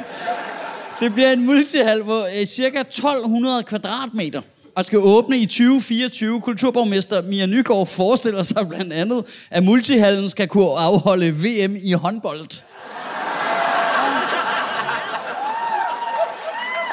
Det 1.01 1.15
bliver 1.15 1.33
en 1.33 1.47
multihal 1.47 2.05
på 2.05 2.25
øh, 2.39 2.47
cirka 2.47 2.81
1200 2.81 3.63
kvadratmeter 3.63 4.43
og 4.75 4.85
skal 4.85 4.99
åbne 4.99 5.39
i 5.39 5.47
2024. 5.47 6.41
Kulturborgmester 6.41 7.23
Mia 7.23 7.47
Nygaard 7.47 7.87
forestiller 7.87 8.43
sig 8.43 8.69
blandt 8.69 8.93
andet, 8.93 9.47
at 9.51 9.63
multihallen 9.63 10.29
skal 10.29 10.49
kunne 10.49 10.71
afholde 10.79 11.31
VM 11.31 11.77
i 11.85 11.93
håndbold. 11.93 12.63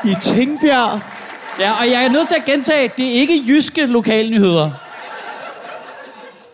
I 0.05 0.15
Tingbjerg. 0.21 1.01
Ja, 1.59 1.71
og 1.71 1.89
jeg 1.91 2.03
er 2.05 2.09
nødt 2.09 2.27
til 2.27 2.35
at 2.35 2.45
gentage, 2.45 2.83
at 2.83 2.97
det 2.97 3.07
er 3.07 3.11
ikke 3.11 3.43
jyske 3.47 3.85
lokalnyheder. 3.85 4.71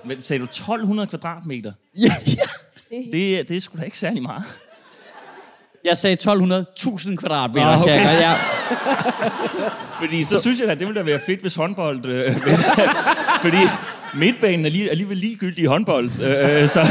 Men 0.06 0.22
sagde 0.22 0.40
du 0.40 0.44
1200 0.46 1.08
kvadratmeter? 1.08 1.72
Ja, 1.98 2.14
ja. 2.28 2.98
Det, 3.14 3.50
det 3.50 3.58
er 3.58 3.62
sgu 3.62 3.78
da 3.80 3.84
ikke 3.84 3.98
særlig 3.98 4.22
meget. 4.24 4.44
Jeg 5.86 5.98
sagde 5.98 6.18
1200.000 6.32 7.16
kvadratmeter. 7.16 7.78
Nå, 7.78 7.86
kan 7.86 7.94
jeg 7.94 8.02
okay. 8.02 8.06
godt- 8.06 8.20
ja. 8.20 8.34
Fordi 10.00 10.24
så, 10.24 10.30
så 10.32 10.40
synes 10.42 10.60
jeg, 10.60 10.70
at 10.70 10.80
det 10.80 10.88
ville 10.88 11.00
da 11.00 11.06
være 11.06 11.20
fedt, 11.26 11.42
hvis 11.42 11.56
håndbold... 11.56 12.06
Øh, 12.06 12.36
fordi 13.44 13.58
midtbanen 14.14 14.66
er 14.66 14.70
lige, 14.70 14.90
alligevel 14.90 15.18
ligegyldig 15.18 15.64
i 15.64 15.66
håndbold. 15.66 16.10
Øh, 16.22 16.62
øh, 16.64 16.70
så 16.70 16.88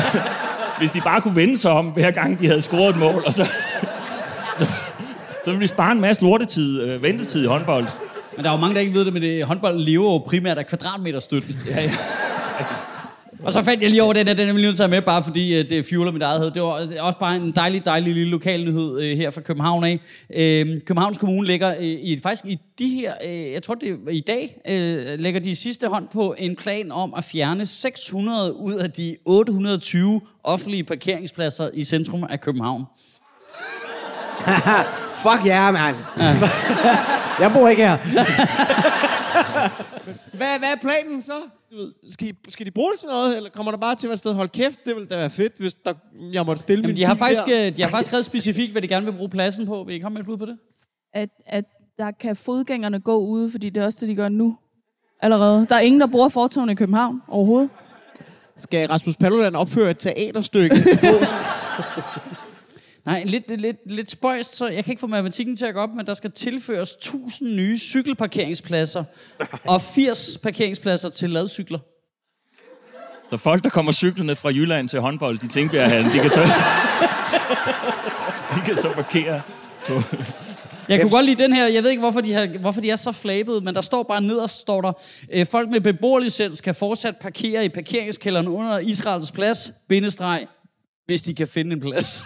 hvis 0.78 0.90
de 0.90 1.00
bare 1.00 1.20
kunne 1.20 1.36
vende 1.36 1.58
sig 1.58 1.70
om, 1.70 1.86
hver 1.86 2.10
gang 2.10 2.40
de 2.40 2.46
havde 2.46 2.62
scoret 2.62 2.88
et 2.88 2.96
mål, 2.96 3.22
og 3.26 3.32
så, 3.32 3.44
så, 4.54 4.64
så 5.44 5.50
ville 5.50 5.60
vi 5.60 5.66
spare 5.66 5.92
en 5.92 6.00
masse 6.00 6.22
lortetid, 6.22 6.82
øh, 6.82 7.02
ventetid 7.02 7.44
i 7.44 7.46
håndbold. 7.46 7.86
Men 8.36 8.44
der 8.44 8.50
er 8.50 8.54
jo 8.54 8.60
mange, 8.60 8.74
der 8.74 8.80
ikke 8.80 8.94
ved 8.94 9.04
det, 9.04 9.12
men 9.12 9.22
det, 9.22 9.44
håndbold 9.44 9.78
lever 9.78 10.12
jo 10.12 10.18
primært 10.18 10.58
af 10.58 10.66
kvadratmeterstøtten. 10.66 11.56
Ja, 11.68 11.82
ja. 11.82 11.90
Og 13.42 13.52
så 13.52 13.62
fandt 13.62 13.82
jeg 13.82 13.90
lige 13.90 14.02
over 14.02 14.12
den, 14.12 14.28
at 14.28 14.36
den 14.36 14.48
er 14.48 14.52
vi 14.52 14.62
nødt 14.62 14.76
til 14.76 14.82
at 14.82 14.90
have 14.90 14.96
med, 14.96 15.06
bare 15.06 15.24
fordi 15.24 15.58
øh, 15.58 15.70
det 15.70 15.86
fueler 15.86 16.12
mit 16.12 16.22
eget 16.22 16.40
hed. 16.40 16.50
Det 16.50 16.62
var 16.62 16.68
også 17.00 17.18
bare 17.20 17.36
en 17.36 17.52
dejlig, 17.52 17.84
dejlig 17.84 18.14
lille 18.14 18.30
lokalnyhed 18.30 19.00
øh, 19.00 19.16
her 19.16 19.30
fra 19.30 19.40
København 19.40 19.84
af. 19.84 20.00
Øh, 20.34 20.80
Københavns 20.86 21.18
Kommune 21.18 21.46
lægger 21.46 21.74
øh, 21.78 21.84
i, 21.84 22.20
faktisk 22.22 22.44
i 22.46 22.58
de 22.78 22.88
her, 22.88 23.12
øh, 23.24 23.52
jeg 23.52 23.62
tror 23.62 23.74
det 23.74 23.88
er 23.88 24.10
i 24.10 24.20
dag, 24.20 24.60
øh, 24.68 25.18
lægger 25.18 25.40
de 25.40 25.54
sidste 25.54 25.88
hånd 25.88 26.08
på 26.12 26.34
en 26.38 26.56
plan 26.56 26.92
om 26.92 27.14
at 27.16 27.24
fjerne 27.24 27.66
600 27.66 28.56
ud 28.56 28.74
af 28.74 28.90
de 28.90 29.16
820 29.26 30.20
offentlige 30.44 30.84
parkeringspladser 30.84 31.70
i 31.74 31.84
centrum 31.84 32.24
af 32.30 32.40
København. 32.40 32.84
Fuck 35.22 35.46
ja, 35.46 35.72
yeah, 35.72 35.74
man. 35.80 35.94
jeg 37.40 37.52
bor 37.52 37.68
ikke 37.68 37.82
her. 37.82 37.96
Hvad, 40.32 40.58
hvad 40.58 40.68
er 40.68 40.80
planen 40.80 41.22
så? 41.22 41.32
Du 41.74 41.78
ved, 41.78 41.92
Skal, 42.10 42.28
I, 42.28 42.32
skal 42.48 42.66
de 42.66 42.70
bruge 42.70 42.92
det 42.92 43.00
til 43.00 43.08
noget, 43.08 43.36
eller 43.36 43.50
kommer 43.50 43.72
der 43.72 43.78
bare 43.78 43.94
til 43.94 44.06
at 44.06 44.08
være 44.08 44.16
sted? 44.16 44.32
Hold 44.34 44.48
kæft, 44.48 44.80
det 44.86 44.94
ville 44.94 45.08
da 45.08 45.16
være 45.16 45.30
fedt, 45.30 45.52
hvis 45.58 45.74
der, 45.74 45.94
jeg 46.32 46.46
måtte 46.46 46.62
stille 46.62 46.82
Jamen, 46.82 46.88
min 46.88 46.96
de 46.96 47.04
har, 47.04 47.14
faktisk, 47.14 47.46
der. 47.46 47.66
øh, 47.66 47.76
de 47.76 47.82
har 47.82 47.90
faktisk 47.90 48.06
skrevet 48.08 48.24
specifikt, 48.24 48.72
hvad 48.72 48.82
de 48.82 48.88
gerne 48.88 49.06
vil 49.06 49.12
bruge 49.12 49.30
pladsen 49.30 49.66
på. 49.66 49.84
Vil 49.86 49.94
I 49.96 49.98
komme 49.98 50.14
med 50.14 50.20
et 50.20 50.26
bud 50.26 50.36
på 50.36 50.46
det? 50.46 50.58
At, 51.14 51.28
at 51.46 51.64
der 51.98 52.10
kan 52.10 52.36
fodgængerne 52.36 53.00
gå 53.00 53.16
ude, 53.16 53.50
fordi 53.50 53.70
det 53.70 53.80
er 53.80 53.84
også 53.84 53.98
det, 54.00 54.08
de 54.08 54.14
gør 54.14 54.28
nu. 54.28 54.56
Allerede. 55.20 55.66
Der 55.68 55.74
er 55.76 55.80
ingen, 55.80 56.00
der 56.00 56.06
bruger 56.06 56.28
fortovene 56.28 56.72
i 56.72 56.74
København 56.74 57.22
overhovedet. 57.28 57.70
Skal 58.56 58.88
Rasmus 58.88 59.16
Paludan 59.16 59.54
opføre 59.56 59.90
et 59.90 59.98
teaterstykke? 59.98 60.76
Nej, 63.06 63.24
lidt, 63.24 63.60
lidt, 63.60 63.76
lidt 63.86 64.10
spøjst, 64.10 64.56
så 64.56 64.66
jeg 64.66 64.84
kan 64.84 64.92
ikke 64.92 65.00
få 65.00 65.06
matematikken 65.06 65.56
til 65.56 65.64
at 65.64 65.74
gå 65.74 65.80
op, 65.80 65.90
men 65.96 66.06
der 66.06 66.14
skal 66.14 66.30
tilføres 66.30 66.94
1000 66.94 67.54
nye 67.54 67.78
cykelparkeringspladser 67.78 69.04
og 69.64 69.80
80 69.80 70.38
parkeringspladser 70.42 71.08
til 71.08 71.30
ladcykler. 71.30 71.78
Så 73.30 73.36
folk, 73.36 73.64
der 73.64 73.70
kommer 73.70 73.92
cyklerne 73.92 74.36
fra 74.36 74.48
Jylland 74.48 74.88
til 74.88 75.00
håndbold, 75.00 75.38
de 75.38 75.48
tænker, 75.48 75.84
at 75.84 76.04
de 76.04 76.18
kan 76.18 76.30
så... 76.30 76.40
de 78.54 78.60
kan 78.66 78.76
så 78.76 78.92
parkere 78.94 79.42
på... 79.86 79.92
Jeg 80.88 81.00
kunne 81.00 81.10
godt 81.10 81.24
lide 81.26 81.42
den 81.42 81.52
her, 81.52 81.66
jeg 81.66 81.82
ved 81.82 81.90
ikke, 81.90 82.00
hvorfor 82.00 82.20
de, 82.20 82.32
har, 82.32 82.58
hvorfor 82.60 82.80
de 82.80 82.90
er 82.90 82.96
så 82.96 83.12
flabede, 83.12 83.60
men 83.60 83.74
der 83.74 83.80
står 83.80 84.02
bare 84.02 84.20
nederst, 84.20 84.60
står 84.60 84.80
der, 84.80 84.92
øh, 85.32 85.46
folk 85.46 85.70
med 85.70 85.80
beboerlicens 85.80 86.60
kan 86.60 86.74
fortsat 86.74 87.16
parkere 87.16 87.64
i 87.64 87.68
parkeringskælderen 87.68 88.48
under 88.48 88.78
Israels 88.78 89.32
plads, 89.32 89.72
bindestreg, 89.88 90.46
hvis 91.06 91.22
de 91.22 91.34
kan 91.34 91.48
finde 91.48 91.72
en 91.72 91.80
plads. 91.80 92.24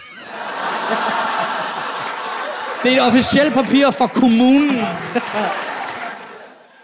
Det 2.83 2.91
er 2.91 2.95
et 2.95 3.07
officielt 3.07 3.53
papir 3.53 3.91
fra 3.91 4.07
kommunen. 4.07 4.71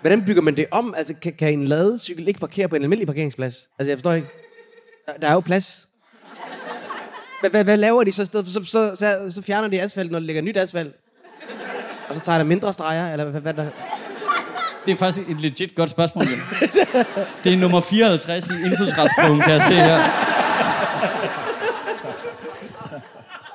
Hvordan 0.02 0.26
bygger 0.26 0.42
man 0.42 0.56
det 0.56 0.66
om? 0.72 0.94
Altså, 0.98 1.14
kan, 1.22 1.34
kan 1.40 1.54
en 1.54 1.68
ladecykel 1.68 2.28
ikke 2.28 2.40
parkere 2.40 2.68
på 2.68 2.76
en 2.76 2.84
almindelig 2.84 3.08
parkeringsplads? 3.08 3.56
Altså, 3.80 3.92
jeg 3.92 3.98
forstår 3.98 4.14
ikke. 4.14 4.28
Der, 5.06 5.14
der 5.22 5.28
er 5.28 5.34
jo 5.34 5.40
plads. 5.40 5.88
Hvad, 7.40 7.50
hvad, 7.50 7.64
hvad 7.64 7.78
laver 7.78 8.04
de 8.04 8.12
så 8.12 8.22
i 8.22 8.26
stedet? 8.26 8.46
for? 8.46 8.54
Så, 8.54 8.66
så, 8.66 8.96
så, 8.96 9.32
så 9.34 9.42
fjerner 9.42 9.68
de 9.68 9.82
asfalt, 9.82 10.12
når 10.12 10.20
de 10.20 10.26
lægger 10.26 10.42
nyt 10.42 10.58
asfalt. 10.58 10.96
Og 12.10 12.16
så 12.16 12.22
tager 12.22 12.38
der 12.38 12.46
mindre 12.46 12.74
streger, 12.74 13.12
eller 13.12 13.26
hvad, 13.26 13.42
hvad 13.42 13.54
der... 13.54 13.66
Det 14.86 14.92
er 14.92 14.96
faktisk 14.96 15.30
et 15.30 15.42
legit 15.42 15.76
godt 15.76 15.90
spørgsmål. 15.90 16.26
Det 17.44 17.54
er 17.54 17.58
nummer 17.58 17.82
54 17.82 18.50
i 18.50 18.54
indfødsretsbogen, 18.66 19.42
kan 19.42 19.52
jeg 19.52 19.62
se 19.62 19.74
her. 19.74 20.35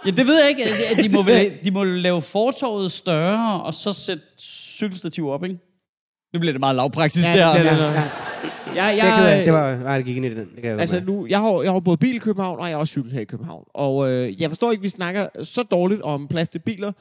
Ja, 0.06 0.10
det 0.10 0.26
ved 0.26 0.40
jeg 0.40 0.48
ikke. 0.48 0.64
At 0.90 0.96
de 1.04 1.16
må, 1.16 1.22
vel, 1.32 1.52
de 1.64 1.70
må 1.70 1.84
lave 1.84 2.22
fortorvet 2.22 2.92
større, 2.92 3.62
og 3.62 3.74
så 3.74 3.92
sætte 3.92 4.22
cykelstativ 4.40 5.28
op, 5.30 5.44
ikke? 5.44 5.58
Nu 6.34 6.40
bliver 6.40 6.52
det 6.52 6.60
meget 6.60 6.76
lavpraktisk, 6.76 7.28
ja, 7.28 7.32
det 7.32 7.44
her. 7.44 7.52
det 7.52 7.66
er 7.72 7.76
det. 7.76 7.94
Ja. 7.94 8.84
Jeg, 8.84 8.96
Jeg, 8.96 9.08
er 9.08 9.26
af, 9.26 9.36
jeg, 9.36 9.44
det 9.44 9.52
var... 9.52 9.76
Nej, 9.76 9.96
det 9.96 10.06
gik 10.06 10.16
ind 10.16 10.26
i 10.26 10.28
den. 10.28 10.38
Det 10.54 10.62
kan 10.62 10.70
jeg 10.70 10.80
Altså 10.80 11.00
nu, 11.06 11.26
jeg 11.26 11.40
har, 11.40 11.62
jeg 11.62 11.72
har 11.72 11.80
både 11.80 11.96
bil 11.96 12.14
i 12.16 12.18
København, 12.18 12.58
og 12.58 12.68
jeg 12.68 12.74
har 12.74 12.80
også 12.80 12.90
cykel 12.92 13.12
her 13.12 13.20
i 13.20 13.24
København. 13.24 13.64
Og 13.74 14.10
øh, 14.10 14.40
jeg 14.42 14.50
forstår 14.50 14.70
ikke, 14.70 14.80
at 14.80 14.84
vi 14.84 14.88
snakker 14.88 15.26
så 15.42 15.62
dårligt 15.62 16.02
om 16.02 16.28
plads 16.28 16.48
til 16.48 16.58
biler, 16.58 16.92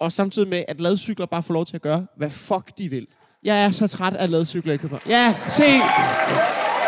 og 0.00 0.12
samtidig 0.12 0.48
med, 0.48 0.64
at 0.68 0.80
ladcykler 0.80 1.26
bare 1.26 1.42
får 1.42 1.54
lov 1.54 1.66
til 1.66 1.74
at 1.76 1.82
gøre, 1.82 2.06
hvad 2.16 2.30
fuck 2.30 2.78
de 2.78 2.88
vil. 2.90 3.06
Jeg 3.44 3.64
er 3.64 3.70
så 3.70 3.86
træt 3.86 4.14
af 4.14 4.30
ladcykler 4.30 4.74
i 4.74 4.76
København. 4.76 5.02
Ja, 5.08 5.34
se! 5.48 5.64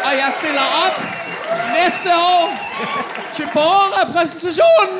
Og 0.04 0.12
jeg 0.12 0.32
stiller 0.40 0.60
op 0.86 1.19
næste 1.78 2.08
år 2.32 2.44
til 3.36 3.44
borgerrepræsentationen. 3.54 4.98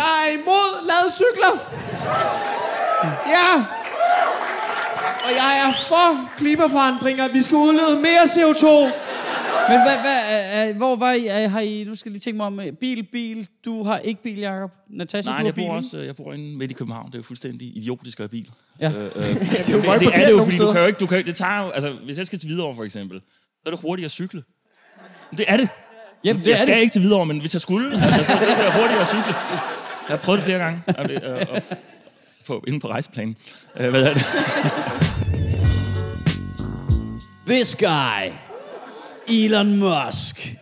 Jeg 0.00 0.10
er 0.22 0.28
imod 0.38 0.68
ladcykler. 0.90 1.54
Ja. 3.34 3.50
Og 5.24 5.30
jeg 5.36 5.50
er 5.66 5.72
for 5.88 6.30
klimaforandringer. 6.38 7.28
Vi 7.28 7.42
skal 7.42 7.56
udlede 7.56 7.96
mere 8.00 8.22
CO2. 8.22 8.66
Men 9.68 9.82
hvad, 9.82 9.96
hvad, 9.98 10.68
øh, 10.68 10.76
hvor 10.76 10.96
var 10.96 11.12
I? 11.12 11.26
Har 11.26 11.60
I? 11.60 11.84
Nu 11.84 11.94
skal 11.94 12.10
jeg 12.10 12.12
lige 12.12 12.20
tænke 12.20 12.36
mig 12.36 12.46
om 12.46 12.60
øh, 12.60 12.72
bil, 12.72 13.02
bil. 13.02 13.48
Du 13.64 13.82
har 13.82 13.98
ikke 13.98 14.22
bil, 14.22 14.38
Jacob. 14.38 14.70
Natasha, 14.90 15.30
Nej, 15.30 15.36
du 15.38 15.42
har 15.42 15.46
jeg 15.46 15.54
bil, 15.54 15.62
bor 15.64 15.76
ikke? 15.76 15.86
også 15.86 15.96
øh, 15.98 16.06
jeg 16.06 16.16
bor 16.16 16.32
inde 16.32 16.56
midt 16.58 16.70
i 16.70 16.74
København. 16.74 17.06
Det 17.06 17.14
er 17.14 17.18
jo 17.18 17.22
fuldstændig 17.22 17.76
idiotisk 17.76 18.20
at 18.20 18.22
have 18.22 18.28
bil. 18.28 18.50
Ja. 18.80 18.90
Øh, 18.90 19.04
øh, 19.16 19.22
jo 19.72 19.76
det, 19.76 19.84
godt 19.86 20.00
det, 20.00 20.08
det 20.08 20.16
er 20.22 20.24
det 20.26 20.32
jo, 20.32 20.38
fordi 20.44 20.56
du 20.56 20.72
kan 20.72 20.80
jo 20.80 20.86
ikke, 20.86 20.98
du 20.98 21.06
kan, 21.06 21.18
jo- 21.18 21.24
det 21.24 21.36
tager 21.36 21.64
jo, 21.64 21.70
altså, 21.70 21.92
hvis 22.04 22.18
jeg 22.18 22.26
skal 22.26 22.38
til 22.38 22.46
Hvidovre 22.48 22.74
for 22.76 22.84
eksempel, 22.84 23.20
så 23.62 23.66
er 23.66 23.70
det 23.70 23.80
hurtigere 23.80 24.06
at 24.06 24.10
cykle. 24.10 24.42
Det 25.36 25.44
er 25.48 25.56
det. 25.56 25.68
Jamen, 26.24 26.40
det 26.42 26.48
jeg 26.48 26.52
er 26.52 26.56
skal 26.56 26.74
det. 26.74 26.80
ikke 26.80 26.92
til 26.92 27.00
Hvidovre, 27.00 27.26
men 27.26 27.40
hvis 27.40 27.54
jeg 27.54 27.60
skulle, 27.60 27.92
altså, 27.94 28.24
så, 28.26 28.32
er 28.32 28.38
det 28.64 28.72
hurtigere 28.72 29.00
at 29.00 29.08
cykle. 29.08 29.34
Jeg 30.08 30.16
har 30.16 30.16
prøvet 30.16 30.38
det 30.38 30.44
flere 30.44 30.58
gange. 30.58 30.82
Øh, 31.10 31.46
og 31.50 31.62
på, 32.46 32.64
inde 32.68 32.80
på 32.80 32.88
rejseplanen. 32.88 33.36
Øh, 33.76 33.90
hvad 33.90 34.02
er 34.02 34.14
det? 34.14 34.22
This 37.46 37.76
guy. 37.76 38.32
Elon 39.28 39.76
Musk. 39.76 40.59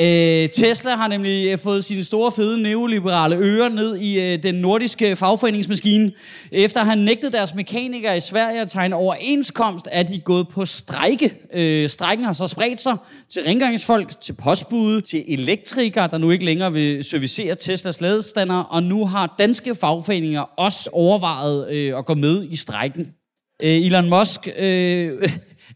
Øh, 0.00 0.48
Tesla 0.48 0.96
har 0.96 1.08
nemlig 1.08 1.52
øh, 1.52 1.58
fået 1.58 1.84
sine 1.84 2.04
store, 2.04 2.32
fede 2.32 2.62
neoliberale 2.62 3.36
ører 3.36 3.68
ned 3.68 3.96
i 3.96 4.20
øh, 4.20 4.42
den 4.42 4.54
nordiske 4.54 5.16
fagforeningsmaskine. 5.16 6.12
Efter 6.52 6.84
han 6.84 6.98
nægtede 6.98 7.32
deres 7.32 7.54
mekanikere 7.54 8.16
i 8.16 8.20
Sverige 8.20 8.60
at 8.60 8.70
tegne 8.70 8.96
overenskomst, 8.96 9.88
er 9.92 10.02
de 10.02 10.18
gået 10.18 10.48
på 10.48 10.64
strejke. 10.64 11.34
Øh, 11.54 11.88
strækken 11.88 12.26
har 12.26 12.32
så 12.32 12.46
spredt 12.46 12.80
sig 12.80 12.96
til 13.28 13.42
rengøringsfolk, 13.42 14.20
til 14.20 14.32
postbude, 14.32 15.00
til 15.00 15.24
elektrikere, 15.28 16.08
der 16.08 16.18
nu 16.18 16.30
ikke 16.30 16.44
længere 16.44 16.72
vil 16.72 17.04
servicere 17.04 17.54
Teslas 17.54 18.00
ladestander, 18.00 18.60
og 18.60 18.82
nu 18.82 19.06
har 19.06 19.34
danske 19.38 19.74
fagforeninger 19.74 20.40
også 20.40 20.90
overvejet 20.92 21.70
øh, 21.70 21.98
at 21.98 22.06
gå 22.06 22.14
med 22.14 22.46
i 22.50 22.56
strejken. 22.56 23.14
Øh, 23.62 23.86
Elon 23.86 24.08
Musk 24.08 24.48
øh, 24.58 25.22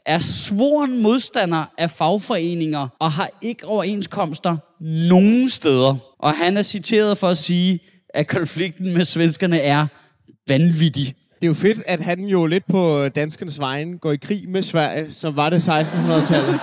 er 0.09 0.19
svoren 0.19 1.03
modstander 1.03 1.65
af 1.79 1.91
fagforeninger 1.91 2.89
og 2.99 3.13
har 3.13 3.31
ikke 3.43 3.67
overenskomster 3.67 4.57
nogen 4.81 5.49
steder. 5.49 5.97
Og 6.19 6.35
han 6.35 6.57
er 6.57 6.63
citeret 6.63 7.19
for 7.19 7.29
at 7.29 7.37
sige, 7.37 7.81
at 8.15 8.27
konflikten 8.27 8.95
med 8.95 9.05
svenskerne 9.05 9.61
er 9.61 9.87
vanvittig. 10.49 11.15
Det 11.35 11.45
er 11.45 11.47
jo 11.47 11.55
fedt, 11.55 11.83
at 11.87 12.01
han 12.01 12.21
jo 12.21 12.47
lidt 12.47 12.65
på 12.71 13.09
danskernes 13.09 13.59
vejen 13.59 13.99
går 13.99 14.13
i 14.13 14.17
krig 14.17 14.49
med 14.49 14.63
Sverige, 14.63 15.13
som 15.13 15.37
var 15.37 15.51
det 15.51 15.69
1600-tallet. 15.69 16.61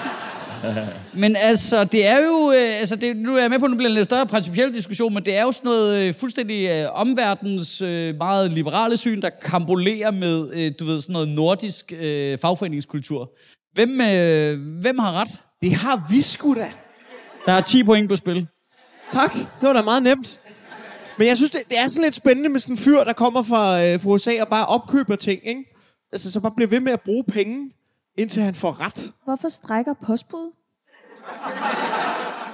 Men 1.24 1.36
altså, 1.36 1.84
det 1.84 2.08
er 2.08 2.18
jo... 2.18 2.52
Øh, 2.52 2.80
altså, 2.80 2.96
det, 2.96 3.18
nu 3.18 3.36
er 3.36 3.42
jeg 3.42 3.50
med 3.50 3.60
på, 3.60 3.66
at 3.66 3.70
det 3.70 3.78
bliver 3.78 3.90
en 3.90 3.96
lidt 3.96 4.06
større 4.06 4.26
principiel 4.26 4.74
diskussion, 4.74 5.14
men 5.14 5.26
det 5.26 5.38
er 5.38 5.42
jo 5.42 5.52
sådan 5.52 5.68
noget 5.68 6.08
øh, 6.08 6.14
fuldstændig 6.14 6.70
øh, 6.70 7.00
omverdens 7.00 7.82
øh, 7.82 8.16
meget 8.16 8.52
liberale 8.52 8.98
syn, 8.98 9.22
der 9.22 9.30
kambolerer 9.30 10.12
med, 10.12 10.54
øh, 10.54 10.72
du 10.80 10.86
ved, 10.86 11.02
sådan 11.02 11.14
noget 11.14 11.30
nordisk 11.30 11.94
øh, 12.00 12.38
fagforeningskultur. 12.38 13.32
Hvem, 13.74 14.02
øh, 14.02 14.60
hvem 14.82 15.00
har 15.00 15.22
ret? 15.22 15.42
Det 15.62 15.74
har 15.74 16.08
vi 16.10 16.22
sgu 16.22 16.56
da. 16.56 16.72
Der 17.46 17.54
er 17.54 17.62
10 17.62 17.84
point 17.84 18.10
på 18.10 18.16
spil. 18.16 18.48
Tak. 19.12 19.34
Det 19.34 19.68
var 19.68 19.74
da 19.74 19.82
meget 19.82 20.04
nemt. 20.04 20.40
Men 21.18 21.28
jeg 21.28 21.38
synes, 21.38 21.52
det, 21.52 21.62
det 21.70 21.80
er 21.80 21.88
sådan 21.88 22.04
lidt 22.04 22.16
spændende 22.16 22.50
med 22.50 22.60
sådan 22.60 22.74
en 22.74 22.78
fyr, 22.78 23.04
der 23.04 23.14
kommer 23.14 23.44
fra, 23.44 23.84
øh, 23.84 24.00
fra 24.00 24.10
USA 24.10 24.42
og 24.42 24.48
bare 24.48 24.66
opkøber 24.66 25.16
ting, 25.16 25.42
ikke? 25.48 25.64
Altså, 26.12 26.32
så 26.32 26.40
bare 26.40 26.52
bliver 26.56 26.70
ved 26.70 26.80
med 26.80 26.92
at 26.92 27.02
bruge 27.02 27.24
penge, 27.24 27.72
indtil 28.18 28.44
han 28.44 28.56
får 28.56 28.80
ret. 28.82 29.12
Hvorfor 29.26 29.50
strækker 29.50 29.94
postbud? 30.06 30.52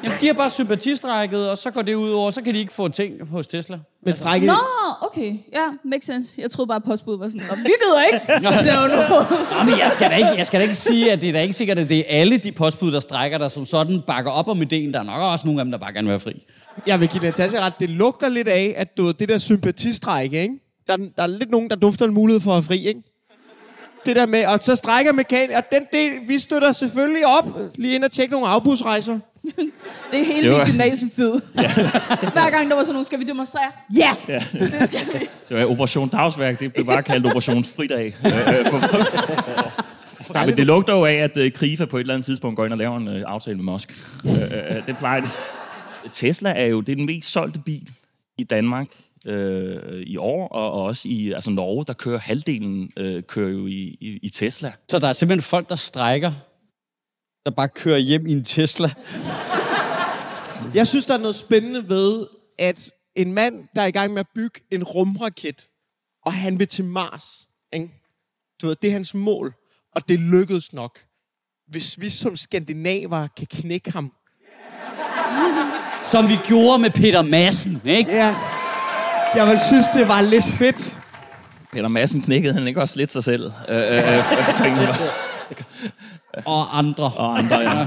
Jamen, 0.04 0.18
de 0.22 0.28
har 0.28 0.34
bare 0.34 0.50
sympatistrækket, 0.50 1.50
og 1.50 1.58
så 1.58 1.72
går 1.72 1.82
det 1.82 1.94
ud 1.96 2.10
over, 2.10 2.30
så 2.30 2.42
kan 2.42 2.54
de 2.54 2.60
ikke 2.60 2.74
få 2.74 2.88
ting 2.88 3.28
hos 3.30 3.48
Tesla. 3.48 3.80
Men 4.06 4.16
strække... 4.16 4.48
Nå, 4.48 4.54
okay. 5.02 5.36
Ja, 5.54 5.66
makes 5.86 6.06
sense. 6.06 6.34
Jeg 6.38 6.52
troede 6.52 6.68
bare, 6.68 6.76
at 6.76 6.84
postbud 6.84 7.18
var 7.18 7.28
sådan, 7.28 7.48
"Nå, 7.50 7.56
vi 7.56 7.62
gider 7.64 8.06
ikke. 8.14 8.48
det 8.64 8.72
er 8.74 8.82
jo 8.82 8.88
noget. 8.88 9.10
Nå, 9.58 9.64
men 9.72 9.80
jeg 9.80 9.92
skal, 9.92 10.10
da 10.10 10.16
ikke, 10.16 10.30
jeg 10.30 10.46
skal 10.46 10.60
da 10.60 10.64
ikke 10.64 10.76
sige, 10.76 11.12
at 11.12 11.22
det 11.22 11.30
er 11.30 11.34
da 11.34 11.42
ikke 11.42 11.54
sikkert, 11.54 11.78
at 11.80 11.90
det 11.90 11.98
er 12.00 12.04
alle 12.08 12.38
de 12.38 12.52
postbud, 12.52 12.92
der 12.92 13.00
strækker, 13.00 13.38
der 13.38 13.48
som 13.48 13.66
sådan 13.66 14.02
bakker 14.08 14.32
op 14.32 14.48
om 14.48 14.62
ideen. 14.62 14.94
Der 14.94 15.00
er 15.00 15.04
nok 15.04 15.22
også 15.22 15.48
nogle 15.48 15.62
af 15.62 15.66
dem, 15.66 15.72
der 15.72 15.78
bare 15.78 15.94
gerne 15.94 16.06
vil 16.06 16.12
være 16.12 16.20
fri. 16.20 16.46
Jeg 16.88 17.00
vil 17.00 17.08
give 17.10 17.24
Natasha 17.24 17.60
ret. 17.66 17.74
Det 17.80 17.90
lugter 17.90 18.30
lidt 18.30 18.48
af, 18.48 18.74
at 18.78 18.98
du, 18.98 19.12
det 19.12 19.30
der 19.30 19.38
sympatistrække, 19.38 20.42
ikke? 20.42 20.54
Der, 20.88 20.98
der 20.98 21.24
er 21.24 21.28
lidt 21.28 21.50
nogen, 21.52 21.70
der 21.70 21.76
dufter 21.76 22.06
en 22.06 22.14
mulighed 22.14 22.42
for 22.42 22.52
at 22.52 22.56
have 22.56 22.64
fri, 22.64 22.88
ikke? 22.88 23.02
Det 24.06 24.16
der 24.16 24.26
med, 24.26 24.46
og 24.46 24.60
så 24.62 24.76
strækker 24.76 25.14
mekanik, 25.14 25.50
og 25.56 25.64
den 25.72 25.82
del, 25.94 26.12
vi 26.28 26.40
støtter 26.40 26.72
selvfølgelig 26.72 27.28
op. 27.28 27.46
Lige 27.76 27.96
ind 27.96 28.04
og 28.04 28.12
tjekke 28.12 28.32
nogle 28.32 28.48
afbudsrejser. 28.48 29.20
Det 30.12 30.20
er 30.20 30.26
hele 30.26 30.42
Det 30.42 30.52
var- 30.52 30.58
min 30.58 30.72
gymnasietid. 30.72 31.32
Hver 32.36 32.50
gang 32.52 32.70
der 32.70 32.76
var 32.76 32.82
sådan 32.84 32.94
nogen, 32.94 33.06
skal 33.06 33.20
vi 33.20 33.24
demonstrere? 33.24 33.72
Ja, 33.96 34.12
Ja. 34.28 34.44
det 34.52 34.88
skal 34.88 35.00
vi. 35.14 35.28
Det 35.50 35.58
var 35.58 35.66
Operation 35.66 36.10
Dagsværk, 36.10 36.60
det 36.60 36.74
blev 36.74 36.86
bare 36.86 37.04
kaldt 37.04 37.26
Operation 37.26 37.64
Fridag. 37.64 38.16
Nej, 40.34 40.46
men 40.46 40.58
det 40.58 40.66
lugter 40.66 40.94
jo 40.94 41.06
af, 41.06 41.14
at 41.14 41.38
øh, 41.38 41.52
Krifa 41.52 41.86
på 41.86 41.98
et 41.98 42.02
eller 42.02 42.14
andet 42.14 42.26
tidspunkt 42.26 42.56
går 42.58 42.66
ind 42.66 42.74
og 42.74 42.78
laver 42.80 42.98
en 42.98 43.08
øh, 43.08 43.24
aftale 43.28 43.58
med 43.58 43.64
Musk. 43.64 43.94
Øh, 44.26 44.32
øh, 44.34 44.88
det 44.88 44.98
plejer 44.98 45.22
det. 45.22 45.30
Tesla 46.14 46.50
er 46.56 46.66
jo 46.66 46.82
det 46.82 46.92
er 46.92 46.96
den 46.96 47.06
mest 47.06 47.32
solgte 47.32 47.60
bil 47.60 47.90
i 48.38 48.44
Danmark 48.44 48.88
øh, 49.26 50.02
i 50.02 50.18
år, 50.18 50.48
og, 50.48 50.72
og 50.72 50.84
også 50.84 51.08
i 51.08 51.32
altså 51.32 51.50
Norge, 51.50 51.86
der 51.86 51.94
kører 51.94 52.20
halvdelen, 52.20 52.92
øh, 52.98 53.24
kører 53.24 53.50
jo 53.50 53.68
i, 53.68 53.98
i, 54.02 54.20
i 54.24 54.30
Tesla. 54.30 54.74
Så 54.90 55.00
der 55.00 55.08
er 55.08 55.14
simpelthen 55.14 55.42
folk, 55.42 55.70
der 55.70 55.76
strækker, 55.76 56.32
der 57.46 57.52
bare 57.52 57.70
kører 57.70 57.98
hjem 57.98 58.28
i 58.28 58.32
en 58.32 58.44
Tesla. 58.44 58.92
Jeg 60.74 60.88
synes, 60.88 61.06
der 61.06 61.14
er 61.14 61.18
noget 61.18 61.36
spændende 61.36 61.90
ved, 61.90 62.28
at 62.60 62.92
en 63.16 63.34
mand, 63.34 63.68
der 63.76 63.82
er 63.82 63.86
i 63.86 63.92
gang 63.92 64.14
med 64.14 64.20
at 64.20 64.28
bygge 64.36 64.60
en 64.72 64.84
rumraket, 64.84 65.68
og 66.26 66.34
han 66.34 66.60
vil 66.60 66.68
til 66.68 66.86
Mars, 66.86 67.48
ikke? 67.74 67.90
Du 68.62 68.68
ved, 68.68 68.76
det 68.82 68.88
er 68.88 68.92
hans 68.92 69.14
mål, 69.14 69.54
og 69.96 70.10
det 70.10 70.20
lykkedes 70.20 70.74
nok. 70.74 71.00
Hvis 71.68 72.02
vi 72.02 72.10
som 72.10 72.36
skandinaver 72.36 73.28
kan 73.38 73.48
knække 73.48 73.92
ham. 73.92 74.14
Som 76.04 76.30
vi 76.30 76.36
gjorde 76.48 76.80
med 76.80 76.90
Peter 76.90 77.22
Madsen, 77.22 77.82
ikke? 77.86 78.12
Ja, 78.12 78.36
jeg 79.36 79.48
vil 79.48 79.60
synes, 79.68 79.86
det 79.96 80.08
var 80.08 80.22
lidt 80.22 80.46
fedt. 80.46 80.98
Peter 81.74 81.88
Madsen 81.88 82.22
knækkede 82.22 82.54
han 82.54 82.68
ikke 82.68 82.82
også 82.82 82.98
lidt 82.98 83.12
sig 83.12 83.24
selv? 83.24 83.52
Øh, 83.70 83.76
øh, 83.78 83.98
øh, 83.98 84.68
ingen- 84.68 84.88
Og 86.46 86.78
andre. 86.78 87.04
og 87.18 87.38
andre, 87.38 87.58
ja. 87.60 87.86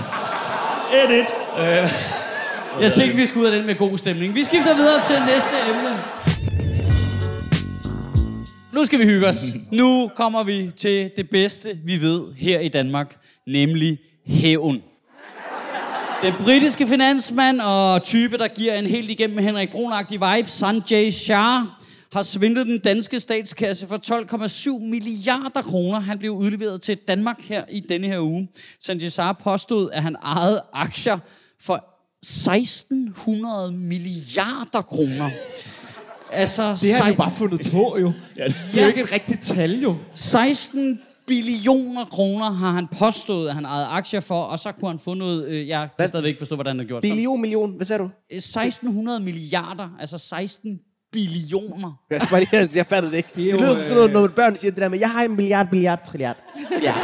Edit! 1.04 1.26
Øh, 1.59 1.90
Jeg 2.83 2.92
tænkte, 2.92 3.16
vi 3.16 3.26
skulle 3.26 3.46
ud 3.46 3.52
af 3.52 3.59
den 3.59 3.66
med 3.66 3.74
god 3.74 3.98
stemning. 3.98 4.35
Vi 4.35 4.44
skifter 4.44 4.74
videre 4.76 5.02
til 5.07 5.16
næste 5.26 5.50
emne. 5.70 5.98
Nu 8.72 8.85
skal 8.85 8.98
vi 8.98 9.04
hygge 9.04 9.26
os. 9.28 9.44
Nu 9.72 10.11
kommer 10.16 10.42
vi 10.42 10.70
til 10.76 11.11
det 11.16 11.30
bedste, 11.30 11.68
vi 11.85 12.00
ved 12.00 12.20
her 12.37 12.61
i 12.61 12.68
Danmark, 12.68 13.16
nemlig 13.46 13.98
hævn. 14.26 14.76
Den 16.22 16.33
britiske 16.44 16.87
finansmand 16.87 17.61
og 17.61 18.03
type, 18.03 18.38
der 18.38 18.48
giver 18.48 18.74
en 18.74 18.87
helt 18.87 19.11
igennem 19.11 19.38
Henrik 19.38 19.70
Brunagtig 19.70 20.20
vibe, 20.20 20.48
Sanjay 20.50 21.11
Shah, 21.11 21.62
har 22.12 22.22
svindlet 22.22 22.66
den 22.66 22.79
danske 22.79 23.20
statskasse 23.20 23.87
for 23.87 24.77
12,7 24.77 24.85
milliarder 24.85 25.62
kroner. 25.62 26.00
Han 26.00 26.18
blev 26.18 26.33
udleveret 26.33 26.83
til 26.83 26.98
Danmark 27.09 27.40
her 27.40 27.64
i 27.70 27.81
denne 27.81 28.07
her 28.07 28.20
uge. 28.20 28.48
Sanjay 28.81 29.09
Shah 29.09 29.35
påstod, 29.44 29.90
at 29.92 30.03
han 30.03 30.16
ejede 30.22 30.62
aktier 30.72 31.18
for 31.61 31.85
1600 32.22 33.72
milliarder 33.72 34.83
kroner. 34.83 35.31
Altså, 36.33 36.77
Det 36.83 36.94
har 36.94 37.03
han 37.03 37.12
jo 37.12 37.16
bare 37.16 37.31
fundet 37.31 37.68
på, 37.72 37.96
jo. 38.00 38.12
Det 38.37 38.79
er 38.79 38.83
jo 38.83 38.88
ikke 38.88 39.00
et 39.00 39.12
rigtigt 39.12 39.42
tal, 39.42 39.81
jo. 39.81 39.96
16 40.14 41.00
billioner 41.26 42.04
kroner 42.04 42.50
har 42.50 42.70
han 42.70 42.88
påstået, 42.98 43.48
at 43.48 43.54
han 43.54 43.64
ejede 43.64 43.87
aktier 43.87 44.20
for, 44.20 44.42
og 44.42 44.58
så 44.58 44.72
kunne 44.72 44.90
han 44.90 44.98
få 44.98 45.14
noget... 45.14 45.48
Øh, 45.48 45.68
jeg 45.68 45.88
kan 45.98 46.08
stadigvæk 46.08 46.28
ikke 46.28 46.40
forstå, 46.40 46.54
hvordan 46.54 46.70
han 46.70 46.78
har 46.78 46.87
gjort 46.87 47.02
det. 47.02 47.10
Billion, 47.10 47.40
million. 47.40 47.72
Hvad 47.76 47.87
sagde 47.87 48.02
du? 48.02 48.10
1600 48.30 49.20
milliarder, 49.20 49.88
altså 50.00 50.18
16 50.18 50.78
billioner. 51.12 51.92
Jeg, 52.10 52.22
skal 52.22 52.30
bare 52.30 52.40
lige, 52.40 52.76
jeg, 52.76 52.87
fattede 52.87 53.12
det 53.12 53.16
ikke. 53.16 53.28
Det, 53.34 53.52
det 53.52 53.60
lyder 53.60 53.74
som 53.74 53.84
sådan 53.84 53.96
noget, 53.96 54.12
når 54.12 54.28
børn 54.28 54.56
siger 54.56 54.72
det 54.72 54.80
der 54.80 54.88
med, 54.88 54.98
jeg 54.98 55.10
har 55.10 55.22
en 55.24 55.37
milliard, 55.37 55.66
milliard, 55.72 56.04
trilliard. 56.06 56.37
Ja. 56.82 56.94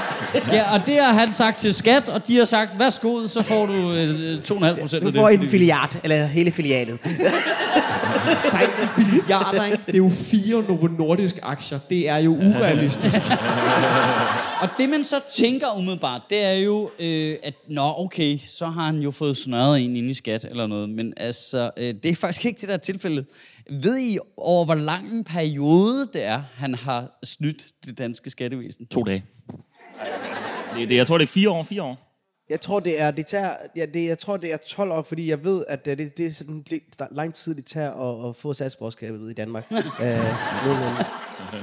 Ja, 0.52 0.74
og 0.74 0.86
det 0.86 0.94
har 0.96 1.12
han 1.12 1.32
sagt 1.32 1.58
til 1.58 1.74
skat, 1.74 2.08
og 2.08 2.26
de 2.26 2.36
har 2.36 2.44
sagt, 2.44 2.78
værsgo, 2.78 3.26
så 3.26 3.42
får 3.42 3.66
du 3.66 3.72
øh, 3.92 4.34
2,5 4.38 4.80
procent 4.80 5.02
Du 5.02 5.06
af 5.06 5.12
det. 5.12 5.14
får 5.20 5.28
en 5.28 5.48
filiard, 5.48 5.96
eller 6.04 6.26
hele 6.26 6.50
filialet. 6.52 6.98
16 8.50 8.88
milliarder, 8.98 9.64
ikke? 9.64 9.78
Det 9.86 9.94
er 9.94 9.98
jo 9.98 10.10
fire 10.10 10.62
Novo 10.68 10.86
Nordisk 10.86 11.38
aktier. 11.42 11.78
Det 11.90 12.08
er 12.08 12.16
jo 12.16 12.34
urealistisk. 12.34 13.16
Og 14.62 14.68
det, 14.78 14.88
man 14.88 15.04
så 15.04 15.16
tænker 15.36 15.66
umiddelbart, 15.78 16.22
det 16.30 16.44
er 16.44 16.52
jo, 16.52 16.90
øh, 16.98 17.36
at 17.42 17.54
nå, 17.68 17.92
okay, 17.96 18.38
så 18.46 18.66
har 18.66 18.84
han 18.86 18.98
jo 18.98 19.10
fået 19.10 19.36
snørret 19.36 19.80
en 19.80 19.96
ind 19.96 20.10
i 20.10 20.14
skat 20.14 20.44
eller 20.44 20.66
noget. 20.66 20.88
Men 20.88 21.12
altså, 21.16 21.70
øh, 21.76 21.94
det 22.02 22.10
er 22.10 22.14
faktisk 22.16 22.44
ikke 22.46 22.60
det, 22.60 22.68
der 22.68 22.74
er 22.74 22.78
tilfældet. 22.78 23.26
Ved 23.70 23.98
I 23.98 24.18
over, 24.36 24.64
hvor 24.64 24.74
lang 24.74 25.12
en 25.12 25.24
periode 25.24 26.06
det 26.12 26.24
er, 26.24 26.42
han 26.54 26.74
har 26.74 27.18
snydt 27.24 27.62
det 27.86 27.98
danske 27.98 28.30
skattevæsen? 28.30 28.86
to 28.86 29.02
dage. 29.02 29.24
Det, 30.74 30.88
det, 30.88 30.96
jeg 30.96 31.06
tror, 31.06 31.18
det 31.18 31.24
er 31.24 31.28
fire 31.28 31.50
år. 31.50 31.62
Fire 31.62 31.82
år. 31.82 32.06
Jeg 32.50 32.60
tror, 32.60 32.80
det 32.80 33.00
er, 33.00 33.10
det 33.10 33.26
tager, 33.26 33.56
ja, 33.76 33.86
det, 33.86 34.08
jeg 34.08 34.18
tror, 34.18 34.36
det 34.36 34.52
er 34.52 34.56
12 34.56 34.92
år, 34.92 35.02
fordi 35.02 35.30
jeg 35.30 35.44
ved, 35.44 35.64
at 35.68 35.86
øh, 35.86 35.98
det, 35.98 36.18
det 36.18 36.26
er 36.26 36.30
sådan 36.30 36.64
det 36.70 36.82
er 37.00 37.06
lang 37.10 37.34
tid, 37.34 37.54
det 37.54 37.64
tager 37.64 37.92
at, 37.92 38.28
at 38.28 38.36
få 38.36 38.52
statsborgerskabet 38.52 39.30
i 39.30 39.34
Danmark. 39.34 39.66
øh, 39.72 39.78
nogenlunde. 40.66 41.06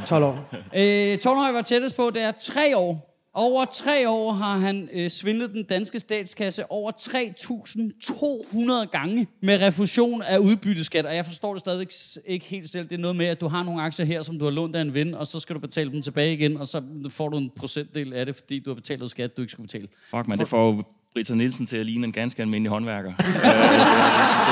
12 0.08 0.24
år. 0.24 0.50
Øh, 0.54 1.17
Tornhøj 1.17 1.52
var 1.52 1.62
tættest 1.62 1.96
på, 1.96 2.10
det 2.10 2.22
er 2.22 2.32
tre 2.32 2.78
år. 2.78 3.12
Over 3.36 3.65
tre 3.65 4.10
år 4.10 4.32
har 4.32 4.58
han 4.58 4.89
øh, 4.93 5.10
svindlet 5.10 5.54
den 5.54 5.63
danske 5.63 6.00
statskasse 6.00 6.72
over 6.72 6.91
3.200 6.91 8.89
gange 8.91 9.28
med 9.41 9.62
refusion 9.62 10.22
af 10.22 10.38
udbytteskat. 10.38 11.06
Og 11.06 11.15
jeg 11.15 11.26
forstår 11.26 11.54
det 11.54 11.60
stadigvæk 11.60 11.91
s- 11.91 12.19
ikke 12.26 12.46
helt 12.46 12.69
selv. 12.69 12.89
Det 12.89 12.96
er 12.96 13.00
noget 13.00 13.15
med, 13.15 13.26
at 13.26 13.41
du 13.41 13.48
har 13.48 13.63
nogle 13.63 13.82
aktier 13.82 14.06
her, 14.06 14.22
som 14.22 14.39
du 14.39 14.46
har 14.46 14.52
lånt 14.52 14.76
af 14.76 14.82
en 14.82 14.93
ven, 14.93 15.13
og 15.13 15.28
så 15.28 15.39
skal 15.39 15.56
du 15.56 15.60
betale 15.60 15.91
dem 15.91 16.02
tilbage 16.02 16.34
igen, 16.34 16.58
og 16.58 16.67
så 16.67 16.82
får 17.10 17.30
du 17.30 17.38
en 17.38 17.52
procentdel 17.60 18.13
af 18.13 18.26
det, 18.26 18.36
fordi 18.36 18.60
du 18.60 18.69
har 18.69 18.76
betalt 18.76 19.00
noget 19.00 19.12
skat, 19.12 19.38
du 19.38 19.41
ikke 19.41 19.52
skulle 19.52 19.67
betale. 19.67 19.88
Fuck, 20.10 20.28
man, 20.28 20.39
det 20.39 20.48
får 20.48 20.65
jo 20.67 20.84
Britta 21.13 21.34
Nielsen 21.34 21.65
til 21.65 21.78
at 21.78 21.86
ligne 21.86 22.06
en 22.06 22.12
ganske 22.12 22.41
almindelig 22.41 22.69
håndværker. 22.69 23.10
Øh, 23.19 23.26
det- 23.26 23.34
det- 23.34 23.41
det 23.41 23.50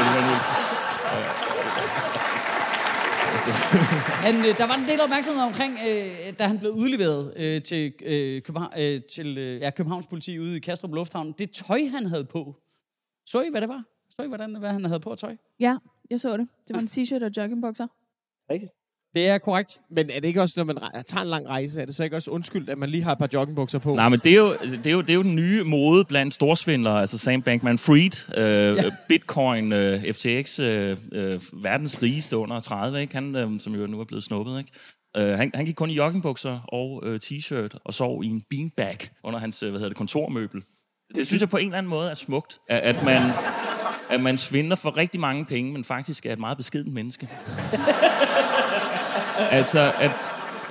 er 0.07 0.15
vanvittigt. 0.15 0.45
Han, 4.25 4.35
øh, 4.47 4.57
der 4.57 4.67
var 4.67 4.75
en 4.75 4.87
del 4.87 5.01
opmærksomhed 5.01 5.43
omkring, 5.43 5.73
øh, 5.89 6.39
da 6.39 6.47
han 6.47 6.59
blev 6.59 6.71
udleveret 6.71 7.33
øh, 7.37 7.63
til, 7.63 7.93
øh, 8.03 8.41
København, 8.41 8.73
øh, 8.77 9.01
til 9.13 9.37
øh, 9.37 9.61
ja, 9.61 9.69
Københavns 9.69 10.07
politi 10.07 10.39
ude 10.39 10.57
i 10.57 10.59
Kastrup 10.59 10.93
Lufthavn. 10.93 11.31
Det 11.31 11.51
tøj, 11.51 11.85
han 11.85 12.05
havde 12.05 12.25
på. 12.25 12.55
Så 13.25 13.41
I, 13.41 13.47
hvad 13.51 13.61
det 13.61 13.69
var? 13.69 13.83
Så 14.09 14.21
I, 14.23 14.27
hvordan, 14.27 14.55
hvad 14.55 14.71
han 14.71 14.85
havde 14.85 14.99
på 14.99 15.15
tøj? 15.15 15.35
Ja, 15.59 15.77
jeg 16.09 16.19
så 16.19 16.37
det. 16.37 16.47
Det 16.67 16.73
var 16.73 16.79
en 16.79 16.87
t-shirt 16.87 17.25
og 17.25 17.31
joggingbukser. 17.37 17.87
Rigtigt. 18.49 18.71
Det 19.15 19.27
er 19.27 19.37
korrekt. 19.37 19.79
Men 19.89 20.09
er 20.09 20.19
det 20.19 20.27
ikke 20.27 20.41
også, 20.41 20.53
når 20.57 20.63
man 20.63 20.77
tager 21.05 21.21
en 21.21 21.27
lang 21.27 21.47
rejse, 21.47 21.81
er 21.81 21.85
det 21.85 21.95
så 21.95 22.03
ikke 22.03 22.15
også 22.15 22.31
undskyldt, 22.31 22.69
at 22.69 22.77
man 22.77 22.89
lige 22.89 23.03
har 23.03 23.11
et 23.11 23.17
par 23.17 23.29
joggingbukser 23.33 23.79
på? 23.79 23.95
Nej, 23.95 24.09
men 24.09 24.19
det 24.23 24.31
er, 24.31 24.37
jo, 24.37 24.53
det, 24.61 24.87
er 24.87 24.91
jo, 24.91 25.01
det 25.01 25.09
er 25.09 25.13
jo 25.13 25.23
den 25.23 25.35
nye 25.35 25.63
mode 25.63 26.05
blandt 26.05 26.33
storsvindlere, 26.33 27.01
altså 27.01 27.17
Sam 27.17 27.43
Bankman-Fried, 27.49 28.39
øh, 28.39 28.77
ja. 28.77 28.83
Bitcoin, 29.07 29.73
øh, 29.73 30.13
FTX, 30.13 30.59
øh, 30.59 30.97
øh, 31.11 31.41
verdens 31.53 32.01
rigeste 32.03 32.37
under 32.37 32.59
30, 32.59 33.01
ikke? 33.01 33.13
Han, 33.13 33.35
øh, 33.35 33.59
som 33.59 33.75
jo 33.75 33.87
nu 33.87 33.99
er 33.99 34.05
blevet 34.05 34.23
snuppet. 34.23 34.57
Ikke? 34.57 34.71
Øh, 35.17 35.37
han, 35.37 35.51
han 35.53 35.65
gik 35.65 35.75
kun 35.75 35.89
i 35.89 35.93
joggingbukser 35.93 36.59
og 36.67 37.03
øh, 37.05 37.19
t-shirt 37.23 37.77
og 37.85 37.93
sov 37.93 38.23
i 38.23 38.27
en 38.27 38.43
beanbag 38.49 38.97
under 39.23 39.39
hans 39.39 39.63
øh, 39.63 39.69
hvad 39.69 39.79
hedder 39.79 39.89
det, 39.89 39.97
kontormøbel. 39.97 40.61
Det 41.15 41.27
synes 41.27 41.41
jeg 41.41 41.49
på 41.49 41.57
en 41.57 41.65
eller 41.65 41.77
anden 41.77 41.89
måde 41.89 42.09
er 42.09 42.13
smukt, 42.13 42.59
at, 42.69 42.79
at 42.79 43.03
man 43.03 43.21
at 44.09 44.21
man 44.21 44.37
svindler 44.37 44.75
for 44.75 44.97
rigtig 44.97 45.19
mange 45.19 45.45
penge, 45.45 45.73
men 45.73 45.83
faktisk 45.83 46.25
er 46.25 46.33
et 46.33 46.39
meget 46.39 46.57
beskedent 46.57 46.93
menneske. 46.93 47.29
altså, 49.49 49.93
at 49.99 50.11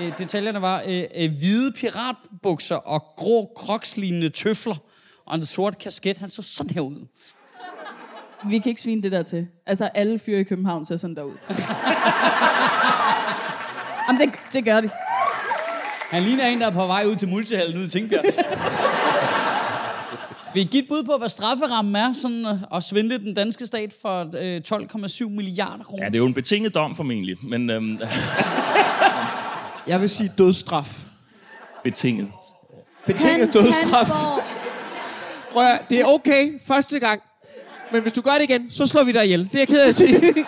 Øh, 0.00 0.18
detaljerne 0.18 0.62
var 0.62 0.82
øh, 0.86 1.04
øh, 1.16 1.30
hvide 1.30 1.72
piratbukser 1.72 2.76
og 2.76 3.04
grå 3.16 3.52
krokslignende 3.56 4.28
tøfler. 4.28 4.74
og 5.26 5.34
en 5.36 5.44
sort 5.44 5.78
kasket. 5.78 6.16
Han 6.16 6.28
så 6.28 6.42
sådan 6.42 6.70
her 6.70 6.80
ud. 6.80 7.06
Vi 8.48 8.58
kan 8.58 8.70
ikke 8.70 8.80
svine 8.80 9.02
det 9.02 9.12
der 9.12 9.22
til. 9.22 9.46
Altså, 9.66 9.90
alle 9.94 10.18
fyre 10.18 10.40
i 10.40 10.44
København 10.44 10.84
ser 10.84 10.96
sådan 10.96 11.16
der 11.16 11.22
ud. 11.22 11.34
Jamen, 14.08 14.20
det, 14.20 14.30
det 14.52 14.64
gør 14.64 14.80
de. 14.80 14.90
Han 16.10 16.22
ligner 16.22 16.46
en, 16.46 16.60
der 16.60 16.66
er 16.66 16.70
på 16.70 16.86
vej 16.86 17.04
ud 17.06 17.16
til 17.16 17.28
multihallen 17.28 17.76
ude 17.76 17.86
i 17.86 17.88
Tingbjerg. 17.88 18.24
Vil 20.54 20.62
I 20.62 20.64
give 20.64 20.82
et 20.82 20.88
bud 20.88 21.04
på, 21.04 21.16
hvad 21.18 21.28
strafferammen 21.28 21.96
er 21.96 22.12
sådan 22.12 22.46
øh, 22.46 22.76
at 22.76 22.82
svindle 22.82 23.18
den 23.18 23.34
danske 23.34 23.66
stat 23.66 23.94
for 24.02 24.30
øh, 24.40 24.60
12,7 25.28 25.28
milliarder 25.28 25.84
kroner? 25.84 26.02
Ja, 26.04 26.08
det 26.08 26.14
er 26.14 26.18
jo 26.18 26.26
en 26.26 26.34
betinget 26.34 26.74
dom 26.74 26.94
formentlig, 26.94 27.36
men 27.42 27.70
øhm, 27.70 27.98
Jeg 29.90 30.00
vil 30.00 30.10
sige 30.10 30.32
dødsstraf. 30.38 31.02
betinget. 31.84 32.32
Betinget 33.06 33.54
dødsstraf. 33.54 34.06
Prøv 35.52 35.62
at, 35.64 35.80
det 35.90 36.00
er 36.00 36.04
okay 36.04 36.60
første 36.66 36.98
gang. 36.98 37.20
Men 37.92 38.02
hvis 38.02 38.12
du 38.12 38.20
gør 38.20 38.30
det 38.30 38.42
igen, 38.42 38.70
så 38.70 38.86
slår 38.86 39.04
vi 39.04 39.12
dig 39.12 39.24
ihjel. 39.24 39.44
Det 39.44 39.54
er 39.54 39.58
jeg 39.58 39.68
ked 39.68 39.80
af 39.80 39.88
at 39.88 39.94
sige. 39.94 40.16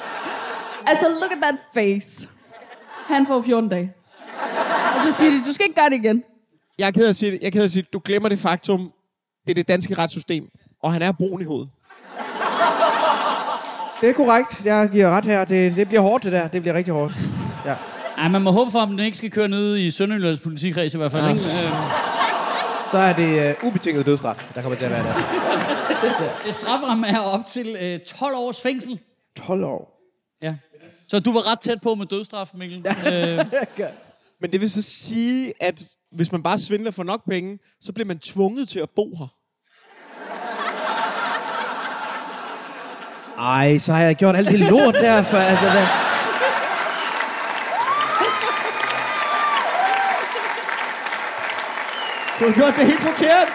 Altså, 0.86 1.06
look 1.20 1.32
at 1.32 1.38
that 1.42 1.54
face. 1.74 2.28
Han 3.06 3.26
får 3.26 3.42
14 3.42 3.68
dage. 3.70 3.92
Og 4.96 5.00
så 5.04 5.12
siger 5.18 5.30
de, 5.30 5.44
du 5.46 5.52
skal 5.52 5.66
ikke 5.66 5.80
gøre 5.80 5.90
det 5.90 5.96
igen. 5.96 6.22
Jeg 6.78 6.86
er 6.86 6.90
ked 6.90 7.04
af 7.04 7.08
at 7.08 7.16
sige 7.16 7.30
det. 7.30 7.38
Jeg 7.40 7.46
er 7.46 7.50
ked 7.50 7.60
af 7.60 7.64
at 7.64 7.70
sige. 7.70 7.86
Du 7.92 8.00
glemmer 8.04 8.28
det 8.28 8.38
faktum. 8.38 8.92
Det 9.44 9.50
er 9.50 9.54
det 9.54 9.68
danske 9.68 9.94
retssystem. 9.94 10.44
Og 10.82 10.92
han 10.92 11.02
er 11.02 11.12
brun 11.12 11.40
i 11.40 11.44
hovedet. 11.44 11.68
Det 14.00 14.08
er 14.08 14.12
korrekt. 14.12 14.66
Jeg 14.66 14.88
giver 14.92 15.10
ret 15.10 15.24
her. 15.24 15.44
Det, 15.44 15.76
det 15.76 15.88
bliver 15.88 16.00
hårdt, 16.00 16.24
det 16.24 16.32
der. 16.32 16.48
Det 16.48 16.62
bliver 16.62 16.74
rigtig 16.74 16.94
hårdt. 16.94 17.14
Ja. 17.66 17.74
Ej, 18.22 18.28
man 18.28 18.42
må 18.42 18.50
håbe 18.50 18.70
for, 18.70 18.78
at 18.78 18.88
den 18.88 18.98
ikke 18.98 19.16
skal 19.16 19.30
køre 19.30 19.48
ned 19.48 19.76
i 19.76 19.90
Sønderjyllands 19.90 20.38
politikreds 20.40 20.94
i 20.94 20.96
hvert 20.96 21.12
fald. 21.12 21.24
Ja. 21.24 21.30
Ikke? 21.30 21.42
Øh, 21.44 21.72
Så 22.90 22.98
er 22.98 23.12
det 23.12 23.56
uh, 23.62 23.68
ubetinget 23.68 24.06
dødsstraf, 24.06 24.48
der 24.54 24.62
kommer 24.62 24.78
til 24.78 24.84
at 24.84 24.90
være 24.90 25.02
der. 25.04 25.14
det 26.46 26.54
strafferamme 26.54 27.06
er 27.08 27.18
op 27.18 27.46
til 27.46 27.76
øh, 27.82 28.00
12 28.00 28.34
års 28.36 28.60
fængsel. 28.60 28.98
12 29.46 29.64
år. 29.64 30.00
Ja. 30.42 30.54
Så 31.08 31.20
du 31.20 31.32
var 31.32 31.52
ret 31.52 31.60
tæt 31.60 31.80
på 31.82 31.94
med 31.94 32.06
dødsstraf, 32.06 32.50
Mikkel. 32.54 32.86
øh, 33.06 33.44
Men 34.40 34.52
det 34.52 34.60
vil 34.60 34.70
så 34.70 34.82
sige, 34.82 35.52
at 35.60 35.84
hvis 36.16 36.32
man 36.32 36.42
bare 36.42 36.58
svindler 36.58 36.90
for 36.90 37.02
nok 37.02 37.20
penge, 37.30 37.58
så 37.80 37.92
bliver 37.92 38.06
man 38.06 38.18
tvunget 38.18 38.68
til 38.68 38.78
at 38.78 38.90
bo 38.96 39.14
her. 39.18 39.26
Ej, 43.38 43.78
så 43.78 43.92
har 43.92 44.02
jeg 44.04 44.16
gjort 44.16 44.36
alt 44.36 44.48
det 44.50 44.58
lort 44.58 44.94
der. 44.94 45.22
For, 45.22 45.36
altså, 45.36 45.70
hvad? 45.70 46.01
Du 52.42 52.46
har 52.46 52.54
gjort 52.54 52.74
det 52.78 52.86
helt 52.86 53.00
forkert. 53.00 53.48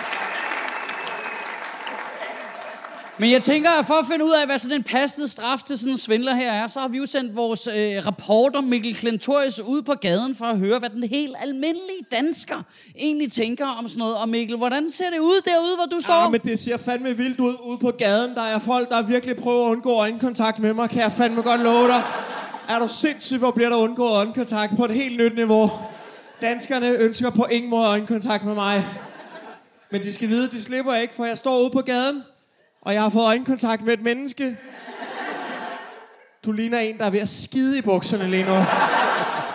Men 3.19 3.32
jeg 3.32 3.43
tænker, 3.43 3.69
at 3.80 3.86
for 3.86 3.93
at 3.93 4.06
finde 4.12 4.26
ud 4.26 4.32
af, 4.32 4.45
hvad 4.45 4.60
sådan 4.60 4.78
en 4.78 4.84
passende 4.84 5.28
straf 5.28 5.63
til 5.63 5.78
sådan 5.78 5.91
en 5.91 5.97
svindler 5.97 6.36
her 6.36 6.52
er, 6.52 6.67
så 6.67 6.80
har 6.80 6.88
vi 6.88 6.97
jo 6.97 7.06
sendt 7.06 7.36
vores 7.36 7.67
øh, 7.67 8.06
rapporter 8.06 8.62
Mikkel 8.62 8.95
Klentorius 8.95 9.60
ud 9.60 9.82
på 9.82 9.93
gaden 10.02 10.36
for 10.36 10.45
at 10.45 10.58
høre, 10.58 10.80
hvad 10.80 10.89
den 10.89 11.04
helt 11.04 11.36
almindelige 11.39 12.04
dansker 12.12 12.63
egentlig 12.95 13.32
tænker 13.32 13.67
om 13.67 13.88
sådan 13.88 14.00
noget. 14.00 14.17
Og 14.17 14.30
Mikkel, 14.30 14.58
hvordan 14.58 14.89
ser 14.89 15.10
det 15.10 15.19
ud 15.19 15.41
derude, 15.45 15.76
hvor 15.76 15.97
du 15.97 16.02
står? 16.02 16.21
Ja, 16.23 16.30
men 16.30 16.41
det 16.41 16.60
ser 16.60 16.78
fandme 16.78 17.17
vildt 17.17 17.39
ud 17.39 17.56
ude 17.63 17.78
på 17.78 17.91
gaden. 17.97 18.36
Der 18.36 18.43
er 18.43 18.60
folk, 18.60 18.89
der 18.89 19.02
virkelig 19.02 19.36
prøver 19.38 19.65
at 19.65 19.71
undgå 19.71 19.93
øjenkontakt 19.93 20.60
med 20.60 20.73
mig, 20.73 20.89
kan 20.89 21.02
jeg 21.02 21.12
fandme 21.12 21.41
godt 21.41 21.62
love 21.62 21.88
dig. 21.88 22.04
Er 22.69 22.80
du 22.80 22.88
sindssygt, 22.88 23.39
hvor 23.39 23.52
bliver 23.52 23.69
der 23.69 23.78
undgået 23.78 24.12
øjenkontakt 24.12 24.76
på 24.78 24.86
et 24.86 24.91
helt 24.91 25.17
nyt 25.17 25.36
niveau? 25.36 25.71
Danskerne 26.41 26.89
ønsker 26.89 27.30
på 27.30 27.45
ingen 27.52 27.69
måde 27.69 27.88
øjenkontakt 27.88 28.45
med 28.45 28.56
mig. 28.56 28.88
Men 29.91 30.02
de 30.04 30.13
skal 30.13 30.30
vide, 30.30 30.50
de 30.50 30.62
slipper 30.63 30.93
ikke, 30.95 31.13
for 31.13 31.26
jeg 31.26 31.38
står 31.38 31.60
ude 31.62 31.69
på 31.69 31.80
gaden, 31.82 32.23
og 32.82 32.93
jeg 32.93 33.02
har 33.02 33.10
fået 33.10 33.26
øjenkontakt 33.26 33.84
med 33.84 33.93
et 33.93 34.02
menneske. 34.04 34.58
Du 36.45 36.52
ligner 36.52 36.80
en, 36.80 36.97
der 36.97 37.06
er 37.06 37.10
ved 37.10 37.19
at 37.19 37.30
skide 37.30 37.78
i 37.78 37.82
bukserne 37.82 38.30
lige 38.32 38.43
nu. 38.43 38.52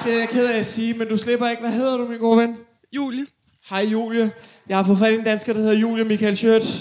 Det 0.04 0.14
er 0.14 0.18
jeg 0.18 0.28
ked 0.28 0.46
af 0.50 0.58
at 0.58 0.66
sige, 0.66 0.94
men 0.94 1.08
du 1.08 1.16
slipper 1.16 1.48
ikke. 1.48 1.60
Hvad 1.62 1.70
hedder 1.72 1.96
du, 1.96 2.04
min 2.08 2.18
gode 2.18 2.38
ven? 2.38 2.56
Julie. 2.92 3.26
Hej 3.70 3.80
Julie. 3.92 4.32
Jeg 4.68 4.76
har 4.76 4.84
fået 4.84 4.98
fat 4.98 5.12
i 5.12 5.14
en 5.14 5.24
dansker, 5.24 5.52
der 5.52 5.60
hedder 5.60 5.78
Julie 5.78 6.04
Michael 6.04 6.36
Schøtz. 6.36 6.80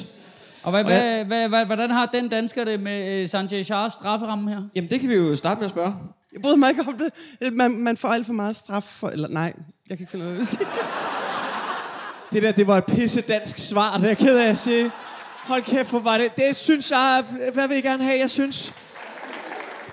Og 0.64 0.72
hvad, 0.72 0.84
Og 0.86 0.92
jeg- 0.92 1.00
hvad, 1.02 1.26
hvad, 1.26 1.50
hvad, 1.50 1.66
hvordan 1.66 1.92
har 1.92 2.06
den 2.06 2.30
dansker 2.30 2.64
det 2.64 2.80
med 2.80 3.22
øh, 3.22 3.28
Sanjay 3.28 3.62
Shahs 3.64 3.94
strafferamme 3.94 4.50
her? 4.50 4.62
Jamen, 4.76 4.90
det 4.90 5.00
kan 5.00 5.10
vi 5.10 5.16
jo 5.16 5.36
starte 5.36 5.58
med 5.60 5.66
at 5.66 5.72
spørge. 5.72 5.94
Jeg 6.34 6.42
bryder 6.42 6.56
mig 6.58 6.70
ikke 6.70 6.82
om 6.88 6.98
det. 7.42 7.54
Man, 7.54 7.72
man 7.72 7.98
får 7.98 8.08
alt 8.10 8.26
for 8.26 8.34
meget 8.34 8.56
straf 8.56 8.84
for... 8.84 9.10
Eller 9.10 9.28
nej, 9.28 9.54
jeg 9.92 9.98
kan 9.98 10.04
ikke 10.04 10.12
finde 10.12 10.26
ud 10.26 10.30
af, 10.32 10.38
vil 10.38 10.46
sige. 10.46 10.66
Det 12.32 12.44
der, 12.44 12.52
det 12.52 12.68
var 12.68 12.78
et 12.78 12.86
pisse 12.86 13.22
dansk 13.22 13.58
svar, 13.58 13.98
det 13.98 14.04
er 14.04 14.08
jeg 14.08 14.18
ked 14.18 14.38
af 14.38 14.50
at 14.50 14.58
sige. 14.58 14.92
Hold 15.44 15.62
kæft, 15.64 15.90
hvor 15.90 16.00
var 16.00 16.18
det. 16.18 16.36
Det 16.36 16.56
synes 16.56 16.92
jeg, 16.92 17.24
hvad 17.54 17.68
vil 17.68 17.78
I 17.78 17.82
gerne 17.82 18.04
have, 18.04 18.20
jeg 18.20 18.30
synes? 18.30 18.74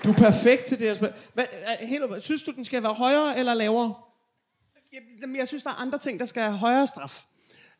Du 0.03 0.09
er 0.09 0.13
perfekt 0.13 0.65
til 0.65 0.79
det 0.79 0.87
her. 0.99 1.09
Hvad, 1.33 1.45
er- 1.51 1.85
helt, 1.85 2.03
op- 2.03 2.21
synes 2.21 2.43
du, 2.43 2.51
den 2.51 2.65
skal 2.65 2.83
være 2.83 2.93
højere 2.93 3.39
eller 3.39 3.53
lavere? 3.53 3.93
Jamen, 5.21 5.35
jeg 5.35 5.47
synes, 5.47 5.63
der 5.63 5.69
er 5.69 5.81
andre 5.81 5.97
ting, 5.97 6.19
der 6.19 6.25
skal 6.25 6.43
have 6.43 6.57
højere 6.57 6.87
straf. 6.87 7.23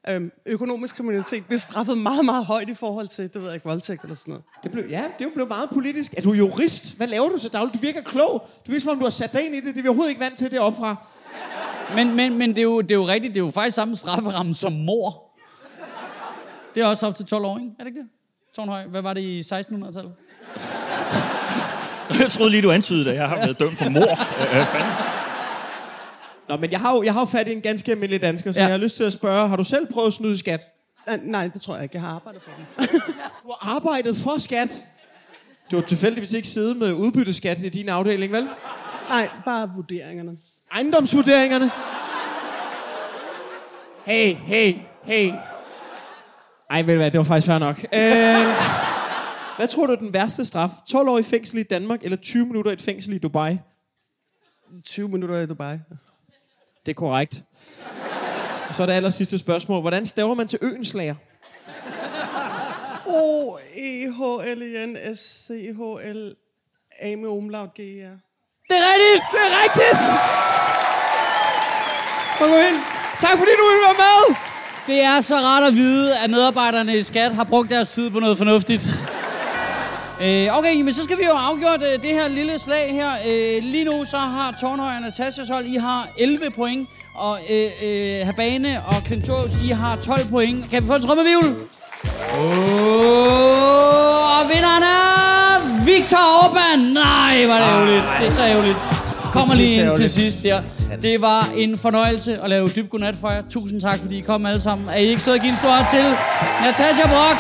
Øhm, 0.10 0.32
økonomisk 0.46 0.96
kriminalitet 0.96 1.46
bliver 1.46 1.60
straffet 1.60 1.98
meget, 1.98 2.26
meget 2.26 2.46
højt 2.46 2.70
i 2.70 2.74
forhold 2.74 3.08
til, 3.08 3.24
det 3.24 3.36
ved 3.42 3.44
jeg 3.44 3.54
ikke, 3.56 3.66
voldtægt 3.66 4.02
eller 4.04 4.16
sådan 4.16 4.32
noget. 4.32 4.44
Det 4.64 4.72
blev, 4.72 4.86
ja, 4.90 5.04
det 5.20 5.28
er 5.28 5.32
blevet 5.34 5.50
meget 5.50 5.70
politisk. 5.70 6.14
Er 6.18 6.22
du 6.22 6.32
jurist? 6.34 6.98
Hvad 6.98 7.08
laver 7.08 7.30
du 7.30 7.38
så 7.38 7.50
dagligt? 7.50 7.74
Du 7.76 7.80
virker 7.80 8.02
klog. 8.02 8.48
Du 8.68 8.72
virker 8.72 8.82
som 8.82 8.90
om, 8.90 8.98
du 8.98 9.06
har 9.06 9.10
sat 9.12 9.34
dig 9.34 9.46
ind 9.46 9.56
i 9.56 9.58
det. 9.58 9.66
Det 9.76 9.78
er 9.78 9.82
vi 9.82 9.88
overhovedet 9.88 10.10
ikke 10.10 10.22
vant 10.22 10.38
til 10.38 10.52
det 10.52 10.60
fra. 10.60 10.96
Men, 11.96 12.16
men, 12.16 12.38
men 12.38 12.50
det, 12.50 12.58
er 12.58 12.62
jo, 12.64 12.82
det 12.82 12.92
er 12.92 12.96
jo 12.96 13.08
rigtigt, 13.08 13.34
det 13.34 13.40
er 13.42 13.46
jo 13.46 13.52
faktisk 13.52 13.76
samme 13.76 13.96
strafferamme 13.96 14.56
som 14.56 14.72
mor. 14.74 15.24
Det 16.76 16.84
er 16.84 16.88
også 16.88 17.08
op 17.08 17.16
til 17.16 17.26
12 17.26 17.46
år, 17.46 17.58
ikke? 17.58 17.72
Er 17.80 17.84
det 17.84 17.88
ikke 17.90 18.00
det? 18.00 18.08
Tornhøj, 18.56 18.86
hvad 18.88 19.02
var 19.02 19.14
det 19.14 19.22
i 19.22 19.40
1600-tallet? 19.40 20.14
Jeg 22.20 22.30
troede 22.32 22.52
lige, 22.52 22.62
du 22.62 22.72
antydede, 22.72 23.10
at 23.10 23.16
jeg 23.16 23.30
har 23.30 23.36
været 23.36 23.60
dømt 23.60 23.78
for 23.78 23.90
mor. 23.90 24.12
Øh, 24.60 24.66
fanden. 24.66 24.92
Nå, 26.50 26.58
men 26.58 26.72
jeg 26.72 26.80
har 26.80 26.96
jo, 26.96 27.04
jeg 27.04 27.14
har 27.14 27.20
jo 27.22 27.26
fat 27.26 27.48
i 27.48 27.52
en 27.54 27.62
ganske 27.62 27.92
almindelig 27.92 28.22
dansker, 28.22 28.52
så 28.52 28.60
Ja. 28.60 28.66
jeg 28.66 28.74
har 28.74 28.78
lyst 28.78 28.96
til 28.96 29.04
at 29.04 29.14
spørge, 29.14 29.48
har 29.50 29.56
du 29.56 29.64
selv 29.64 29.94
prøvet 29.94 30.08
at 30.08 30.14
snyde 30.14 30.34
i 30.34 30.38
skat? 30.38 30.62
Øh, 31.10 31.16
nej, 31.24 31.48
det 31.48 31.62
tror 31.62 31.74
jeg 31.76 31.84
ikke. 31.84 31.96
Jeg 31.96 32.02
har 32.04 32.16
arbejdet 32.16 32.42
for 32.42 32.52
dem. 32.58 32.66
Du 33.44 33.54
har 33.62 33.76
arbejdet 33.76 34.18
for 34.18 34.38
skat. 34.40 34.86
Du 35.72 35.76
har 35.76 35.84
tilfældigvis 35.84 36.34
ikke 36.34 36.48
siddet 36.48 36.78
med 36.78 36.94
udbytteskat 36.94 37.60
i 37.64 37.70
din 37.70 37.90
afdeling, 37.90 38.34
vel? 38.34 38.48
Nej, 39.10 39.30
bare 39.46 39.70
vurderingerne. 39.76 40.38
Ejendomsvurderingerne. 40.72 41.72
Hey, 44.06 44.34
hey, 44.34 44.74
hey. 45.04 45.34
Ej, 46.70 46.82
ved 46.82 46.94
du 46.94 46.98
hvad, 46.98 47.12
det 47.12 47.18
var 47.18 47.24
faktisk 47.24 47.48
fair 47.48 47.58
nok. 47.58 47.78
Øh, 47.94 48.00
hvad 49.58 49.68
tror 49.68 49.86
du 49.86 49.92
er 49.92 49.98
den 49.98 50.14
værste 50.14 50.46
straf? 50.46 50.70
12 50.88 51.10
år 51.10 51.20
i 51.20 51.24
fængsel 51.24 51.60
i 51.60 51.64
Danmark, 51.64 52.04
eller 52.04 52.18
20 52.18 52.46
minutter 52.46 52.72
i 52.72 52.74
et 52.74 52.82
fængsel 52.82 53.14
i 53.14 53.18
Dubai? 53.18 53.58
20 54.86 55.10
minutter 55.10 55.38
i 55.38 55.46
Dubai. 55.46 55.78
Det 56.86 56.92
er 56.92 56.94
korrekt. 56.94 57.44
Så 58.72 58.82
er 58.82 58.86
det 58.86 58.94
aller 58.94 59.10
sidste 59.10 59.38
spørgsmål. 59.38 59.82
Hvordan 59.82 60.06
staver 60.06 60.34
man 60.34 60.48
til 60.48 60.60
øenslager? 60.62 61.16
o 63.08 63.58
e 63.78 64.12
h 64.12 64.22
l 64.56 64.62
n 64.88 65.16
s 65.16 65.48
c 65.48 65.74
h 65.78 65.82
l 66.06 66.36
a 67.00 67.16
med 67.16 67.28
umlaut 67.30 67.74
g 67.74 67.80
e 67.80 68.08
r 68.08 68.29
Det 68.70 68.78
er 68.78 68.88
rigtigt! 68.94 69.24
Det 69.34 69.40
er 69.48 69.52
rigtigt! 69.64 70.02
Kom 72.40 72.50
ind. 72.50 72.78
Tak 73.20 73.38
fordi 73.38 73.52
du 73.60 73.64
ville 73.70 73.84
være 73.88 73.98
med. 74.06 74.36
Det 74.88 75.04
er 75.04 75.22
så 75.22 75.36
rart 75.36 75.64
at 75.64 75.74
vide, 75.74 76.18
at 76.18 76.30
medarbejderne 76.30 76.98
i 76.98 77.04
skat 77.04 77.36
har 77.36 77.44
brugt 77.44 77.70
deres 77.70 77.90
tid 77.90 78.10
på 78.10 78.20
noget 78.20 78.38
fornuftigt. 78.38 79.00
Øh, 80.22 80.58
okay, 80.58 80.82
men 80.82 80.94
så 80.94 81.04
skal 81.04 81.18
vi 81.18 81.24
jo 81.24 81.32
afgjort 81.32 81.82
øh, 81.82 82.02
det 82.02 82.10
her 82.12 82.28
lille 82.28 82.60
slag 82.60 82.92
her. 82.92 83.12
Øh, 83.28 83.64
lige 83.64 83.84
nu 83.84 84.06
så 84.06 84.18
har 84.18 84.52
Tornhøj 84.62 84.96
og 84.96 85.02
Natasjas 85.02 85.50
hold, 85.50 85.66
I 85.66 85.76
har 85.76 86.08
11 86.18 86.52
point. 86.52 86.90
Og 87.16 87.40
øh, 87.50 87.72
øh, 87.84 88.26
Habane 88.26 88.84
og 88.86 88.96
Klintorius, 89.06 89.52
I 89.64 89.70
har 89.70 89.96
12 89.96 90.28
point. 90.30 90.70
Kan 90.70 90.84
vi 90.84 90.88
få 90.88 90.94
en 90.96 91.02
trommevirvel? 91.02 91.56
Oh, 92.34 94.40
og 94.40 94.50
vinderen 94.50 94.84
Victor 95.96 96.18
Orban. 96.44 96.80
Nej, 96.80 97.46
var 97.46 97.58
det 97.58 97.68
ærgerligt. 97.74 98.04
Det 98.20 98.28
er 98.28 98.32
så 98.32 98.44
ærgerligt. 98.44 98.78
Kommer 99.32 99.56
lige 99.56 99.82
ind 99.82 99.98
til 99.98 100.10
sidst 100.10 100.38
der. 100.44 100.62
Det 101.02 101.22
var 101.22 101.48
en 101.56 101.78
fornøjelse 101.78 102.38
at 102.44 102.50
lave 102.50 102.70
dyb 102.76 102.90
godnat 102.90 103.16
for 103.22 103.32
jer. 103.32 103.42
Tusind 103.50 103.82
tak, 103.82 104.00
fordi 104.00 104.18
I 104.18 104.22
kom 104.22 104.46
alle 104.46 104.62
sammen. 104.62 104.88
Er 104.90 104.98
I 104.98 105.08
ikke 105.08 105.22
søde 105.22 105.36
at 105.36 105.42
give 105.42 105.52
en 105.52 105.58
stor 105.58 105.88
til 105.92 106.06
Natasha 106.66 107.08
Brock, 107.08 107.38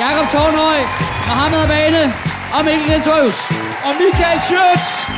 Jakob 0.00 0.30
Tornhøj, 0.30 0.80
Mohamed 1.28 1.58
Abane 1.58 2.14
og 2.54 2.64
Mikkel 2.64 2.84
Klintorius. 2.84 3.50
Og 3.86 3.92
Michael 4.00 4.40
Schøtz. 4.40 5.17